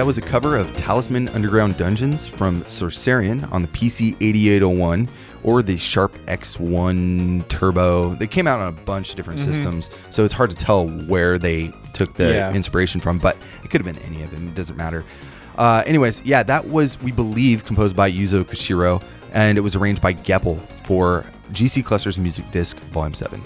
that 0.00 0.06
was 0.06 0.16
a 0.16 0.22
cover 0.22 0.56
of 0.56 0.74
Talisman 0.78 1.28
Underground 1.28 1.76
Dungeons 1.76 2.26
from 2.26 2.62
Sorcerian 2.62 3.46
on 3.52 3.60
the 3.60 3.68
PC 3.68 4.16
8801 4.22 5.10
or 5.42 5.60
the 5.62 5.76
Sharp 5.76 6.14
X1 6.24 7.46
Turbo. 7.48 8.14
They 8.14 8.26
came 8.26 8.46
out 8.46 8.60
on 8.60 8.68
a 8.68 8.72
bunch 8.72 9.10
of 9.10 9.16
different 9.16 9.40
systems, 9.40 9.90
so 10.08 10.24
it's 10.24 10.32
hard 10.32 10.48
to 10.50 10.56
tell 10.56 10.86
where 10.88 11.36
they 11.36 11.70
took 11.92 12.14
the 12.14 12.32
Yeah. 12.32 12.52
inspiration 12.54 13.02
from, 13.02 13.18
but 13.18 13.36
it 13.62 13.70
could 13.70 13.84
have 13.84 13.94
been 13.94 14.02
any 14.04 14.22
of 14.22 14.30
them. 14.30 14.48
It 14.48 14.54
doesn't 14.54 14.76
matter. 14.78 15.04
Uh, 15.58 15.82
anyways, 15.86 16.22
yeah, 16.24 16.42
that 16.44 16.66
was, 16.68 16.98
we 17.02 17.12
believe, 17.12 17.66
composed 17.66 17.94
by 17.94 18.10
Yuzo 18.10 18.42
Koshiro, 18.44 19.02
and 19.34 19.58
it 19.58 19.60
was 19.60 19.76
arranged 19.76 20.00
by 20.00 20.14
Geppel 20.14 20.60
for 20.84 21.26
GC 21.52 21.82
Clusters 21.84 22.16
Music 22.16 22.50
Disc 22.52 22.78
Volume 22.92 23.12
7. 23.12 23.42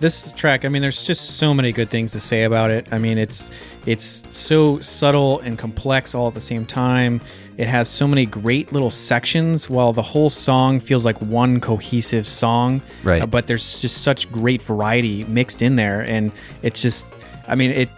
this 0.00 0.32
track 0.32 0.64
i 0.64 0.68
mean 0.68 0.82
there's 0.82 1.04
just 1.06 1.36
so 1.38 1.54
many 1.54 1.70
good 1.70 1.88
things 1.88 2.10
to 2.10 2.18
say 2.18 2.42
about 2.42 2.68
it 2.68 2.84
i 2.90 2.98
mean 2.98 3.16
it's 3.16 3.48
it's 3.86 4.24
so 4.30 4.80
subtle 4.80 5.40
and 5.40 5.58
complex 5.58 6.14
all 6.14 6.28
at 6.28 6.34
the 6.34 6.40
same 6.40 6.66
time. 6.66 7.20
It 7.56 7.68
has 7.68 7.88
so 7.88 8.08
many 8.08 8.26
great 8.26 8.72
little 8.72 8.90
sections 8.90 9.70
while 9.70 9.92
the 9.92 10.02
whole 10.02 10.30
song 10.30 10.80
feels 10.80 11.04
like 11.04 11.20
one 11.20 11.60
cohesive 11.60 12.26
song. 12.26 12.82
Right. 13.04 13.22
Uh, 13.22 13.26
but 13.26 13.46
there's 13.46 13.80
just 13.80 14.02
such 14.02 14.30
great 14.32 14.62
variety 14.62 15.24
mixed 15.24 15.62
in 15.62 15.76
there 15.76 16.00
and 16.00 16.32
it's 16.62 16.82
just 16.82 17.06
i 17.48 17.54
mean 17.54 17.70
it 17.70 17.88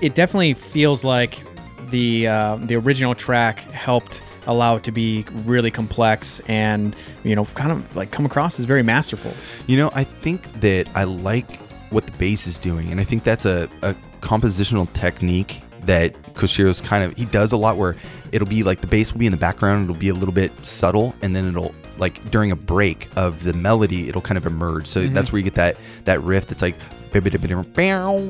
it 0.00 0.14
definitely 0.14 0.54
feels 0.54 1.04
like 1.04 1.42
the 1.90 2.26
uh, 2.26 2.56
the 2.56 2.74
original 2.74 3.14
track 3.14 3.60
helped 3.70 4.22
allow 4.46 4.74
it 4.76 4.82
to 4.82 4.90
be 4.90 5.24
really 5.44 5.70
complex 5.70 6.40
and 6.46 6.96
you 7.22 7.36
know 7.36 7.44
kind 7.46 7.70
of 7.70 7.96
like 7.96 8.10
come 8.10 8.26
across 8.26 8.58
as 8.58 8.64
very 8.64 8.82
masterful. 8.82 9.32
You 9.66 9.76
know, 9.76 9.90
I 9.94 10.04
think 10.04 10.52
that 10.60 10.88
I 10.94 11.04
like 11.04 11.60
what 11.90 12.06
the 12.06 12.12
bass 12.12 12.46
is 12.46 12.58
doing, 12.58 12.90
and 12.90 13.00
I 13.00 13.04
think 13.04 13.22
that's 13.22 13.44
a, 13.44 13.68
a 13.82 13.94
compositional 14.22 14.90
technique 14.94 15.62
that 15.84 16.14
Koshiro's 16.34 16.80
kind 16.80 17.02
of 17.04 17.16
he 17.16 17.24
does 17.26 17.52
a 17.52 17.56
lot 17.56 17.76
where 17.76 17.96
it'll 18.30 18.46
be 18.48 18.62
like 18.62 18.80
the 18.80 18.86
bass 18.86 19.12
will 19.12 19.18
be 19.18 19.26
in 19.26 19.32
the 19.32 19.38
background, 19.38 19.84
it'll 19.84 19.98
be 20.00 20.08
a 20.08 20.14
little 20.14 20.32
bit 20.34 20.52
subtle, 20.64 21.14
and 21.22 21.34
then 21.36 21.46
it'll 21.48 21.74
like 21.98 22.30
during 22.30 22.50
a 22.52 22.56
break 22.56 23.08
of 23.16 23.42
the 23.44 23.52
melody, 23.52 24.08
it'll 24.08 24.22
kind 24.22 24.38
of 24.38 24.46
emerge. 24.46 24.86
So 24.86 25.06
that's 25.08 25.30
where 25.32 25.38
you 25.38 25.44
get 25.44 25.54
that 25.54 25.76
that 26.04 26.22
riff 26.22 26.46
that's 26.46 26.62
like 26.62 26.76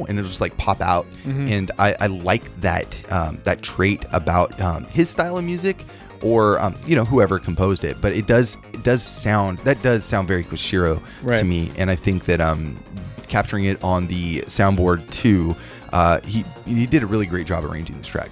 and 0.09 0.19
it'll 0.19 0.29
just 0.29 0.41
like 0.41 0.57
pop 0.57 0.81
out. 0.81 1.07
And 1.25 1.71
I, 1.79 1.95
I 2.01 2.07
like 2.09 2.61
that 2.63 3.13
um, 3.13 3.39
that 3.45 3.63
trait 3.63 4.05
about 4.13 4.59
um, 4.61 4.85
his 4.87 5.09
style 5.11 5.39
of 5.39 5.45
music 5.45 5.85
or 6.23 6.59
um, 6.61 6.75
you 6.87 6.97
know 6.97 7.05
whoever 7.05 7.39
composed 7.39 7.85
it. 7.85 8.01
But 8.01 8.13
it 8.15 8.27
does 8.27 8.57
it 8.73 8.83
does 8.83 9.03
sound 9.03 9.59
that 9.61 9.83
does 9.83 10.05
sound 10.05 10.27
very 10.27 10.43
Koshiro 10.43 11.01
Right. 11.23 11.39
to 11.39 11.45
me, 11.45 11.71
and 11.77 11.91
I 11.91 11.97
think 11.97 12.25
that 12.25 12.41
um, 12.41 12.83
capturing 13.29 13.67
it 13.67 13.83
on 13.85 14.07
the 14.09 14.41
soundboard 14.43 15.09
too, 15.11 15.55
uh, 15.93 16.21
he 16.23 16.45
he 16.65 16.87
did 16.87 17.03
a 17.03 17.07
really 17.07 17.27
great 17.27 17.47
job 17.47 17.65
arranging 17.65 17.99
this 17.99 18.07
track. 18.07 18.31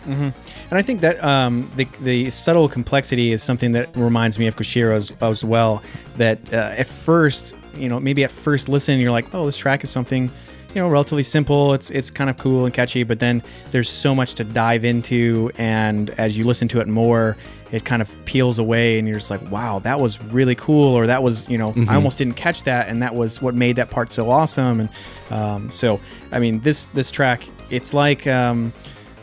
And 0.70 0.78
I 0.78 0.82
think 0.82 1.00
that 1.02 1.22
um, 1.22 1.70
the 1.76 1.86
the 2.00 2.30
subtle 2.30 2.68
complexity 2.68 3.32
is 3.32 3.42
something 3.42 3.72
that 3.72 3.94
reminds 3.96 4.38
me 4.38 4.46
of 4.46 4.56
Koshiro 4.56 4.94
as, 4.94 5.12
as 5.20 5.44
well. 5.44 5.82
That 6.16 6.38
uh, 6.52 6.74
at 6.76 6.88
first, 6.88 7.54
you 7.74 7.88
know, 7.88 8.00
maybe 8.00 8.24
at 8.24 8.30
first 8.30 8.68
listen, 8.68 8.98
you're 8.98 9.12
like, 9.12 9.26
oh, 9.34 9.46
this 9.46 9.56
track 9.56 9.84
is 9.84 9.90
something, 9.90 10.30
you 10.75 10.81
know, 10.81 10.89
relatively 10.89 11.23
simple. 11.23 11.75
It's 11.75 11.91
it's 11.91 12.11
kind 12.11 12.31
of 12.31 12.39
cool 12.39 12.64
and 12.64 12.73
catchy, 12.75 13.03
but 13.03 13.18
then 13.18 13.43
there's 13.71 13.89
so 13.89 14.14
much 14.14 14.35
to 14.35 14.45
dive 14.45 14.85
into, 14.85 15.51
and 15.59 16.11
as 16.11 16.37
you 16.39 16.45
listen 16.45 16.68
to 16.68 16.81
it 16.81 16.89
more, 16.89 17.37
it 17.73 17.85
kind 17.85 18.03
of 18.03 18.25
peels 18.25 18.59
away, 18.59 18.99
and 18.99 19.07
you're 19.09 19.18
just 19.18 19.31
like, 19.31 19.49
wow, 19.51 19.79
that 19.81 20.01
was 20.01 20.23
really 20.25 20.55
cool, 20.55 20.95
or 20.95 21.07
that 21.07 21.23
was, 21.23 21.49
you 21.49 21.59
know, 21.59 21.73
I 21.89 21.95
almost 21.95 22.18
didn't 22.18 22.35
catch 22.35 22.62
that, 22.64 22.89
and 22.89 23.03
that 23.03 23.14
was 23.14 23.41
what 23.43 23.55
made 23.55 23.77
that 23.77 23.91
part 23.91 24.12
so 24.12 24.31
awesome. 24.31 24.81
And 24.81 24.89
um, 25.31 25.71
so, 25.71 26.01
I 26.33 26.39
mean, 26.41 26.61
this 26.61 26.87
this 26.95 27.11
track, 27.11 27.49
it's 27.71 27.93
like. 27.95 28.27
Um, 28.27 28.73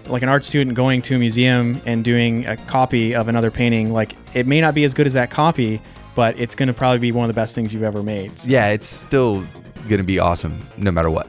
like 0.09 0.21
an 0.21 0.29
art 0.29 0.45
student 0.45 0.73
going 0.73 1.01
to 1.01 1.15
a 1.15 1.19
museum 1.19 1.81
and 1.85 2.01
doing 2.05 2.45
a 2.45 2.55
copy 2.55 3.13
of 3.13 3.27
another 3.27 3.51
painting 3.51 3.91
like 3.91 4.15
it 4.33 4.47
may 4.47 4.61
not 4.61 4.73
be 4.73 4.85
as 4.85 4.93
good 4.93 5.05
as 5.05 5.11
that 5.11 5.29
copy 5.29 5.81
but 6.15 6.39
it's 6.39 6.55
going 6.55 6.67
to 6.67 6.73
probably 6.73 6.97
be 6.99 7.11
one 7.11 7.25
of 7.25 7.27
the 7.27 7.33
best 7.37 7.53
things 7.53 7.73
you've 7.73 7.83
ever 7.83 8.01
made 8.01 8.39
So- 8.39 8.49
Yeah, 8.49 8.69
it's 8.69 8.85
still 8.85 9.41
going 9.89 9.97
to 9.97 10.03
be 10.03 10.17
awesome 10.17 10.65
no 10.77 10.91
matter 10.91 11.09
what. 11.09 11.27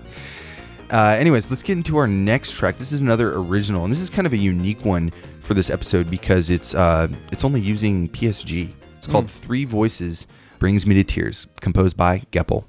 Uh, 0.91 1.17
anyways, 1.19 1.51
let's 1.51 1.63
get 1.63 1.77
into 1.77 1.97
our 1.99 2.07
next 2.07 2.53
track. 2.53 2.79
This 2.79 2.93
is 2.93 3.01
another 3.01 3.35
original, 3.37 3.85
and 3.85 3.93
this 3.93 4.01
is 4.01 4.09
kind 4.09 4.27
of 4.27 4.33
a 4.33 4.39
unique 4.39 4.85
one 4.85 5.13
for 5.43 5.55
this 5.55 5.69
episode 5.71 6.11
because 6.11 6.49
it's 6.51 6.75
uh, 6.75 7.09
it's 7.31 7.45
only 7.45 7.61
using 7.61 8.09
PSG. 8.09 8.73
It's 8.97 9.07
called 9.07 9.31
Three 9.31 9.65
Voices 9.65 10.27
Brings 10.59 10.87
Me 10.87 10.95
to 10.95 11.05
Tears, 11.05 11.47
composed 11.61 11.97
by 11.97 12.21
Geppel. 12.33 12.65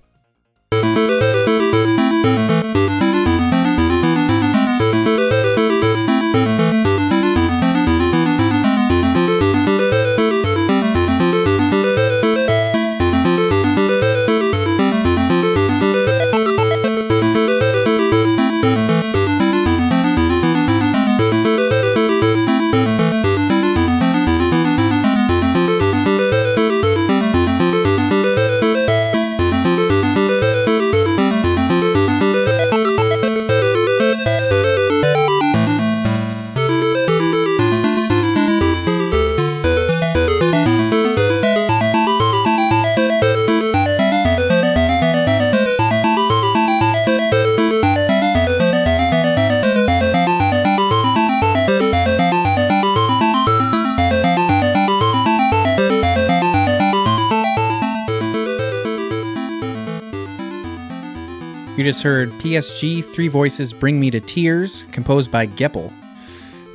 Just 61.90 62.04
heard 62.04 62.30
PSG 62.34 63.04
Three 63.04 63.30
Voices 63.30 63.74
Bring 63.74 64.00
Me 64.00 64.12
to 64.12 64.20
Tears, 64.20 64.84
composed 64.92 65.32
by 65.32 65.48
Geppel. 65.48 65.92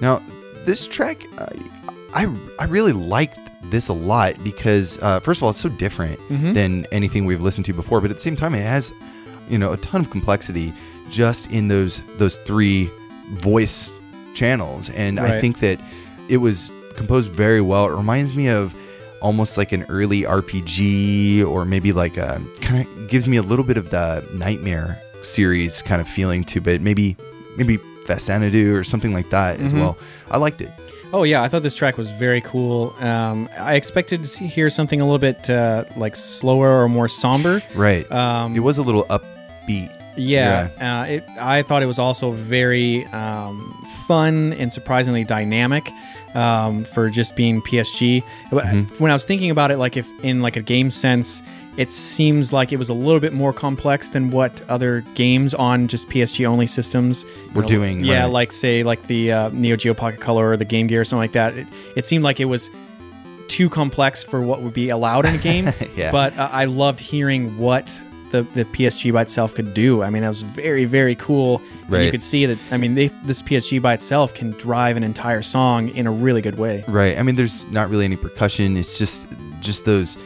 Now, 0.00 0.20
this 0.64 0.88
track, 0.88 1.24
uh, 1.38 1.46
I 2.12 2.28
I 2.58 2.64
really 2.64 2.90
liked 2.90 3.38
this 3.70 3.86
a 3.86 3.92
lot 3.92 4.42
because 4.42 4.98
uh, 5.02 5.20
first 5.20 5.38
of 5.38 5.44
all, 5.44 5.50
it's 5.50 5.60
so 5.60 5.68
different 5.68 6.18
than 6.52 6.84
anything 6.90 7.26
we've 7.26 7.40
listened 7.40 7.64
to 7.66 7.72
before, 7.72 8.00
but 8.00 8.10
at 8.10 8.16
the 8.16 8.22
same 8.22 8.34
time, 8.34 8.56
it 8.56 8.66
has 8.66 8.92
you 9.48 9.56
know 9.56 9.70
a 9.72 9.76
ton 9.76 10.00
of 10.00 10.10
complexity 10.10 10.72
just 11.10 11.48
in 11.52 11.68
those 11.68 12.00
those 12.18 12.34
three 12.38 12.90
voice 13.34 13.92
channels, 14.34 14.90
and 14.90 15.20
I 15.20 15.40
think 15.40 15.60
that 15.60 15.78
it 16.28 16.38
was 16.38 16.72
composed 16.96 17.30
very 17.30 17.60
well. 17.60 17.86
It 17.86 17.94
reminds 17.94 18.34
me 18.34 18.48
of 18.48 18.74
almost 19.24 19.56
like 19.58 19.72
an 19.72 19.84
early 19.88 20.22
RPG 20.22 21.44
or 21.44 21.64
maybe 21.64 21.92
like 21.92 22.16
a 22.16 22.40
kind 22.60 22.86
of 22.86 23.08
gives 23.08 23.26
me 23.26 23.36
a 23.38 23.42
little 23.42 23.64
bit 23.64 23.76
of 23.78 23.90
the 23.90 24.22
Nightmare 24.34 25.00
series 25.22 25.82
kind 25.82 26.00
of 26.00 26.08
feeling 26.08 26.44
to 26.44 26.58
it. 26.68 26.82
Maybe 26.82 27.16
maybe 27.56 27.78
Faxanadu 28.06 28.74
or 28.78 28.84
something 28.84 29.14
like 29.14 29.30
that 29.30 29.60
as 29.60 29.72
Mhm. 29.72 29.80
well. 29.80 29.96
I 30.30 30.36
liked 30.36 30.60
it. 30.60 30.70
Oh 31.12 31.22
yeah, 31.22 31.42
I 31.42 31.48
thought 31.48 31.62
this 31.62 31.76
track 31.76 31.96
was 31.96 32.10
very 32.10 32.40
cool. 32.42 32.94
Um, 33.00 33.48
I 33.58 33.74
expected 33.76 34.24
to 34.24 34.44
hear 34.46 34.68
something 34.68 35.00
a 35.00 35.04
little 35.04 35.18
bit 35.30 35.48
uh, 35.48 35.84
like 35.96 36.16
slower 36.16 36.82
or 36.82 36.88
more 36.88 37.08
somber. 37.08 37.62
Right. 37.74 38.04
Um, 38.12 38.54
it 38.56 38.60
was 38.60 38.78
a 38.78 38.82
little 38.82 39.04
upbeat. 39.04 39.90
Yeah, 40.16 40.68
Uh, 40.80 41.10
it, 41.14 41.24
I 41.40 41.62
thought 41.62 41.82
it 41.82 41.86
was 41.86 41.98
also 41.98 42.30
very 42.30 43.04
um, 43.06 43.56
fun 44.06 44.52
and 44.60 44.72
surprisingly 44.72 45.24
dynamic 45.24 45.84
um, 46.34 46.84
for 46.84 47.08
just 47.10 47.36
being 47.36 47.60
PSG. 47.62 48.22
But 48.50 48.66
When 49.00 49.10
I 49.10 49.14
was 49.14 49.24
thinking 49.24 49.50
about 49.50 49.70
it, 49.70 49.76
like 49.78 49.96
if 49.96 50.08
in 50.24 50.40
like 50.40 50.56
a 50.56 50.62
game 50.62 50.90
sense, 50.90 51.42
it 51.76 51.90
seems 51.90 52.52
like 52.52 52.72
it 52.72 52.76
was 52.76 52.88
a 52.88 52.94
little 52.94 53.18
bit 53.20 53.32
more 53.32 53.52
complex 53.52 54.10
than 54.10 54.30
what 54.30 54.62
other 54.68 55.00
games 55.16 55.54
on 55.54 55.88
just 55.88 56.08
PSG 56.08 56.46
only 56.46 56.68
systems 56.68 57.24
Were 57.54 57.62
know, 57.62 57.68
doing, 57.68 58.04
Yeah, 58.04 58.22
right. 58.22 58.30
like 58.32 58.52
say 58.52 58.84
like 58.84 59.06
the 59.08 59.32
uh, 59.32 59.48
Neo 59.52 59.74
Geo 59.76 59.92
Pocket 59.94 60.20
Color 60.20 60.50
or 60.50 60.56
the 60.56 60.64
Game 60.64 60.86
Gear 60.86 61.00
or 61.00 61.04
something 61.04 61.22
like 61.22 61.32
that. 61.32 61.56
It, 61.56 61.66
it 61.96 62.06
seemed 62.06 62.22
like 62.22 62.38
it 62.38 62.44
was 62.44 62.70
too 63.48 63.68
complex 63.68 64.22
for 64.22 64.40
what 64.40 64.62
would 64.62 64.72
be 64.74 64.88
allowed 64.88 65.26
in 65.26 65.34
a 65.34 65.38
game. 65.38 65.72
Yeah. 65.96 66.10
But 66.12 66.36
uh, 66.38 66.48
I 66.50 66.64
loved 66.66 66.98
hearing 67.00 67.56
what 67.58 68.02
the, 68.34 68.42
the 68.42 68.64
PSG 68.64 69.12
by 69.12 69.22
itself 69.22 69.54
could 69.54 69.74
do. 69.74 70.02
I 70.02 70.10
mean, 70.10 70.22
that 70.22 70.28
was 70.28 70.42
very, 70.42 70.86
very 70.86 71.14
cool. 71.14 71.62
And 71.88 72.04
You 72.04 72.10
could 72.10 72.22
see 72.22 72.46
that, 72.46 72.58
I 72.72 72.76
mean, 72.76 72.96
they, 72.96 73.08
this 73.24 73.42
PSG 73.42 73.80
by 73.80 73.94
itself 73.94 74.34
can 74.34 74.50
drive 74.52 74.96
an 74.96 75.04
entire 75.04 75.40
song 75.40 75.88
in 75.90 76.08
a 76.08 76.10
really 76.10 76.42
good 76.42 76.58
way. 76.58 76.82
Right. 76.88 77.16
I 77.16 77.22
mean, 77.22 77.36
there's 77.36 77.64
not 77.70 77.88
really 77.90 78.04
any 78.04 78.16
percussion. 78.16 78.76
It's 78.76 78.98
just 78.98 79.28
just 79.60 79.84
those 79.84 80.18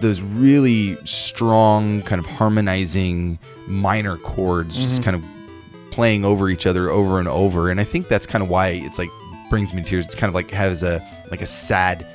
those 0.00 0.20
really 0.20 0.96
strong 1.04 2.02
kind 2.02 2.18
of 2.18 2.26
harmonizing 2.26 3.38
minor 3.66 4.18
chords 4.18 4.76
just 4.76 5.00
mm-hmm. 5.00 5.10
kind 5.10 5.16
of 5.16 5.90
playing 5.90 6.24
over 6.24 6.48
each 6.48 6.66
other 6.66 6.90
over 6.90 7.18
and 7.18 7.26
over. 7.28 7.70
And 7.70 7.80
I 7.80 7.84
think 7.84 8.06
that's 8.06 8.26
kind 8.26 8.42
of 8.42 8.48
why 8.48 8.68
it's 8.68 8.98
like 8.98 9.08
brings 9.50 9.74
me 9.74 9.82
to 9.82 9.88
tears. 9.88 10.06
It's 10.06 10.14
kind 10.14 10.28
of 10.28 10.34
like 10.34 10.50
has 10.52 10.84
a 10.84 11.04
like 11.30 11.42
a 11.42 11.46
sad 11.46 12.06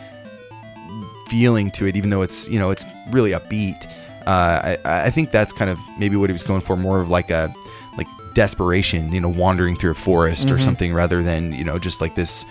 feeling 1.27 1.69
to 1.71 1.85
it, 1.85 1.97
even 1.97 2.11
though 2.11 2.21
it's 2.21 2.47
you 2.47 2.59
know 2.59 2.69
it's 2.71 2.85
really 3.09 3.31
upbeat. 3.31 3.91
Uh, 4.27 4.77
I, 4.85 5.05
I 5.05 5.09
think 5.09 5.31
that's 5.31 5.53
kind 5.53 5.69
of 5.69 5.79
maybe 5.97 6.15
what 6.15 6.29
he 6.29 6.33
was 6.33 6.43
going 6.43 6.61
for, 6.61 6.75
more 6.77 6.99
of 6.99 7.09
like 7.09 7.29
a 7.29 7.53
like 7.97 8.07
desperation, 8.33 9.11
you 9.11 9.21
know, 9.21 9.29
wandering 9.29 9.75
through 9.75 9.91
a 9.91 9.95
forest 9.95 10.49
or 10.51 10.59
something, 10.59 10.93
rather 10.93 11.21
than 11.23 11.53
you 11.53 11.63
know 11.63 11.79
just 11.79 12.01
like 12.01 12.15
this, 12.15 12.45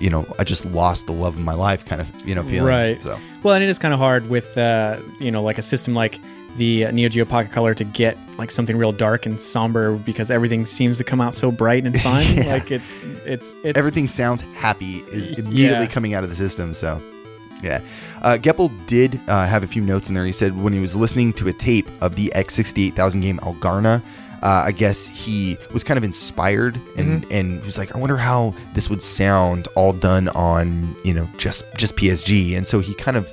you 0.00 0.10
know, 0.10 0.26
I 0.38 0.44
just 0.44 0.64
lost 0.64 1.06
the 1.06 1.12
love 1.12 1.36
of 1.36 1.42
my 1.42 1.54
life 1.54 1.84
kind 1.84 2.00
of 2.00 2.28
you 2.28 2.34
know 2.34 2.42
feeling. 2.42 2.64
Right. 2.64 3.02
So 3.02 3.18
Well, 3.42 3.54
and 3.54 3.64
it 3.64 3.68
is 3.68 3.78
kind 3.78 3.92
of 3.94 4.00
hard 4.00 4.28
with, 4.28 4.56
uh, 4.56 4.98
you 5.20 5.30
know, 5.30 5.42
like 5.42 5.58
a 5.58 5.62
system 5.62 5.94
like 5.94 6.20
the 6.56 6.86
uh, 6.86 6.90
Neo 6.90 7.08
Geo 7.08 7.24
Pocket 7.24 7.52
Color 7.52 7.74
to 7.74 7.84
get 7.84 8.16
like 8.38 8.50
something 8.50 8.76
real 8.76 8.92
dark 8.92 9.26
and 9.26 9.40
somber 9.40 9.96
because 9.96 10.30
everything 10.30 10.66
seems 10.66 10.98
to 10.98 11.04
come 11.04 11.20
out 11.20 11.34
so 11.34 11.50
bright 11.50 11.84
and 11.84 12.00
fun. 12.00 12.24
Yeah. 12.34 12.54
Like 12.54 12.70
it's, 12.70 12.98
it's, 13.24 13.54
it's 13.64 13.78
everything 13.78 14.08
sounds 14.08 14.42
happy 14.54 14.98
is 15.12 15.38
immediately 15.38 15.84
yeah. 15.84 15.86
coming 15.86 16.14
out 16.14 16.24
of 16.24 16.30
the 16.30 16.36
system. 16.36 16.74
So, 16.74 17.00
yeah. 17.62 17.80
Uh, 18.22 18.38
Geppel 18.40 18.70
did 18.86 19.20
uh, 19.28 19.46
have 19.46 19.62
a 19.62 19.66
few 19.66 19.82
notes 19.82 20.08
in 20.08 20.14
there. 20.14 20.24
He 20.26 20.32
said 20.32 20.60
when 20.60 20.72
he 20.72 20.80
was 20.80 20.94
listening 20.94 21.32
to 21.34 21.48
a 21.48 21.52
tape 21.52 21.86
of 22.00 22.14
the 22.16 22.32
X68000 22.34 23.22
game 23.22 23.38
Algarna, 23.38 24.02
uh, 24.42 24.64
I 24.66 24.72
guess 24.72 25.06
he 25.06 25.56
was 25.72 25.82
kind 25.84 25.96
of 25.96 26.04
inspired 26.04 26.76
and 26.98 27.22
Mm-hmm. 27.22 27.32
and 27.32 27.60
he 27.60 27.66
was 27.66 27.78
like, 27.78 27.94
I 27.94 27.98
wonder 27.98 28.16
how 28.16 28.54
this 28.74 28.90
would 28.90 29.02
sound 29.02 29.68
all 29.74 29.92
done 29.94 30.28
on 30.28 30.94
you 31.04 31.14
know 31.14 31.28
just 31.38 31.64
just 31.76 31.96
PSG. 31.96 32.56
And 32.56 32.66
so 32.68 32.80
he 32.80 32.92
kind 32.94 33.16
of 33.16 33.30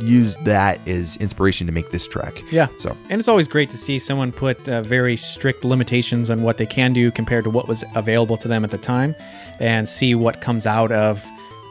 used 0.00 0.42
that 0.46 0.80
as 0.88 1.16
inspiration 1.18 1.66
to 1.66 1.72
make 1.72 1.90
this 1.90 2.06
track. 2.08 2.42
Yeah. 2.50 2.68
So 2.78 2.96
And 3.10 3.18
it's 3.20 3.28
always 3.28 3.46
great 3.48 3.68
to 3.70 3.76
see 3.76 3.98
someone 3.98 4.32
put 4.32 4.66
uh, 4.68 4.80
very 4.82 5.16
strict 5.16 5.64
limitations 5.64 6.30
on 6.30 6.42
what 6.42 6.56
they 6.56 6.64
can 6.66 6.92
do 6.94 7.10
compared 7.10 7.44
to 7.44 7.50
what 7.50 7.68
was 7.68 7.84
available 7.94 8.36
to 8.38 8.48
them 8.48 8.64
at 8.64 8.70
the 8.70 8.78
time 8.78 9.14
and 9.60 9.86
see 9.88 10.14
what 10.14 10.40
comes 10.40 10.66
out 10.66 10.92
of 10.92 11.22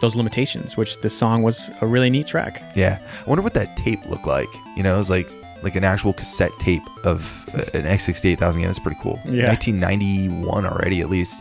those 0.02 0.16
limitations, 0.16 0.76
which 0.76 0.99
this 1.02 1.18
song 1.18 1.41
was 1.43 1.70
a 1.82 1.88
really 1.88 2.10
neat 2.10 2.28
track. 2.28 2.62
Yeah, 2.76 2.99
I 3.26 3.30
wonder 3.30 3.41
what 3.41 3.54
that 3.54 3.78
tape 3.78 4.06
looked 4.08 4.28
like. 4.28 4.49
You 4.76 4.84
know, 4.84 4.93
it 4.95 4.97
was 4.97 5.10
like 5.10 5.28
like 5.64 5.76
an 5.76 5.84
actual 5.84 6.12
cassette 6.14 6.52
tape 6.60 6.82
of 7.06 7.47
uh, 7.54 7.62
an 7.78 7.84
X68000 7.86 8.54
game. 8.56 8.64
That's 8.64 8.80
pretty 8.80 8.97
cool. 9.02 9.20
Yeah. 9.26 9.47
1991 9.49 10.66
already, 10.66 11.02
at 11.02 11.10
least. 11.10 11.39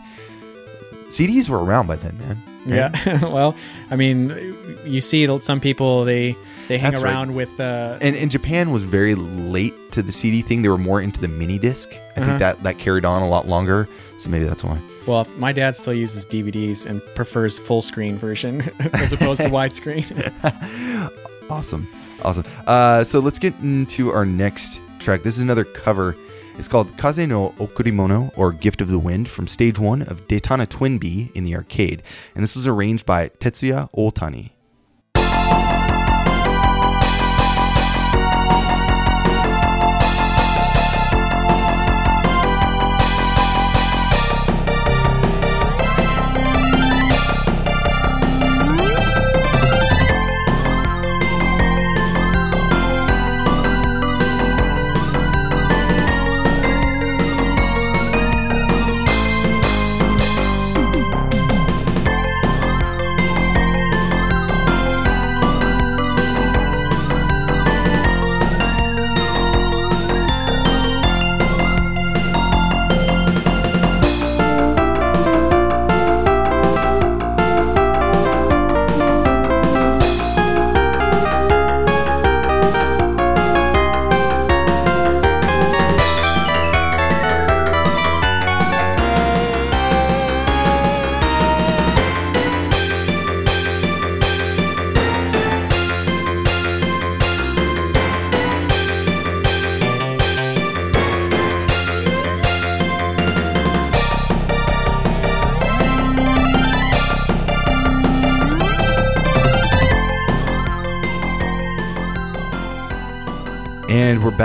CDs 1.09 1.49
were 1.49 1.61
around 1.63 1.87
by 1.87 1.95
then, 1.97 2.17
man. 2.19 2.41
right? 2.67 3.05
Yeah. 3.05 3.25
well, 3.33 3.55
I 3.89 3.95
mean, 3.95 4.55
you 4.85 5.01
see 5.01 5.25
some 5.41 5.59
people, 5.59 6.05
they, 6.05 6.35
they 6.67 6.77
hang 6.77 6.91
That's 6.91 7.01
right. 7.03 7.11
around 7.13 7.35
with, 7.35 7.59
uh, 7.59 7.97
And, 7.99 8.15
and 8.15 8.29
Japan 8.31 8.71
was 8.71 8.83
very 8.83 9.15
late 9.15 9.73
to 9.93 10.01
the 10.01 10.11
CD 10.11 10.41
thing. 10.41 10.61
They 10.61 10.69
were 10.69 10.77
more 10.77 11.01
into 11.01 11.19
the 11.19 11.27
mini 11.27 11.57
disc. 11.57 11.89
I 11.91 11.95
Uh-huh. 11.95 12.25
think 12.25 12.39
that 12.39 12.63
that 12.63 12.77
carried 12.77 13.03
on 13.05 13.23
a 13.23 13.27
lot 13.27 13.47
longer. 13.47 13.89
So 14.19 14.29
maybe 14.29 14.45
that's 14.45 14.63
why. 14.63 14.77
Well, 15.07 15.27
my 15.37 15.51
dad 15.51 15.75
still 15.75 15.93
uses 15.93 16.25
DVDs 16.25 16.85
and 16.85 17.01
prefers 17.15 17.57
full 17.57 17.81
screen 17.81 18.17
version 18.17 18.61
as 18.93 19.13
opposed 19.13 19.41
to 19.41 19.49
widescreen. 19.49 20.07
Awesome. 21.49 21.85
Awesome. 22.21 22.45
Uh, 22.65 23.03
so 23.03 23.19
let's 23.19 23.37
get 23.37 23.53
into 23.61 24.09
our 24.09 24.25
next 24.25 24.79
track. 24.99 25.21
This 25.21 25.35
is 25.35 25.43
another 25.43 25.65
cover. 25.65 26.15
It's 26.57 26.69
called 26.69 26.95
Kaze 26.97 27.27
no 27.27 27.49
Okurimono, 27.57 28.31
or 28.37 28.53
Gift 28.53 28.79
of 28.79 28.87
the 28.87 28.99
Wind, 28.99 29.27
from 29.27 29.47
stage 29.47 29.77
one 29.77 30.01
of 30.03 30.29
Detana 30.29 30.65
TwinBee 30.65 31.35
in 31.35 31.43
the 31.43 31.55
arcade. 31.55 32.03
And 32.35 32.43
this 32.43 32.55
was 32.55 32.67
arranged 32.67 33.05
by 33.05 33.29
Tetsuya 33.29 33.91
Otani. 33.91 34.51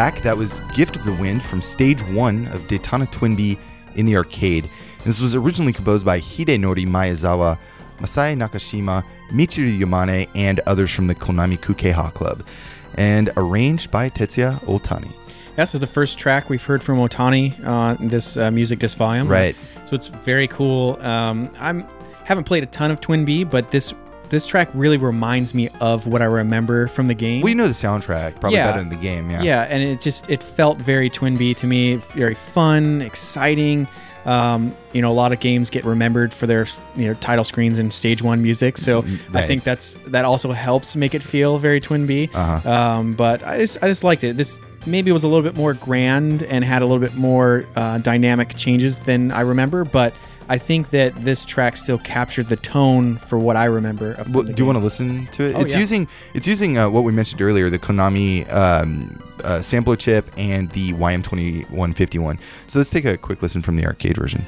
And. 0.07 0.23
That 0.23 0.37
was 0.37 0.61
Gift 0.73 0.95
of 0.95 1.05
the 1.05 1.13
Wind 1.15 1.43
from 1.43 1.61
stage 1.61 2.01
one 2.05 2.47
of 2.53 2.63
Detana 2.69 3.09
TwinBee 3.09 3.59
in 3.97 4.07
the 4.07 4.17
arcade. 4.17 4.63
And 4.63 5.05
this 5.05 5.21
was 5.21 5.35
originally 5.35 5.73
composed 5.73 6.07
by 6.07 6.21
Hidenori 6.21 6.87
Maezawa, 6.87 7.59
Masai 7.99 8.37
Nakashima, 8.37 9.05
Michiru 9.31 9.77
Yamane, 9.77 10.29
and 10.37 10.61
others 10.61 10.93
from 10.93 11.09
the 11.09 11.15
Konami 11.17 11.59
Kukeiha 11.59 12.15
Club, 12.15 12.47
and 12.95 13.31
arranged 13.37 13.91
by 13.91 14.09
Tetsuya 14.09 14.61
Otani. 14.67 15.13
Yeah, 15.59 15.65
so 15.65 15.77
the 15.77 15.89
first 15.89 16.21
track 16.21 16.49
we've 16.51 16.63
heard 16.63 16.85
from 16.85 16.99
Otani 16.99 17.67
on 17.67 17.97
this 18.07 18.37
uh, 18.37 18.53
music 18.53 18.79
disc 18.79 18.97
volume. 18.97 19.27
Right. 19.27 19.57
So 19.87 19.97
it's 19.97 20.07
very 20.07 20.47
cool. 20.47 21.01
Um, 21.05 21.51
I'm 21.59 21.85
haven't 22.23 22.45
played 22.45 22.63
a 22.63 22.67
ton 22.67 22.93
of 22.93 23.01
Twinbee, 23.01 23.51
but 23.51 23.73
this 23.73 23.93
this 24.31 24.47
track 24.47 24.69
really 24.75 24.97
reminds 24.97 25.55
me 25.55 25.69
of 25.81 26.07
what 26.07 26.23
I 26.23 26.27
remember 26.27 26.87
from 26.89 27.07
the 27.07 27.15
game. 27.15 27.43
Well, 27.43 27.49
you 27.51 27.55
know 27.55 27.67
the 27.67 27.73
soundtrack 27.73 28.41
probably 28.41 28.59
Yeah. 28.59 28.67
better 28.73 28.81
than 28.81 28.89
the 28.89 28.97
game. 28.97 29.31
Yeah. 29.31 29.43
Yeah, 29.43 29.63
and 29.63 29.83
it 29.83 30.01
just 30.01 30.29
it 30.31 30.43
felt 30.43 30.79
very 30.79 31.09
Twinbee 31.11 31.57
to 31.57 31.67
me. 31.67 31.97
Very 31.97 32.35
fun, 32.35 33.03
exciting. 33.03 33.87
Um, 34.25 34.75
you 34.93 35.03
know, 35.03 35.11
a 35.11 35.15
lot 35.15 35.33
of 35.33 35.39
games 35.39 35.71
get 35.71 35.85
remembered 35.85 36.35
for 36.35 36.49
their 36.49 36.67
you 36.97 37.07
know 37.07 37.15
title 37.15 37.45
screens 37.45 37.79
and 37.79 37.95
stage 37.95 38.23
one 38.23 38.43
music. 38.43 38.77
So 38.77 39.05
I 39.33 39.47
think 39.47 39.63
that's 39.63 39.95
that 40.09 40.25
also 40.25 40.51
helps 40.53 40.97
make 40.97 41.15
it 41.15 41.23
feel 41.23 41.59
very 41.59 41.81
Twinbee. 41.81 42.35
Uh-huh. 42.35 42.69
Um, 42.71 43.15
but 43.15 43.45
I 43.45 43.59
just 43.59 43.79
I 43.83 43.89
just 43.89 44.03
liked 44.03 44.25
it. 44.25 44.37
This 44.37 44.59
maybe 44.85 45.13
was 45.13 45.23
a 45.25 45.29
little 45.29 45.43
bit 45.43 45.57
more 45.57 45.75
grand 45.75 46.43
and 46.45 46.65
had 46.65 46.83
a 46.83 46.87
little 46.87 47.01
bit 47.01 47.15
more 47.15 47.65
uh, 47.77 47.99
dynamic 47.99 48.57
changes 48.57 48.99
than 49.01 49.31
I 49.31 49.41
remember, 49.43 49.85
but. 49.85 50.13
I 50.49 50.59
think 50.59 50.91
that 50.91 51.15
this 51.25 51.45
track 51.45 51.77
still 51.77 51.99
captured 51.99 52.49
the 52.49 52.57
tone 52.57 53.17
for 53.17 53.39
what 53.39 53.57
I 53.57 53.65
remember. 53.65 54.13
Of 54.13 54.35
Well, 54.35 54.45
do 54.45 54.55
you 54.57 54.65
want 54.67 54.79
to 54.79 54.85
listen 54.85 55.27
to 55.33 55.45
it? 55.45 55.57
Oh, 55.57 55.61
it's 55.61 55.73
yeah. 55.73 55.81
using 55.81 56.09
it's 56.35 56.47
using 56.47 56.79
uh, 56.79 56.89
what 56.89 57.05
we 57.05 57.13
mentioned 57.13 57.43
earlier, 57.43 57.69
the 57.71 57.79
Konami 57.79 58.51
um, 58.53 59.21
uh, 59.45 59.61
sampler 59.61 59.97
chip 59.97 60.31
and 60.37 60.71
the 60.71 60.93
YM2151. 60.93 62.39
So 62.67 62.79
let's 62.79 62.91
take 62.91 63.05
a 63.05 63.17
quick 63.17 63.43
listen 63.43 63.63
from 63.63 63.77
the 63.77 63.87
arcade 63.87 64.17
version. 64.17 64.45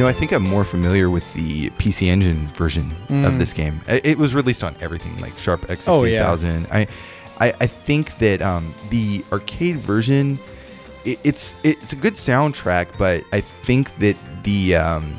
Know, 0.00 0.08
I 0.08 0.12
think 0.12 0.32
I'm 0.32 0.42
more 0.42 0.64
familiar 0.64 1.10
with 1.10 1.32
the 1.34 1.70
PC 1.70 2.08
Engine 2.08 2.48
version 2.48 2.92
of 3.08 3.38
this 3.38 3.52
game. 3.52 3.80
It 3.88 4.18
was 4.18 4.34
released 4.34 4.64
on 4.64 4.74
everything, 4.80 5.16
like 5.20 5.36
Sharp 5.38 5.60
Mm. 5.62 5.88
Oh, 5.88 6.04
yeah. 6.04 6.24
X68000. 6.24 6.72
I, 6.72 6.86
I, 7.38 7.54
I 7.60 7.66
think 7.66 8.18
that 8.18 8.42
um, 8.42 8.74
the 8.90 9.24
arcade 9.32 9.76
version, 9.76 10.38
it, 11.04 11.18
it's 11.24 11.56
it's 11.64 11.92
a 11.92 11.96
good 11.96 12.14
soundtrack, 12.14 12.88
but 12.98 13.24
I 13.32 13.40
think 13.40 13.96
that 13.98 14.16
the 14.42 14.76
um, 14.76 15.16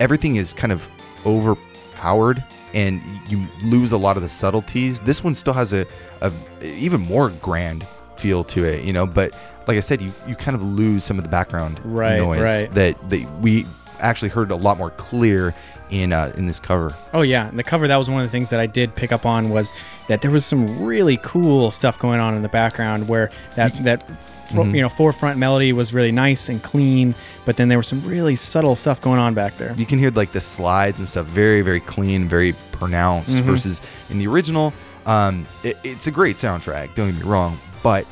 everything 0.00 0.36
is 0.36 0.52
kind 0.52 0.72
of 0.72 0.86
overpowered 1.26 2.42
and 2.74 3.02
you 3.28 3.46
lose 3.62 3.92
a 3.92 3.98
lot 3.98 4.16
of 4.16 4.22
the 4.22 4.28
subtleties. 4.28 5.00
This 5.00 5.24
one 5.24 5.34
still 5.34 5.54
has 5.54 5.72
a, 5.72 5.86
a 6.20 6.32
even 6.62 7.00
more 7.00 7.30
grand 7.42 7.86
feel 8.16 8.44
to 8.44 8.64
it, 8.64 8.84
you 8.84 8.92
know, 8.92 9.06
but 9.06 9.34
like 9.66 9.76
I 9.76 9.80
said, 9.80 10.00
you, 10.00 10.12
you 10.26 10.34
kind 10.34 10.54
of 10.54 10.62
lose 10.62 11.04
some 11.04 11.18
of 11.18 11.24
the 11.24 11.30
background 11.30 11.78
Right, 11.84 12.18
noise 12.18 12.40
right. 12.40 12.70
that, 12.72 13.10
that 13.10 13.30
we 13.40 13.66
actually 14.00 14.28
heard 14.30 14.50
a 14.50 14.56
lot 14.56 14.78
more 14.78 14.90
clear 14.90 15.54
in 15.90 16.12
uh, 16.12 16.32
in 16.36 16.46
this 16.46 16.60
cover. 16.60 16.94
Oh 17.14 17.22
yeah, 17.22 17.48
and 17.48 17.58
the 17.58 17.62
cover 17.64 17.88
that 17.88 17.96
was 17.96 18.10
one 18.10 18.20
of 18.20 18.26
the 18.26 18.30
things 18.30 18.50
that 18.50 18.60
I 18.60 18.66
did 18.66 18.94
pick 18.94 19.10
up 19.12 19.24
on 19.24 19.48
was 19.50 19.72
that 20.08 20.20
there 20.22 20.30
was 20.30 20.44
some 20.44 20.84
really 20.84 21.18
cool 21.22 21.70
stuff 21.70 21.98
going 21.98 22.20
on 22.20 22.34
in 22.34 22.42
the 22.42 22.48
background 22.48 23.08
where 23.08 23.30
that 23.56 23.72
that 23.84 24.06
fro- 24.06 24.64
Mm-hmm. 24.64 24.74
you 24.76 24.82
know 24.82 24.88
forefront 24.88 25.38
melody 25.38 25.72
was 25.72 25.92
really 25.94 26.12
nice 26.12 26.48
and 26.48 26.62
clean, 26.62 27.14
but 27.46 27.56
then 27.56 27.68
there 27.68 27.78
was 27.78 27.86
some 27.86 28.02
really 28.06 28.34
subtle 28.36 28.76
stuff 28.76 29.00
going 29.00 29.18
on 29.18 29.34
back 29.34 29.56
there. 29.58 29.74
You 29.76 29.86
can 29.86 29.98
hear 29.98 30.10
like 30.10 30.32
the 30.32 30.40
slides 30.40 30.98
and 30.98 31.08
stuff 31.08 31.26
very 31.26 31.62
very 31.62 31.80
clean, 31.80 32.24
very 32.28 32.52
pronounced 32.72 33.36
Mm-hmm. 33.38 33.46
versus 33.46 33.82
in 34.10 34.18
the 34.18 34.26
original. 34.26 34.72
Um, 35.06 35.46
it, 35.64 35.78
it's 35.84 36.06
a 36.06 36.10
great 36.10 36.36
soundtrack. 36.36 36.94
Don't 36.94 37.10
get 37.12 37.22
me 37.24 37.30
wrong, 37.30 37.58
but 37.82 38.06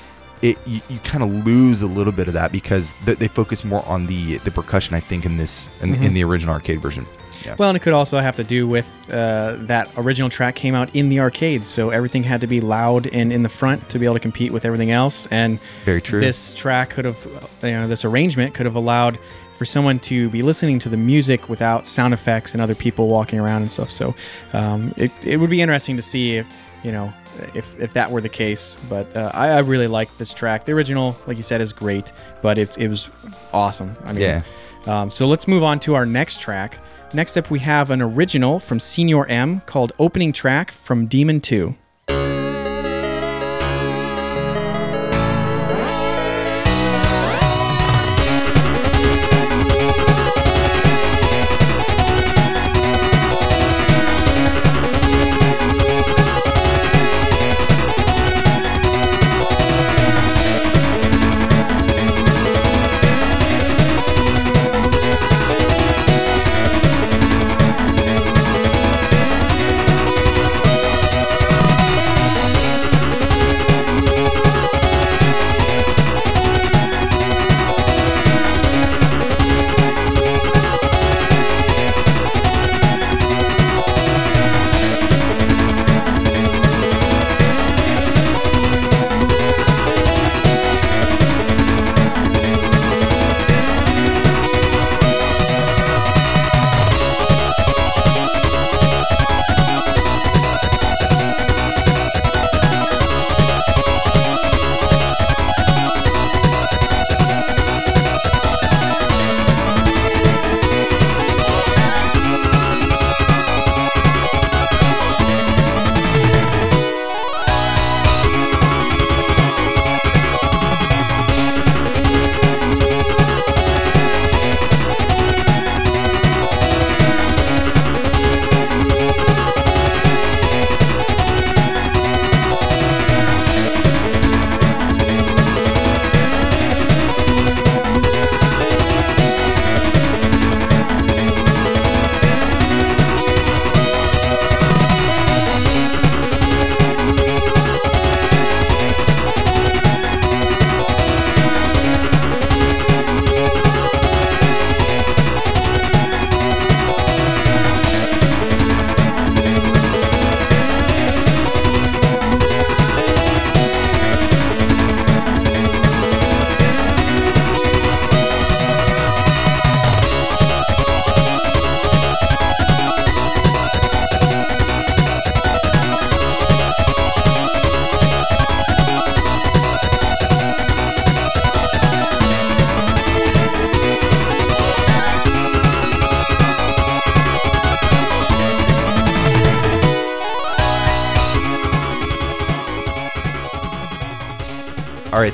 it 0.48 0.56
you, 0.66 0.80
you 0.88 0.98
kind 1.00 1.22
of 1.24 1.30
lose 1.46 1.82
a 1.82 1.86
little 1.98 2.12
bit 2.12 2.26
of 2.28 2.34
that 2.34 2.50
because 2.52 2.94
th- 3.04 3.18
they 3.18 3.28
focus 3.28 3.64
more 3.64 3.84
on 3.86 4.06
the 4.06 4.38
the 4.38 4.50
percussion. 4.50 4.94
I 4.94 5.00
think 5.00 5.24
in 5.26 5.36
this 5.36 5.68
in, 5.82 5.90
Mm-hmm. 5.92 6.02
in 6.04 6.14
the 6.14 6.24
original 6.24 6.54
arcade 6.54 6.80
version. 6.80 7.06
Yeah. 7.44 7.54
Well, 7.58 7.68
and 7.70 7.76
it 7.76 7.80
could 7.82 7.92
also 7.92 8.18
have 8.18 8.34
to 8.36 8.44
do 8.44 8.66
with 8.66 8.88
uh, 9.12 9.54
that 9.72 9.88
original 9.96 10.28
track 10.28 10.54
came 10.56 10.74
out 10.74 10.88
in 10.96 11.10
the 11.10 11.20
arcades, 11.20 11.68
so 11.68 11.90
everything 11.90 12.24
had 12.24 12.40
to 12.40 12.46
be 12.48 12.60
loud 12.60 13.06
and 13.12 13.32
in 13.32 13.42
the 13.44 13.48
front 13.48 13.88
to 13.90 13.98
be 14.00 14.04
able 14.04 14.14
to 14.16 14.20
compete 14.20 14.50
with 14.52 14.64
everything 14.64 14.90
else. 14.90 15.28
And 15.30 15.60
Very 15.84 16.00
true. 16.00 16.18
This 16.18 16.52
track 16.54 16.90
could 16.90 17.04
have, 17.04 17.18
you 17.62 17.70
know, 17.70 17.86
this 17.86 18.04
arrangement 18.04 18.54
could 18.54 18.66
have 18.66 18.74
allowed 18.74 19.16
for 19.58 19.64
someone 19.64 19.98
to 20.00 20.28
be 20.30 20.42
listening 20.42 20.80
to 20.80 20.88
the 20.88 20.96
music 20.96 21.48
without 21.48 21.86
sound 21.86 22.12
effects 22.12 22.52
and 22.54 22.60
other 22.60 22.74
people 22.74 23.06
walking 23.08 23.38
around 23.38 23.62
and 23.62 23.70
stuff. 23.70 23.90
So 23.90 24.14
um, 24.52 24.92
it, 24.96 25.12
it 25.22 25.36
would 25.36 25.50
be 25.50 25.60
interesting 25.62 25.96
to 25.96 26.02
see 26.02 26.38
if, 26.38 26.46
you 26.84 26.92
know, 26.92 27.12
if, 27.54 27.78
if 27.80 27.92
that 27.94 28.10
were 28.10 28.20
the 28.20 28.28
case. 28.28 28.76
But 28.88 29.14
uh, 29.16 29.30
I, 29.34 29.48
I 29.48 29.58
really 29.60 29.86
like 29.88 30.14
this 30.18 30.32
track. 30.34 30.64
The 30.64 30.72
original, 30.72 31.16
like 31.26 31.36
you 31.36 31.42
said, 31.42 31.60
is 31.60 31.72
great, 31.72 32.12
but 32.42 32.58
it, 32.58 32.76
it 32.78 32.88
was 32.88 33.08
awesome. 33.52 33.96
I 34.04 34.12
mean, 34.12 34.22
Yeah. 34.22 34.42
um, 34.86 35.10
so 35.10 35.26
let's 35.26 35.46
move 35.48 35.62
on 35.62 35.80
to 35.80 35.94
our 35.94 36.06
next 36.06 36.40
track. 36.40 36.78
Next 37.14 37.36
up, 37.36 37.50
we 37.50 37.58
have 37.60 37.90
an 37.90 38.02
original 38.02 38.58
from 38.58 38.80
Senor 38.80 39.26
M 39.28 39.60
called 39.66 39.92
Opening 39.98 40.32
Track 40.32 40.70
from 40.72 41.06
Demon 41.06 41.40
2. 41.40 41.74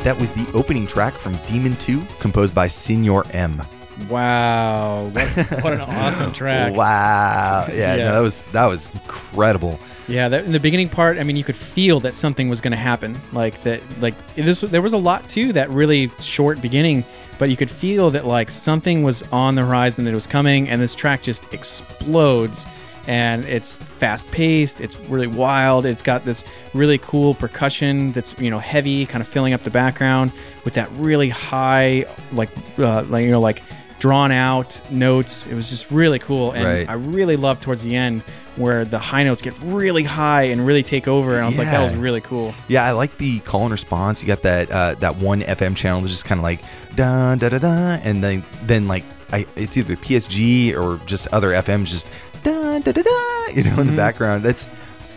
That 0.04 0.18
was 0.18 0.32
the 0.32 0.50
opening 0.52 0.86
track 0.86 1.14
from 1.14 1.36
Demon 1.46 1.76
2, 1.76 2.02
composed 2.18 2.54
by 2.54 2.68
Senor 2.68 3.24
M. 3.30 3.62
Wow, 4.08 5.08
what, 5.12 5.28
what 5.62 5.72
an 5.74 5.80
awesome 5.82 6.32
track! 6.34 6.74
Wow. 6.74 7.66
Yeah, 7.68 7.94
Yeah. 7.94 8.04
No, 8.06 8.12
that 8.14 8.20
was 8.20 8.42
that 8.52 8.66
was 8.66 8.88
incredible. 8.94 9.78
Yeah, 10.08 10.28
that, 10.28 10.44
in 10.44 10.50
the 10.50 10.58
beginning 10.58 10.88
part, 10.88 11.18
I 11.18 11.22
mean, 11.22 11.36
you 11.36 11.44
could 11.44 11.56
feel 11.56 12.00
that 12.00 12.14
something 12.14 12.48
was 12.48 12.60
going 12.60 12.72
to 12.72 12.76
happen. 12.76 13.16
Like 13.32 13.62
that, 13.62 13.80
like 14.00 14.14
this. 14.34 14.62
There 14.62 14.82
was 14.82 14.92
a 14.92 14.98
lot 14.98 15.28
too 15.28 15.52
that 15.52 15.70
really 15.70 16.10
short 16.20 16.60
beginning, 16.60 17.04
but 17.38 17.50
you 17.50 17.56
could 17.56 17.70
feel 17.70 18.10
that 18.10 18.26
like 18.26 18.50
something 18.50 19.02
was 19.02 19.22
on 19.30 19.54
the 19.54 19.62
horizon 19.64 20.04
that 20.04 20.10
it 20.10 20.14
was 20.14 20.26
coming, 20.26 20.68
and 20.68 20.80
this 20.80 20.94
track 20.94 21.22
just 21.22 21.52
explodes. 21.54 22.66
And 23.06 23.44
it's 23.44 23.78
fast 23.78 24.30
paced. 24.30 24.80
It's 24.80 24.96
really 25.08 25.26
wild. 25.26 25.86
It's 25.86 26.02
got 26.02 26.24
this 26.24 26.44
really 26.72 26.98
cool 26.98 27.34
percussion 27.34 28.12
that's 28.12 28.38
you 28.40 28.50
know 28.50 28.58
heavy, 28.58 29.06
kind 29.06 29.20
of 29.22 29.28
filling 29.28 29.54
up 29.54 29.62
the 29.62 29.70
background 29.70 30.32
with 30.64 30.74
that 30.74 30.90
really 30.92 31.28
high, 31.28 32.06
like 32.32 32.50
uh, 32.78 33.02
like 33.04 33.24
you 33.24 33.30
know 33.30 33.40
like 33.40 33.62
drawn 33.98 34.32
out 34.32 34.80
notes. 34.90 35.46
It 35.46 35.54
was 35.54 35.70
just 35.70 35.90
really 35.90 36.18
cool, 36.18 36.52
and 36.52 36.64
Right. 36.64 36.88
I 36.88 36.94
really 36.94 37.36
love 37.36 37.60
towards 37.60 37.82
the 37.82 37.94
end 37.96 38.22
where 38.56 38.84
the 38.84 38.98
high 38.98 39.24
notes 39.24 39.40
get 39.40 39.58
really 39.62 40.02
high 40.04 40.42
and 40.42 40.66
really 40.66 40.82
take 40.82 41.08
over. 41.08 41.36
And 41.36 41.42
I 41.42 41.46
was 41.46 41.56
like, 41.56 41.68
that 41.68 41.82
was 41.82 41.94
really 41.94 42.20
cool. 42.20 42.54
Yeah, 42.68 42.84
I 42.84 42.90
like 42.92 43.16
the 43.16 43.38
call 43.40 43.62
and 43.62 43.72
response. 43.72 44.20
You 44.22 44.28
got 44.28 44.42
that 44.42 44.70
uh, 44.70 44.94
that 44.96 45.16
one 45.16 45.40
FM 45.40 45.74
channel 45.74 46.00
that's 46.00 46.12
just 46.12 46.24
kind 46.24 46.38
of 46.38 46.42
like 46.42 46.60
da 46.94 47.34
da 47.34 47.48
da 47.48 47.58
da, 47.58 47.68
and 48.04 48.22
then 48.22 48.44
then 48.62 48.86
like 48.88 49.04
I, 49.32 49.46
it's 49.56 49.76
either 49.76 49.96
PSG 49.96 50.76
or 50.76 51.04
just 51.06 51.26
other 51.28 51.50
FMs 51.52 51.86
just 51.86 52.10
da 52.42 52.78
da 52.80 52.92
da 52.92 53.02
da, 53.02 53.46
you 53.54 53.62
know, 53.64 53.70
in 53.70 53.76
the 53.76 53.82
mm-hmm. 53.84 53.96
background. 53.96 54.42
That's 54.42 54.70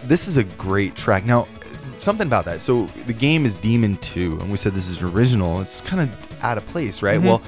this 0.04 0.28
is 0.28 0.38
a 0.38 0.44
great 0.44 0.96
track. 0.96 1.26
Now, 1.26 1.48
something 1.98 2.28
about 2.28 2.46
that. 2.46 2.62
So 2.62 2.86
the 3.08 3.14
game 3.14 3.46
is 3.46 3.56
Demon 3.56 3.98
Two, 3.98 4.38
and 4.42 4.52
we 4.52 4.58
said 4.58 4.74
this 4.74 4.90
is 4.90 5.02
original. 5.02 5.62
It's 5.62 5.82
kind 5.82 6.02
of 6.02 6.44
out 6.44 6.58
of 6.58 6.66
place, 6.68 7.02
right? 7.02 7.18
Mm-hmm. 7.18 7.28
Well, 7.28 7.42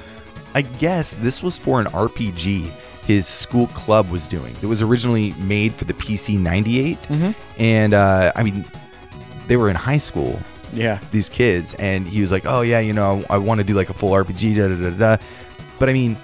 I 0.54 0.62
guess 0.62 1.14
this 1.14 1.42
was 1.42 1.58
for 1.58 1.80
an 1.80 1.86
RPG 1.86 2.70
his 3.04 3.26
school 3.26 3.68
club 3.68 4.10
was 4.10 4.26
doing. 4.26 4.54
It 4.60 4.66
was 4.66 4.82
originally 4.82 5.32
made 5.38 5.72
for 5.72 5.86
the 5.86 5.94
PC 5.94 6.38
98, 6.38 6.98
mm-hmm. 6.98 7.30
and 7.58 7.94
uh, 7.94 8.32
I 8.36 8.42
mean, 8.42 8.66
they 9.48 9.56
were 9.56 9.68
in 9.68 9.76
high 9.76 9.98
school 9.98 10.38
Yeah. 10.72 11.00
these 11.10 11.28
kids 11.28 11.74
and 11.74 12.06
he 12.06 12.20
was 12.20 12.30
like 12.30 12.44
oh 12.46 12.60
yeah 12.60 12.78
you 12.78 12.92
know 12.92 13.24
i, 13.28 13.38
want 13.38 13.58
to 13.58 13.64
do 13.64 13.74
like 13.74 13.90
a 13.90 13.94
full 13.94 14.10
rpg 14.10 14.54
da, 14.54 14.68
da 14.68 14.90
da 14.90 15.16
da 15.16 15.22
but 15.78 15.88
i 15.88 15.92
mean 15.92 16.16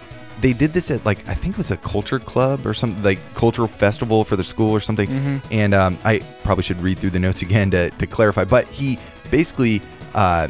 they 0.45 0.53
did 0.53 0.75
this 0.75 0.91
at 0.91 1.03
like 1.07 1.27
i 1.27 1.33
think 1.33 1.55
it 1.55 1.59
was 1.59 1.71
a 1.71 1.77
culture 1.79 2.19
club 2.19 2.67
or 2.67 2.75
something 2.75 3.03
like 3.03 3.19
cultural 3.35 3.67
festival 3.67 4.25
for 4.25 4.37
the 4.37 4.45
school 4.45 4.71
or 4.71 4.79
something. 4.79 5.09
And 5.51 5.73
um, 5.73 5.97
i 6.05 6.19
probably 6.43 6.63
should 6.63 6.81
read 6.83 6.99
through 6.99 7.11
the 7.11 7.19
notes 7.19 7.41
again 7.41 7.71
to, 7.71 7.89
to 7.91 8.07
clarify 8.07 8.45
but 8.45 8.67
he 8.67 8.99
basically 9.31 9.81
uh, 10.15 10.49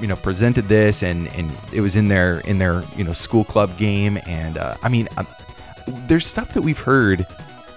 you 0.00 0.06
know 0.06 0.16
presented 0.16 0.66
this 0.68 1.02
and 1.02 1.28
and 1.36 1.52
it 1.74 1.82
was 1.82 1.94
in 1.94 2.08
their 2.08 2.40
in 2.40 2.56
their 2.58 2.82
you 2.96 3.04
know 3.04 3.12
school 3.12 3.44
club 3.44 3.76
game. 3.76 4.18
And 4.26 4.56
uh, 4.56 4.76
i 4.82 4.88
mean 4.88 5.08
um, 5.18 5.26
there's 6.08 6.26
stuff 6.26 6.54
that 6.54 6.62
we've 6.62 6.78
heard 6.78 7.26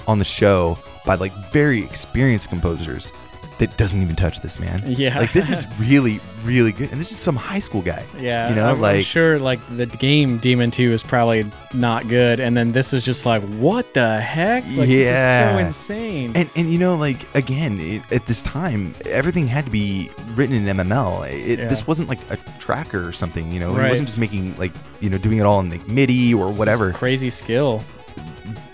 on 0.07 0.19
the 0.19 0.25
show 0.25 0.79
by 1.05 1.15
like 1.15 1.33
very 1.51 1.83
experienced 1.83 2.47
composers 2.47 3.11
that 3.59 3.75
doesn't 3.77 4.01
even 4.03 4.15
touch 4.15 4.39
this 4.41 4.59
man 4.59 4.83
Yeah. 4.85 5.17
like 5.19 5.33
this 5.33 5.49
is 5.49 5.65
really 5.79 6.19
really 6.43 6.71
good 6.71 6.91
and 6.91 7.01
this 7.01 7.11
is 7.11 7.17
some 7.17 7.35
high 7.35 7.59
school 7.59 7.81
guy 7.81 8.05
Yeah. 8.19 8.49
you 8.49 8.55
know 8.55 8.65
I'm, 8.65 8.75
I'm 8.75 8.81
like 8.81 9.05
sure 9.05 9.39
like 9.39 9.59
the 9.75 9.85
game 9.87 10.37
Demon 10.37 10.69
2 10.71 10.91
is 10.91 11.01
probably 11.03 11.45
not 11.73 12.07
good. 12.07 12.39
And 12.39 12.55
then 12.55 12.71
this 12.71 12.93
is 12.93 13.03
just 13.03 13.25
like, 13.25 13.41
what 13.43 13.93
the 13.93 14.19
heck? 14.21 14.63
Like, 14.75 14.87
Yeah. 14.87 15.57
This 15.57 15.75
is 15.75 15.85
so 15.85 15.93
insane. 15.95 16.31
and 16.35 16.49
and 16.55 16.71
you 16.71 16.77
know 16.79 16.95
like 16.95 17.17
again 17.35 17.77
it, 17.79 18.01
at 18.11 18.25
this 18.27 18.41
time 18.43 18.93
everything 19.05 19.47
had 19.47 19.65
to 19.65 19.71
be 19.71 20.09
written 20.35 20.55
in 20.55 20.77
mml 20.77 21.27
it, 21.29 21.59
Yeah. 21.59 21.67
this 21.67 21.85
wasn't 21.87 22.09
like 22.09 22.19
a 22.29 22.37
tracker 22.59 23.05
or 23.07 23.11
something 23.11 23.51
you 23.51 23.59
know 23.59 23.73
Right. 23.73 23.83
he 23.85 23.89
wasn't 23.89 24.07
just 24.07 24.17
making 24.17 24.55
like 24.57 24.71
you 25.01 25.09
know 25.09 25.17
doing 25.17 25.39
it 25.39 25.43
all 25.45 25.59
in 25.59 25.69
like 25.69 25.87
midi 25.87 26.33
or 26.33 26.47
This 26.49 26.59
whatever 26.59 26.91
crazy 26.93 27.29
skill. 27.29 27.83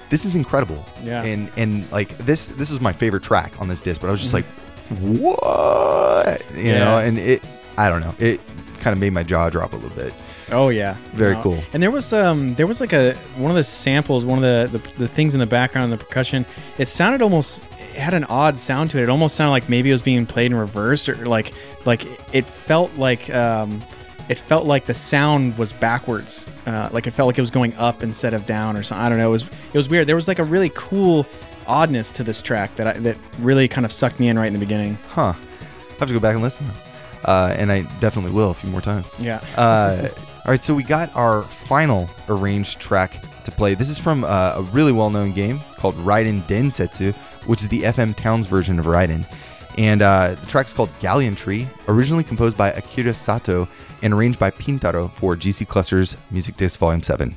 this 0.09 0.25
is 0.25 0.35
incredible 0.35 0.85
Yeah. 1.03 1.23
and 1.23 1.49
and 1.57 1.89
like 1.91 2.15
this 2.19 2.45
this 2.47 2.69
is 2.71 2.79
my 2.81 2.93
favorite 2.93 3.23
track 3.23 3.53
on 3.59 3.67
this 3.67 3.81
disc 3.81 3.99
but 4.01 4.07
i 4.07 4.11
was 4.11 4.21
just 4.21 4.33
mm-hmm. 4.35 4.47
like 4.47 4.62
what 4.99 6.41
you. 6.55 6.61
Yeah. 6.61 6.79
know 6.79 6.97
and 6.97 7.17
it 7.17 7.43
i 7.77 7.89
don't 7.89 8.01
know 8.01 8.15
it 8.19 8.39
kind 8.79 8.93
of 8.93 8.99
made 8.99 9.11
my 9.13 9.23
jaw 9.23 9.49
drop 9.49 9.73
a 9.73 9.75
little 9.75 9.95
bit 9.95 10.13
Oh 10.51 10.69
yeah, 10.69 10.97
Very 11.13 11.35
cool. 11.37 11.63
And 11.73 11.81
there 11.81 11.89
was 11.89 12.13
um 12.13 12.53
there 12.55 12.67
was 12.67 12.79
like 12.79 12.93
a 12.93 13.15
one 13.37 13.49
of 13.49 13.57
the 13.57 13.63
samples, 13.63 14.23
one 14.23 14.37
of 14.37 14.43
the 14.43 14.77
the, 14.77 14.99
the 14.99 15.07
things 15.07 15.33
in 15.33 15.39
the 15.39 15.47
background, 15.47 15.91
the 15.91 15.97
percussion. 15.97 16.45
It 16.77 16.87
sounded 16.87 17.23
almost 17.23 17.63
it 17.79 17.97
had 17.99 18.13
an 18.13 18.25
odd 18.25 18.59
sound 18.59 18.91
to 18.91 18.99
it. 18.99 19.03
It 19.03 19.09
almost 19.09 19.35
sounded 19.35 19.51
like 19.51 19.67
maybe 19.67 19.89
it 19.89 19.93
was 19.93 20.01
being 20.03 20.27
played 20.27 20.47
in 20.51 20.55
reverse 20.55 21.09
or 21.09 21.15
like 21.25 21.53
like 21.85 22.05
it 22.35 22.45
felt 22.45 22.93
like 22.97 23.33
um 23.33 23.81
it 24.29 24.37
felt 24.37 24.65
like 24.65 24.85
the 24.85 24.93
sound 24.93 25.57
was 25.57 25.73
backwards. 25.73 26.45
Uh, 26.67 26.87
like 26.91 27.07
it 27.07 27.11
felt 27.11 27.27
like 27.27 27.37
it 27.39 27.41
was 27.41 27.51
going 27.51 27.73
up 27.75 28.03
instead 28.03 28.33
of 28.35 28.45
down 28.45 28.77
or 28.77 28.83
something. 28.83 29.03
I 29.03 29.09
don't 29.09 29.17
know. 29.17 29.29
It 29.29 29.31
was 29.31 29.43
it 29.43 29.77
was 29.77 29.89
weird. 29.89 30.07
There 30.07 30.15
was 30.15 30.27
like 30.27 30.39
a 30.39 30.43
really 30.43 30.71
cool 30.75 31.25
oddness 31.67 32.11
to 32.11 32.23
this 32.23 32.41
track 32.41 32.75
that 32.75 32.87
I, 32.87 32.93
that 32.99 33.17
really 33.39 33.67
kind 33.67 33.85
of 33.85 33.91
sucked 33.91 34.19
me 34.19 34.29
in 34.29 34.37
right 34.37 34.47
in 34.47 34.53
the 34.53 34.59
beginning. 34.59 34.97
huh 35.09 35.33
I 35.35 35.95
have 35.99 36.07
to 36.07 36.13
go 36.13 36.19
back 36.19 36.33
and 36.33 36.43
listen 36.43 36.65
uh, 37.25 37.55
and 37.57 37.71
i 37.71 37.83
definitely 37.99 38.31
will 38.31 38.49
a 38.51 38.53
few 38.53 38.69
more 38.69 38.81
times 38.81 39.11
Yeah. 39.19 39.41
Uh, 39.55 40.09
all 40.45 40.51
right, 40.51 40.61
so 40.61 40.75
we 40.75 40.83
got 40.83 41.15
our 41.15 41.43
final 41.43 42.09
arranged 42.27 42.79
track 42.81 43.23
to 43.45 43.51
play. 43.51 43.75
This 43.75 43.89
is 43.89 43.97
from 43.97 44.23
uh, 44.23 44.55
a 44.57 44.61
really 44.73 44.91
well-known 44.91 45.31
game 45.31 45.61
called 45.77 45.95
Raiden 45.95 46.41
Densetsu, 46.43 47.13
which 47.45 47.61
is 47.61 47.67
the 47.69 47.83
FM 47.83 48.15
Towns 48.15 48.47
version 48.47 48.79
of 48.79 48.85
Raiden. 48.85 49.25
And 49.77 50.01
uh, 50.01 50.35
the 50.35 50.45
track's 50.47 50.73
called 50.73 50.89
Galleon 50.99 51.35
Tree, 51.35 51.67
originally 51.87 52.23
composed 52.23 52.57
by 52.57 52.71
Akira 52.71 53.13
Sato 53.13 53.67
and 54.01 54.13
arranged 54.13 54.37
by 54.37 54.51
Pintaro 54.51 55.09
for 55.11 55.35
GC 55.35 55.67
Cluster's 55.67 56.17
Music 56.29 56.57
Disc 56.57 56.79
Volume 56.79 57.01
7. 57.01 57.35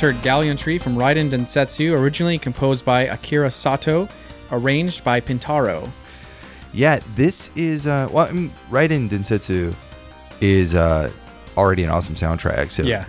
Just 0.00 0.16
heard 0.16 0.22
Galleon 0.24 0.56
Tree 0.56 0.78
from 0.78 0.94
Raiden 0.94 1.28
Densetsu, 1.28 1.92
originally 1.92 2.38
composed 2.38 2.86
by 2.86 3.02
Akira 3.02 3.50
Sato, 3.50 4.08
arranged 4.50 5.04
by 5.04 5.20
Pintaro. 5.20 5.90
Yeah, 6.72 7.00
this 7.14 7.50
is 7.54 7.86
uh, 7.86 8.08
well, 8.10 8.26
I 8.26 8.32
mean, 8.32 8.50
Raiden 8.70 9.10
Densetsu 9.10 9.74
is 10.40 10.74
uh, 10.74 11.10
already 11.54 11.84
an 11.84 11.90
awesome 11.90 12.14
soundtrack. 12.14 12.70
So 12.70 12.82
Yeah. 12.82 13.04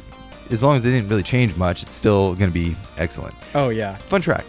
as 0.50 0.62
long 0.64 0.76
as 0.76 0.84
they 0.84 0.92
didn't 0.92 1.08
really 1.08 1.24
change 1.24 1.56
much, 1.56 1.82
it's 1.82 1.96
still 1.96 2.36
going 2.36 2.52
to 2.52 2.54
be 2.54 2.76
excellent. 2.98 3.36
Oh, 3.56 3.70
yeah. 3.70 3.96
Fun 3.96 4.22
track. 4.22 4.44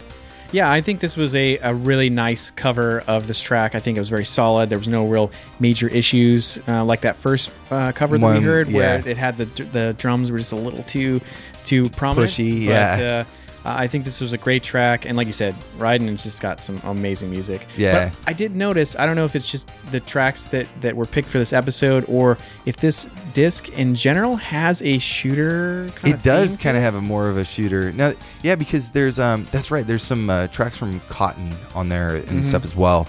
Yeah, 0.51 0.69
I 0.69 0.81
think 0.81 0.99
this 0.99 1.15
was 1.15 1.33
a, 1.35 1.57
a 1.59 1.73
really 1.73 2.09
nice 2.09 2.51
cover 2.51 3.05
of 3.07 3.25
this 3.25 3.41
track. 3.41 3.73
I 3.73 3.79
think 3.79 3.95
it 3.95 4.01
was 4.01 4.09
very 4.09 4.25
solid. 4.25 4.69
There 4.69 4.77
was 4.77 4.89
no 4.89 5.05
real 5.05 5.31
major 5.61 5.87
issues 5.87 6.59
uh, 6.67 6.83
like 6.83 7.01
that 7.01 7.15
first 7.15 7.51
uh, 7.71 7.93
cover 7.93 8.17
that 8.17 8.35
we 8.39 8.41
heard, 8.41 8.71
where 8.71 9.01
it 9.07 9.17
had 9.17 9.37
the 9.37 9.45
the 9.45 9.95
drums 9.97 10.29
were 10.29 10.37
just 10.37 10.51
a 10.51 10.55
little 10.57 10.83
too 10.83 11.21
too 11.65 11.89
prominent. 11.89 12.31
Pushy, 12.31 12.65
But, 12.67 12.71
yeah. 12.71 13.25
Uh, 13.27 13.29
Uh, 13.65 13.75
I 13.79 13.87
think 13.87 14.03
this 14.03 14.19
was 14.19 14.33
a 14.33 14.37
great 14.37 14.61
track, 14.61 15.05
and 15.05 15.15
like 15.15 15.25
you 15.25 15.31
said, 15.31 15.55
Raiden 15.77 16.09
has 16.09 16.21
just 16.21 16.41
got 16.41 16.61
some 16.61 16.81
amazing 16.83 17.29
music. 17.31 17.65
Yeah. 17.77 18.09
But 18.09 18.17
I 18.29 18.33
did 18.33 18.55
notice. 18.55 18.93
I 18.99 19.05
don't 19.05 19.15
know 19.15 19.23
if 19.23 19.37
it's 19.37 19.49
just 19.49 19.65
the 19.89 20.01
tracks 20.01 20.47
that 20.47 20.67
that 20.81 20.93
were 20.97 21.05
picked 21.05 21.29
for 21.29 21.37
this 21.39 21.53
episode, 21.53 22.03
or 22.09 22.37
if 22.65 22.75
this 22.75 23.07
disc 23.33 23.69
in 23.79 23.95
general 23.95 24.35
has 24.35 24.81
a 24.81 24.99
shooter. 24.99 25.89
Kind 25.95 26.13
It 26.13 26.23
does 26.23 26.57
kind 26.57 26.75
of 26.75 26.83
have 26.83 26.95
a 26.95 27.01
more 27.01 27.29
of 27.29 27.37
a 27.37 27.45
shooter. 27.45 27.93
Now, 27.93 28.11
yeah, 28.41 28.55
because 28.55 28.91
there's 28.91 29.17
um 29.17 29.47
that's 29.53 29.71
right. 29.71 29.87
There's 29.87 30.03
some 30.03 30.29
uh, 30.29 30.47
tracks 30.47 30.75
from 30.75 30.99
Cotton 31.07 31.55
on 31.73 31.87
there 31.87 32.15
and 32.15 32.25
Mm-hmm. 32.25 32.41
stuff 32.41 32.65
as 32.65 32.75
well. 32.75 33.07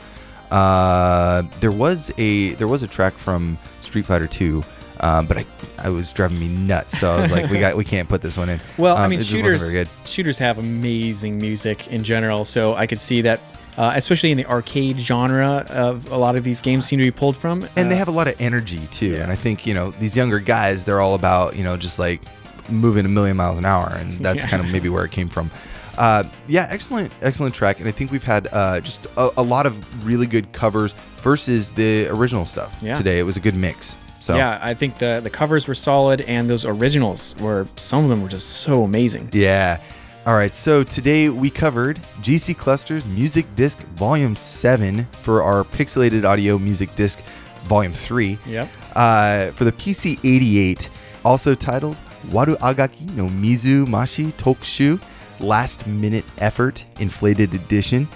Uh, 0.53 1.43
there 1.59 1.73
was 1.73 2.13
a 2.17 2.51
there 2.55 2.69
was 2.69 2.85
a 2.85 2.87
track 2.87 3.15
from 3.15 3.59
Street 3.81 4.07
Fighter 4.07 4.29
2. 4.29 4.63
Um, 5.05 5.27
but 5.27 5.37
I, 5.39 5.45
I 5.79 5.89
was 5.91 6.13
driving 6.13 6.39
me 6.39 6.49
nuts, 6.49 6.99
so 6.99 7.13
I 7.13 7.21
was 7.21 7.31
like, 7.31 7.51
"We 7.51 7.59
got, 7.59 7.77
we 7.77 7.85
can't 7.85 8.09
put 8.09 8.23
this 8.23 8.37
one 8.37 8.49
in." 8.49 8.61
Well, 8.79 8.97
I 8.97 9.05
Um, 9.05 9.11
mean, 9.11 9.19
just 9.19 9.31
wasn't 9.33 9.45
shooters 9.61 9.73
good. 9.73 9.89
shooters 10.07 10.39
have 10.39 10.59
amazing 10.59 11.39
music 11.39 11.89
in 11.89 12.03
general, 12.05 12.45
so 12.45 12.75
I 12.75 12.87
could 12.87 13.01
see 13.01 13.21
that, 13.23 13.41
uh, 13.77 13.93
especially 13.95 14.31
in 14.31 14.39
the 14.39 14.47
arcade 14.47 14.99
genre 14.99 15.67
of 15.69 16.11
a 16.11 16.17
lot 16.17 16.37
of 16.37 16.45
these 16.45 16.61
games 16.61 16.87
seem 16.87 16.99
to 17.01 17.05
be 17.05 17.11
pulled 17.11 17.37
from. 17.37 17.69
and 17.77 17.91
they 17.91 17.97
Uh, 17.97 17.99
have 17.99 18.09
a 18.09 18.13
lot 18.13 18.29
of 18.29 18.41
energy 18.41 18.81
too. 18.93 19.09
yeah. 19.13 19.23
And 19.25 19.31
I 19.33 19.37
think 19.37 19.67
you 19.67 19.75
know 19.75 19.91
these 20.01 20.17
younger 20.17 20.39
guys, 20.39 20.85
they're 20.85 21.01
all 21.03 21.15
about 21.15 21.55
you 21.57 21.65
know 21.65 21.77
just 21.77 21.99
like 21.99 22.23
moving 22.71 23.05
a 23.05 23.09
million 23.11 23.37
miles 23.37 23.59
an 23.59 23.67
hour, 23.67 23.93
and 24.01 24.19
that's 24.21 24.45
Yeah. 24.45 24.51
kind 24.51 24.65
of 24.65 24.71
maybe 24.73 24.89
where 24.89 25.05
it 25.05 25.11
came 25.11 25.29
from. 25.29 25.51
Uh, 25.99 26.25
yeah, 26.49 26.67
excellent, 26.71 27.13
excellent 27.23 27.55
track, 27.55 27.79
and 27.79 27.87
I 27.87 27.93
think 27.93 28.11
we've 28.11 28.25
had 28.25 28.49
uh, 28.53 28.81
just 28.81 29.05
a, 29.17 29.31
a 29.37 29.43
lot 29.43 29.67
of 29.67 29.75
really 30.07 30.27
good 30.27 30.53
covers 30.53 30.95
versus 31.23 31.71
the 31.71 32.09
original 32.09 32.45
stuff 32.47 32.75
Yeah. 32.81 32.95
today. 32.95 33.19
It 33.19 33.25
was 33.25 33.37
a 33.37 33.41
good 33.41 33.55
mix. 33.55 33.97
So 34.25 34.37
Yeah, 34.37 34.59
I 34.63 34.73
think 34.73 34.97
the 34.97 35.21
the 35.23 35.29
covers 35.29 35.69
were 35.69 35.75
solid, 35.75 36.23
and 36.23 36.49
those 36.49 36.65
originals 36.65 37.35
were 37.41 37.69
some 37.77 38.05
of 38.05 38.09
them 38.09 38.23
were 38.23 38.31
just 38.31 38.63
so 38.63 38.83
amazing. 38.83 39.29
Yeah. 39.35 39.79
All 40.25 40.35
right. 40.35 40.55
So 40.55 40.83
today 40.83 41.29
we 41.29 41.51
covered 41.51 42.01
GC 42.23 42.57
Clusters 42.57 43.05
Music 43.05 43.45
Disc 43.55 43.81
Volume 43.97 44.35
7 44.35 45.07
for 45.21 45.43
our 45.43 45.63
Pixelated 45.63 46.25
Audio 46.25 46.59
Music 46.59 46.97
Disc 46.97 47.21
Volume 47.65 47.93
3. 47.93 48.39
Yep. 48.47 48.69
Uh, 48.95 49.51
for 49.51 49.65
the 49.65 49.73
PC 49.73 50.19
88, 50.25 50.89
also 51.23 51.55
titled 51.55 51.97
Waru 52.29 52.57
Agaki 52.61 53.15
no 53.15 53.27
Mizu 53.27 53.85
Mashi 53.85 54.33
Tokushu 54.39 54.99
Last 55.39 55.87
Minute 55.87 56.25
Effort 56.39 56.83
Inflated 56.99 57.53
Edition. 57.53 58.09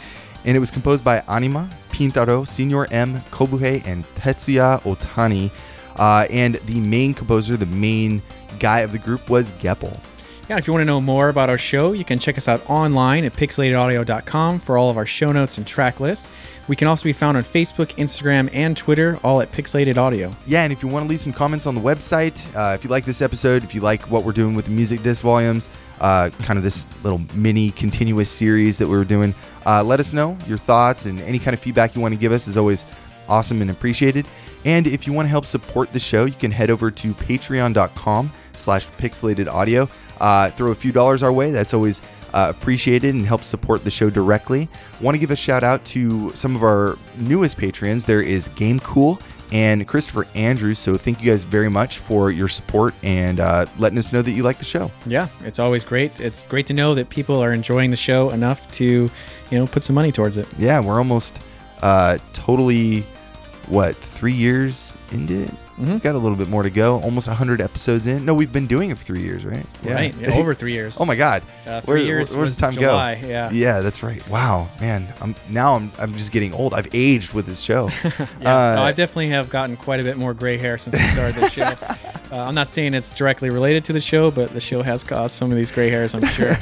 And 0.47 0.57
it 0.57 0.61
was 0.61 0.71
composed 0.71 1.05
by 1.05 1.23
Anima, 1.29 1.69
Pintaro, 1.91 2.49
Senor 2.49 2.89
M, 2.91 3.21
Kobuhei, 3.31 3.87
and 3.87 4.07
Tetsuya 4.15 4.81
Otani. 4.85 5.51
Uh, 5.99 6.27
and 6.31 6.57
the 6.67 6.81
main 6.81 7.15
composer, 7.15 7.57
the 7.57 7.67
main 7.67 8.23
guy 8.59 8.81
of 8.81 8.93
the 8.93 8.99
group 8.99 9.29
was 9.29 9.53
Geppel. 9.53 9.99
Yeah, 10.49 10.57
if 10.57 10.67
you 10.67 10.73
want 10.73 10.81
to 10.81 10.87
know 10.87 11.01
more 11.01 11.29
about 11.29 11.51
our 11.51 11.59
show, 11.59 11.93
you 11.93 12.07
can 12.07 12.19
check 12.19 12.39
us 12.39 12.49
out 12.49 12.69
online 12.71 13.25
at 13.25 13.35
pixelatedaudio.com 13.35 14.61
for 14.61 14.79
all 14.79 14.89
of 14.89 14.97
our 14.97 15.05
show 15.05 15.31
notes 15.31 15.59
and 15.59 15.67
track 15.67 16.01
lists. 16.01 16.31
We 16.69 16.77
can 16.77 16.89
also 16.89 17.05
be 17.05 17.13
found 17.13 17.37
on 17.37 17.43
Facebook, 17.45 17.95
Instagram, 17.97 18.49
and 18.55 18.77
Twitter, 18.77 19.19
all 19.23 19.41
at 19.41 19.51
Pixelated 19.53 19.97
Audio. 19.97 20.35
yeah, 20.47 20.65
and 20.65 20.73
if 20.73 20.83
you 20.83 20.89
want 20.89 21.05
to 21.05 21.09
leave 21.09 21.21
some 21.21 21.33
comments 21.33 21.67
on 21.67 21.75
the 21.75 21.81
website, 21.81 22.47
uh, 22.55 22.75
if 22.75 22.85
you 22.85 22.91
like 22.91 23.05
this 23.05 23.23
episode, 23.23 23.65
if 23.65 23.75
you 23.75 23.81
like 23.81 24.11
what 24.11 24.25
we're 24.25 24.33
doing 24.33 24.55
with 24.55 24.67
the 24.67 24.71
music 24.71 25.03
disc 25.03 25.23
volumes, 25.23 25.69
uh, 26.01 26.31
kind 26.43 26.59
of 26.59 26.63
this 26.63 26.85
little 27.03 27.21
mini 27.35 27.71
continuous 27.71 28.31
series 28.31 28.79
that 28.79 28.87
we 28.87 28.97
were 28.97 29.05
doing, 29.05 29.35
uh, 29.67 29.83
let 29.83 29.99
us 29.99 30.13
know 30.13 30.37
your 30.47 30.59
thoughts 30.59 31.07
and 31.07 31.21
any 31.23 31.39
kind 31.39 31.55
of 31.55 31.61
feedback 31.61 31.95
you 31.95 32.01
want 32.01 32.13
to 32.13 32.21
give 32.21 32.33
us 32.33 32.49
is 32.49 32.57
always 32.57 32.85
awesome 33.29 33.61
and 33.63 33.71
appreciated. 33.71 34.27
And 34.65 34.87
if 34.87 35.07
you 35.07 35.13
want 35.13 35.27
to 35.27 35.31
help 35.31 35.47
support 35.47 35.93
the 35.93 36.01
show, 36.01 36.25
you 36.25 36.33
can 36.33 36.51
head 36.51 36.71
over 36.71 36.91
to 36.91 37.15
patreon.com 37.15 38.31
slash 38.55 38.87
pixelated 38.87 39.47
audio. 39.47 39.89
Uh, 40.21 40.51
throw 40.51 40.73
a 40.73 40.75
few 40.75 40.93
dollars 40.93 41.23
our 41.23 41.33
way. 41.33 41.51
That's 41.51 41.73
always 41.75 42.03
uh, 42.35 42.53
appreciated 42.55 43.15
and 43.15 43.25
helps 43.25 43.47
support 43.47 43.85
the 43.85 43.91
show 43.91 44.11
directly. 44.11 44.69
Want 45.01 45.15
to 45.15 45.19
give 45.19 45.31
a 45.31 45.37
shout 45.37 45.65
out 45.65 45.85
to 45.87 46.35
some 46.35 46.57
of 46.57 46.63
our 46.63 46.99
newest 47.17 47.57
patrons. 47.57 48.05
There 48.05 48.21
is 48.21 48.49
Game 48.49 48.81
Cool 48.81 49.21
and 49.51 49.87
Christopher 49.89 50.27
Andrews. 50.35 50.79
So 50.79 50.97
thank 50.97 51.23
you 51.23 51.31
guys 51.31 51.45
very 51.45 51.71
much 51.71 51.99
for 51.99 52.31
your 52.31 52.49
support 52.49 52.95
and 53.03 53.41
uh, 53.41 53.67
letting 53.79 53.97
us 53.97 54.13
know 54.13 54.21
that 54.21 54.33
you 54.33 54.43
like 54.43 54.59
the 54.59 54.65
show. 54.65 54.91
Yeah, 55.07 55.29
it's 55.43 55.59
always 55.59 55.85
great. 55.85 56.21
It's 56.21 56.43
great 56.45 56.67
to 56.67 56.75
know 56.75 56.95
that 56.95 57.09
people 57.09 57.43
are 57.43 57.53
enjoying 57.53 57.91
the 57.91 57.97
show 57.97 58.31
enough 58.31 58.71
to, 58.73 58.85
you 58.85 59.59
know, 59.59 59.67
put 59.67 59.85
some 59.85 59.95
money 59.95 60.13
towards 60.13 60.37
it. 60.37 60.47
Yeah, 60.59 60.81
we're 60.81 60.99
almost 60.99 61.41
uh, 61.81 62.19
totally, 62.35 63.05
what, 63.69 63.97
three 63.97 64.33
years 64.33 64.93
into 65.13 65.43
it? 65.45 65.51
Mhm. 65.79 66.03
Got 66.03 66.17
a 66.17 66.19
little 66.19 66.37
bit 66.37 66.49
more 66.49 66.65
to 66.65 66.71
go. 66.71 67.01
Almost 67.03 67.29
100 67.29 67.61
episodes 67.61 68.09
in. 68.09 68.25
No, 68.25 68.35
we've 68.35 68.53
been 68.53 68.67
doing 68.67 68.91
it 68.91 68.99
for 68.99 69.05
three 69.05 69.23
years, 69.23 69.45
right? 69.45 69.65
Right? 69.85 70.13
Yeah, 70.21 70.35
over 70.35 70.53
three 70.53 70.73
years. 70.73 70.97
Oh 71.01 71.05
my 71.05 71.15
God! 71.15 71.41
Uh, 71.65 71.81
three 71.83 72.05
years 72.05 72.35
where's 72.35 72.57
the 72.57 72.61
time 72.61 72.73
July, 72.73 73.15
go? 73.15 73.29
yeah. 73.29 73.51
yeah, 73.53 73.81
that's 73.81 74.03
right. 74.03 74.27
Wow, 74.29 74.67
man, 74.81 75.07
I'm 75.21 75.37
now 75.49 75.77
I'm 75.77 75.93
I'm 75.97 76.15
just 76.15 76.33
getting 76.33 76.53
old. 76.53 76.75
I've 76.75 76.89
aged 76.93 77.33
with 77.33 77.47
this 77.47 77.61
show. 77.61 77.91
Yeah, 78.41 78.73
Uh, 78.73 78.75
no, 78.75 78.83
I 78.83 78.91
definitely 78.93 79.29
have 79.29 79.49
gotten 79.51 79.77
quite 79.77 80.01
a 80.01 80.03
bit 80.03 80.17
more 80.17 80.35
gray 80.35 80.57
hair 80.59 80.79
since 80.79 80.97
we 80.97 81.07
started 81.09 81.37
the 81.37 81.51
show. 81.51 81.71
Uh, 82.31 82.43
I'm 82.45 82.55
not 82.55 82.69
saying 82.69 82.93
it's 82.93 83.11
directly 83.13 83.49
related 83.49 83.87
to 83.87 83.95
the 83.95 84.03
show, 84.03 84.31
but 84.31 84.53
the 84.53 84.61
show 84.61 84.83
has 84.83 85.03
caused 85.03 85.35
some 85.35 85.51
of 85.51 85.57
these 85.57 85.71
gray 85.71 85.89
hairs, 85.89 86.15
I'm 86.15 86.27
sure. 86.27 86.59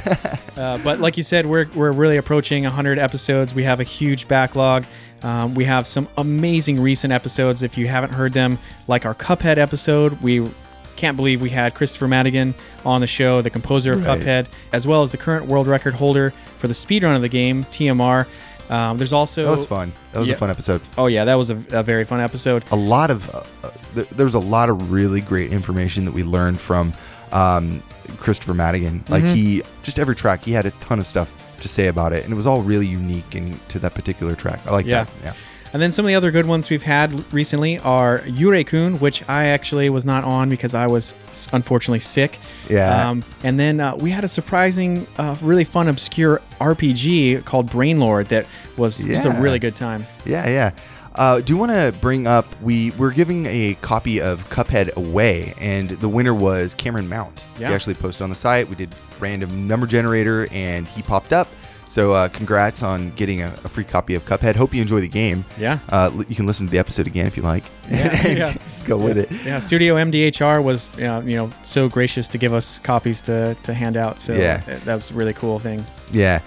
uh, 0.57 0.79
but 0.85 1.01
like 1.01 1.17
you 1.17 1.25
said, 1.25 1.45
we're, 1.45 1.67
we're 1.75 1.91
really 1.91 2.19
approaching 2.19 2.63
100 2.63 3.01
episodes. 3.01 3.53
We 3.53 3.65
have 3.65 3.81
a 3.81 3.83
huge 3.83 4.29
backlog. 4.29 4.85
Um, 5.27 5.55
we 5.55 5.64
have 5.64 5.87
some 5.87 6.07
amazing 6.16 6.81
recent 6.81 7.12
episodes. 7.12 7.62
If 7.62 7.77
you 7.77 7.89
haven't 7.89 8.12
heard 8.12 8.33
them, 8.33 8.59
like 8.87 9.05
our 9.05 9.14
Cuphead 9.14 9.57
episode, 9.59 10.20
we 10.22 10.49
can't 10.95 11.16
believe 11.16 11.43
we 11.43 11.51
had 11.51 11.74
Kristofer 11.74 12.09
Maddigan 12.09 12.55
on 12.85 13.01
the 13.01 13.07
show, 13.07 13.43
the 13.43 13.51
composer 13.51 13.93
of 13.95 14.07
Right. 14.07 14.20
Cuphead, 14.20 14.47
as 14.72 14.87
well 14.87 15.03
as 15.03 15.11
the 15.11 15.18
current 15.18 15.47
world 15.47 15.66
record 15.66 15.95
holder 15.95 16.31
for 16.59 16.68
the 16.68 16.74
speedrun 16.74 17.16
of 17.16 17.22
the 17.22 17.29
game, 17.29 17.64
TMR. 17.64 18.27
Um, 18.70 18.99
there's 18.99 19.12
also 19.12 19.45
that 19.45 19.51
was 19.51 19.66
fun. 19.66 19.93
That 20.12 20.20
was 20.20 20.29
Yeah. 20.29 20.35
a 20.37 20.39
fun 20.39 20.51
episode. 20.51 20.81
Oh 20.99 21.07
yeah, 21.07 21.24
that 21.24 21.35
was 21.35 21.51
a, 21.51 21.57
a 21.70 21.83
very 21.83 22.05
fun 22.05 22.20
episode. 22.20 22.62
a 22.70 22.77
lot 22.77 23.11
of 23.11 23.29
uh, 23.35 23.43
uh, 23.64 23.70
th- 23.95 24.09
there 24.11 24.27
was 24.27 24.35
a 24.35 24.41
lot 24.41 24.70
of 24.70 24.91
really 24.93 25.20
great 25.20 25.53
information 25.53 26.05
that 26.05 26.12
we 26.12 26.22
learned 26.24 26.61
from 26.61 26.93
um, 27.33 27.83
Kristofer 28.18 28.55
Maddigan. 28.57 29.09
Like 29.11 29.22
Mhm. 29.24 29.35
he 29.35 29.62
just 29.83 29.99
every 29.99 30.14
track 30.16 30.45
he 30.45 30.53
had 30.53 30.66
a 30.66 30.70
ton 30.72 30.99
of 30.99 31.07
stuff 31.07 31.29
to 31.61 31.69
say 31.69 31.87
about 31.89 32.13
it, 32.13 32.25
and 32.25 32.33
it 32.33 32.37
was 32.37 32.47
all 32.47 32.63
really 32.63 32.87
unique 32.87 33.35
and 33.35 33.59
to 33.69 33.79
that 33.81 33.95
particular 33.95 34.35
track. 34.35 34.61
I 34.67 34.71
like 34.73 34.87
Yeah. 34.87 35.05
that. 35.05 35.11
Yeah. 35.25 35.33
And 35.73 35.83
then 35.83 35.93
some 35.93 36.05
of 36.05 36.09
the 36.09 36.15
other 36.15 36.31
good 36.31 36.47
ones 36.47 36.71
we've 36.71 36.85
had 36.85 37.31
recently 37.35 37.79
are 37.81 38.21
Yurei-kun, 38.21 38.99
which 38.99 39.29
I 39.29 39.47
actually 39.47 39.91
was 39.91 40.07
not 40.07 40.25
on 40.25 40.49
because 40.49 40.75
I 40.75 40.87
was 40.87 41.15
unfortunately 41.53 42.01
sick. 42.01 42.39
Yeah. 42.71 43.09
Um, 43.11 43.25
and 43.43 43.59
then 43.59 43.81
uh, 43.81 43.95
we 43.97 44.11
had 44.11 44.25
a 44.25 44.29
surprising, 44.29 45.07
uh, 45.19 45.37
really 45.43 45.65
fun, 45.65 45.89
obscure 45.89 46.41
RPG 46.61 47.45
called 47.45 47.67
Brainlord 47.69 48.29
that 48.29 48.47
was 48.77 48.99
just 48.99 49.27
a 49.27 49.31
really 49.31 49.59
good 49.59 49.77
time. 49.77 50.07
Yeah, 50.25 50.49
yeah. 50.49 50.71
Uh, 51.17 51.41
do 51.41 51.53
you 51.53 51.57
want 51.57 51.73
to 51.73 51.95
bring 52.01 52.27
up? 52.27 52.47
We 52.62 52.91
we're 52.93 53.11
giving 53.12 53.47
a 53.47 53.75
copy 53.81 54.21
of 54.21 54.49
Cuphead 54.51 54.95
away, 54.97 55.55
and 55.59 55.91
the 55.91 56.09
winner 56.09 56.35
was 56.35 56.75
Cameron 56.75 57.09
Mount. 57.09 57.45
Yeah. 57.59 57.69
He 57.69 57.75
actually 57.75 57.95
posted 57.95 58.23
on 58.23 58.31
the 58.31 58.37
site. 58.37 58.69
We 58.69 58.77
did 58.77 58.95
random 59.19 59.67
number 59.67 59.87
generator, 59.87 60.47
and 60.53 60.87
he 60.87 61.03
popped 61.03 61.33
up. 61.33 61.49
So 61.89 62.12
uh, 62.14 62.29
congrats 62.29 62.83
on 62.83 63.11
getting 63.12 63.43
a, 63.43 63.47
a 63.64 63.69
free 63.69 63.85
copy 63.85 64.17
of 64.17 64.25
Cuphead. 64.27 64.57
Hope 64.57 64.75
you 64.75 64.83
enjoy 64.83 65.01
the 65.01 65.07
game. 65.09 65.45
Yeah. 65.57 65.79
Uh, 65.89 66.11
li- 66.12 66.27
you 66.29 66.35
can 66.35 66.45
listen 66.45 66.67
to 66.67 66.71
the 66.73 66.79
episode 66.81 67.07
again 67.07 67.27
if 67.27 67.37
you 67.37 67.45
like. 67.45 67.62
Yeah, 67.89 68.27
yeah. 68.29 68.55
Go 68.85 68.99
with 68.99 69.17
it. 69.19 69.31
Yeah, 69.45 69.61
Studio 69.61 69.95
MDHR 69.95 70.62
was 70.62 70.91
uh, 70.99 71.23
you 71.25 71.37
know 71.37 71.51
so 71.62 71.89
gracious 71.89 72.27
to 72.29 72.39
give 72.39 72.53
us 72.53 72.79
copies 72.81 73.21
to, 73.23 73.57
to 73.62 73.73
hand 73.73 73.97
out. 73.97 74.19
So 74.21 74.35
Yeah. 74.35 74.59
that, 74.59 74.83
that 74.85 74.95
was 74.97 75.11
a 75.12 75.14
really 75.14 75.33
cool 75.33 75.59
thing. 75.61 75.87
Yeah. 76.12 76.41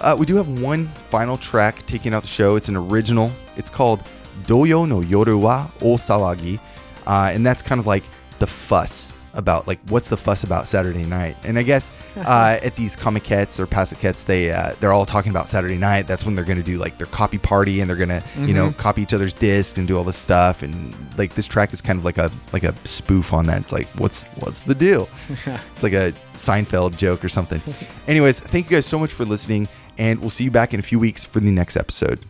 Uh, 0.00 0.16
we 0.18 0.26
do 0.26 0.36
have 0.36 0.48
one 0.60 0.86
final 1.10 1.36
track 1.38 1.84
taking 1.86 2.14
out 2.14 2.22
the 2.22 2.28
show. 2.28 2.56
It's 2.56 2.68
an 2.68 2.76
original. 2.76 3.30
It's 3.56 3.70
called 3.70 4.02
Doyo 4.44 4.88
no 4.88 5.00
Yoru 5.00 5.38
wa 5.40 5.68
Osawagi. 5.80 6.58
Uh, 7.06 7.30
and 7.32 7.44
that's 7.44 7.62
kind 7.62 7.78
of 7.80 7.86
like 7.86 8.04
the 8.38 8.46
fuss 8.46 9.12
about, 9.34 9.68
like, 9.68 9.78
what's 9.88 10.08
the 10.08 10.16
fuss 10.16 10.42
about 10.42 10.66
Saturday 10.66 11.04
night? 11.04 11.36
And 11.44 11.56
I 11.56 11.62
guess 11.62 11.92
uh, 12.16 12.58
at 12.62 12.74
these 12.74 12.96
Comikets 12.96 13.60
or 13.60 13.66
paciquettes, 13.66 14.24
they, 14.24 14.50
uh, 14.50 14.74
they're 14.80 14.92
all 14.92 15.06
talking 15.06 15.30
about 15.30 15.48
Saturday 15.48 15.76
night. 15.78 16.08
That's 16.08 16.24
when 16.24 16.34
they're 16.34 16.44
going 16.44 16.58
to 16.58 16.64
do, 16.64 16.78
like, 16.78 16.98
their 16.98 17.06
copy 17.06 17.38
party 17.38 17.80
and 17.80 17.88
they're 17.88 17.96
going 17.96 18.08
to, 18.08 18.22
you 18.40 18.52
know, 18.54 18.70
Mhm. 18.70 18.76
copy 18.76 19.02
each 19.02 19.14
other's 19.14 19.32
discs 19.32 19.78
and 19.78 19.86
do 19.86 19.96
all 19.96 20.02
this 20.02 20.16
stuff. 20.16 20.62
And, 20.62 20.94
like, 21.16 21.34
this 21.36 21.46
track 21.46 21.72
is 21.72 21.80
kind 21.80 21.96
of 21.98 22.04
like 22.04 22.18
a, 22.18 22.30
like 22.52 22.64
a 22.64 22.74
spoof 22.84 23.32
on 23.32 23.46
that. 23.46 23.60
It's 23.62 23.72
like, 23.72 23.86
what's, 23.98 24.24
what's 24.40 24.62
the 24.62 24.74
deal? 24.74 25.08
It's 25.46 25.82
like 25.82 25.92
a 25.92 26.12
Seinfeld 26.34 26.96
joke 26.96 27.24
or 27.24 27.28
something. 27.28 27.62
Anyways, 28.08 28.40
thank 28.40 28.68
you 28.68 28.76
guys 28.78 28.86
so 28.86 28.98
much 28.98 29.12
for 29.12 29.24
listening, 29.24 29.68
and 29.98 30.20
we'll 30.20 30.30
see 30.30 30.44
you 30.44 30.50
back 30.50 30.72
in 30.74 30.80
a 30.80 30.82
few 30.82 30.98
weeks 30.98 31.24
for 31.24 31.40
the 31.40 31.50
next 31.50 31.76
episode. 31.76 32.24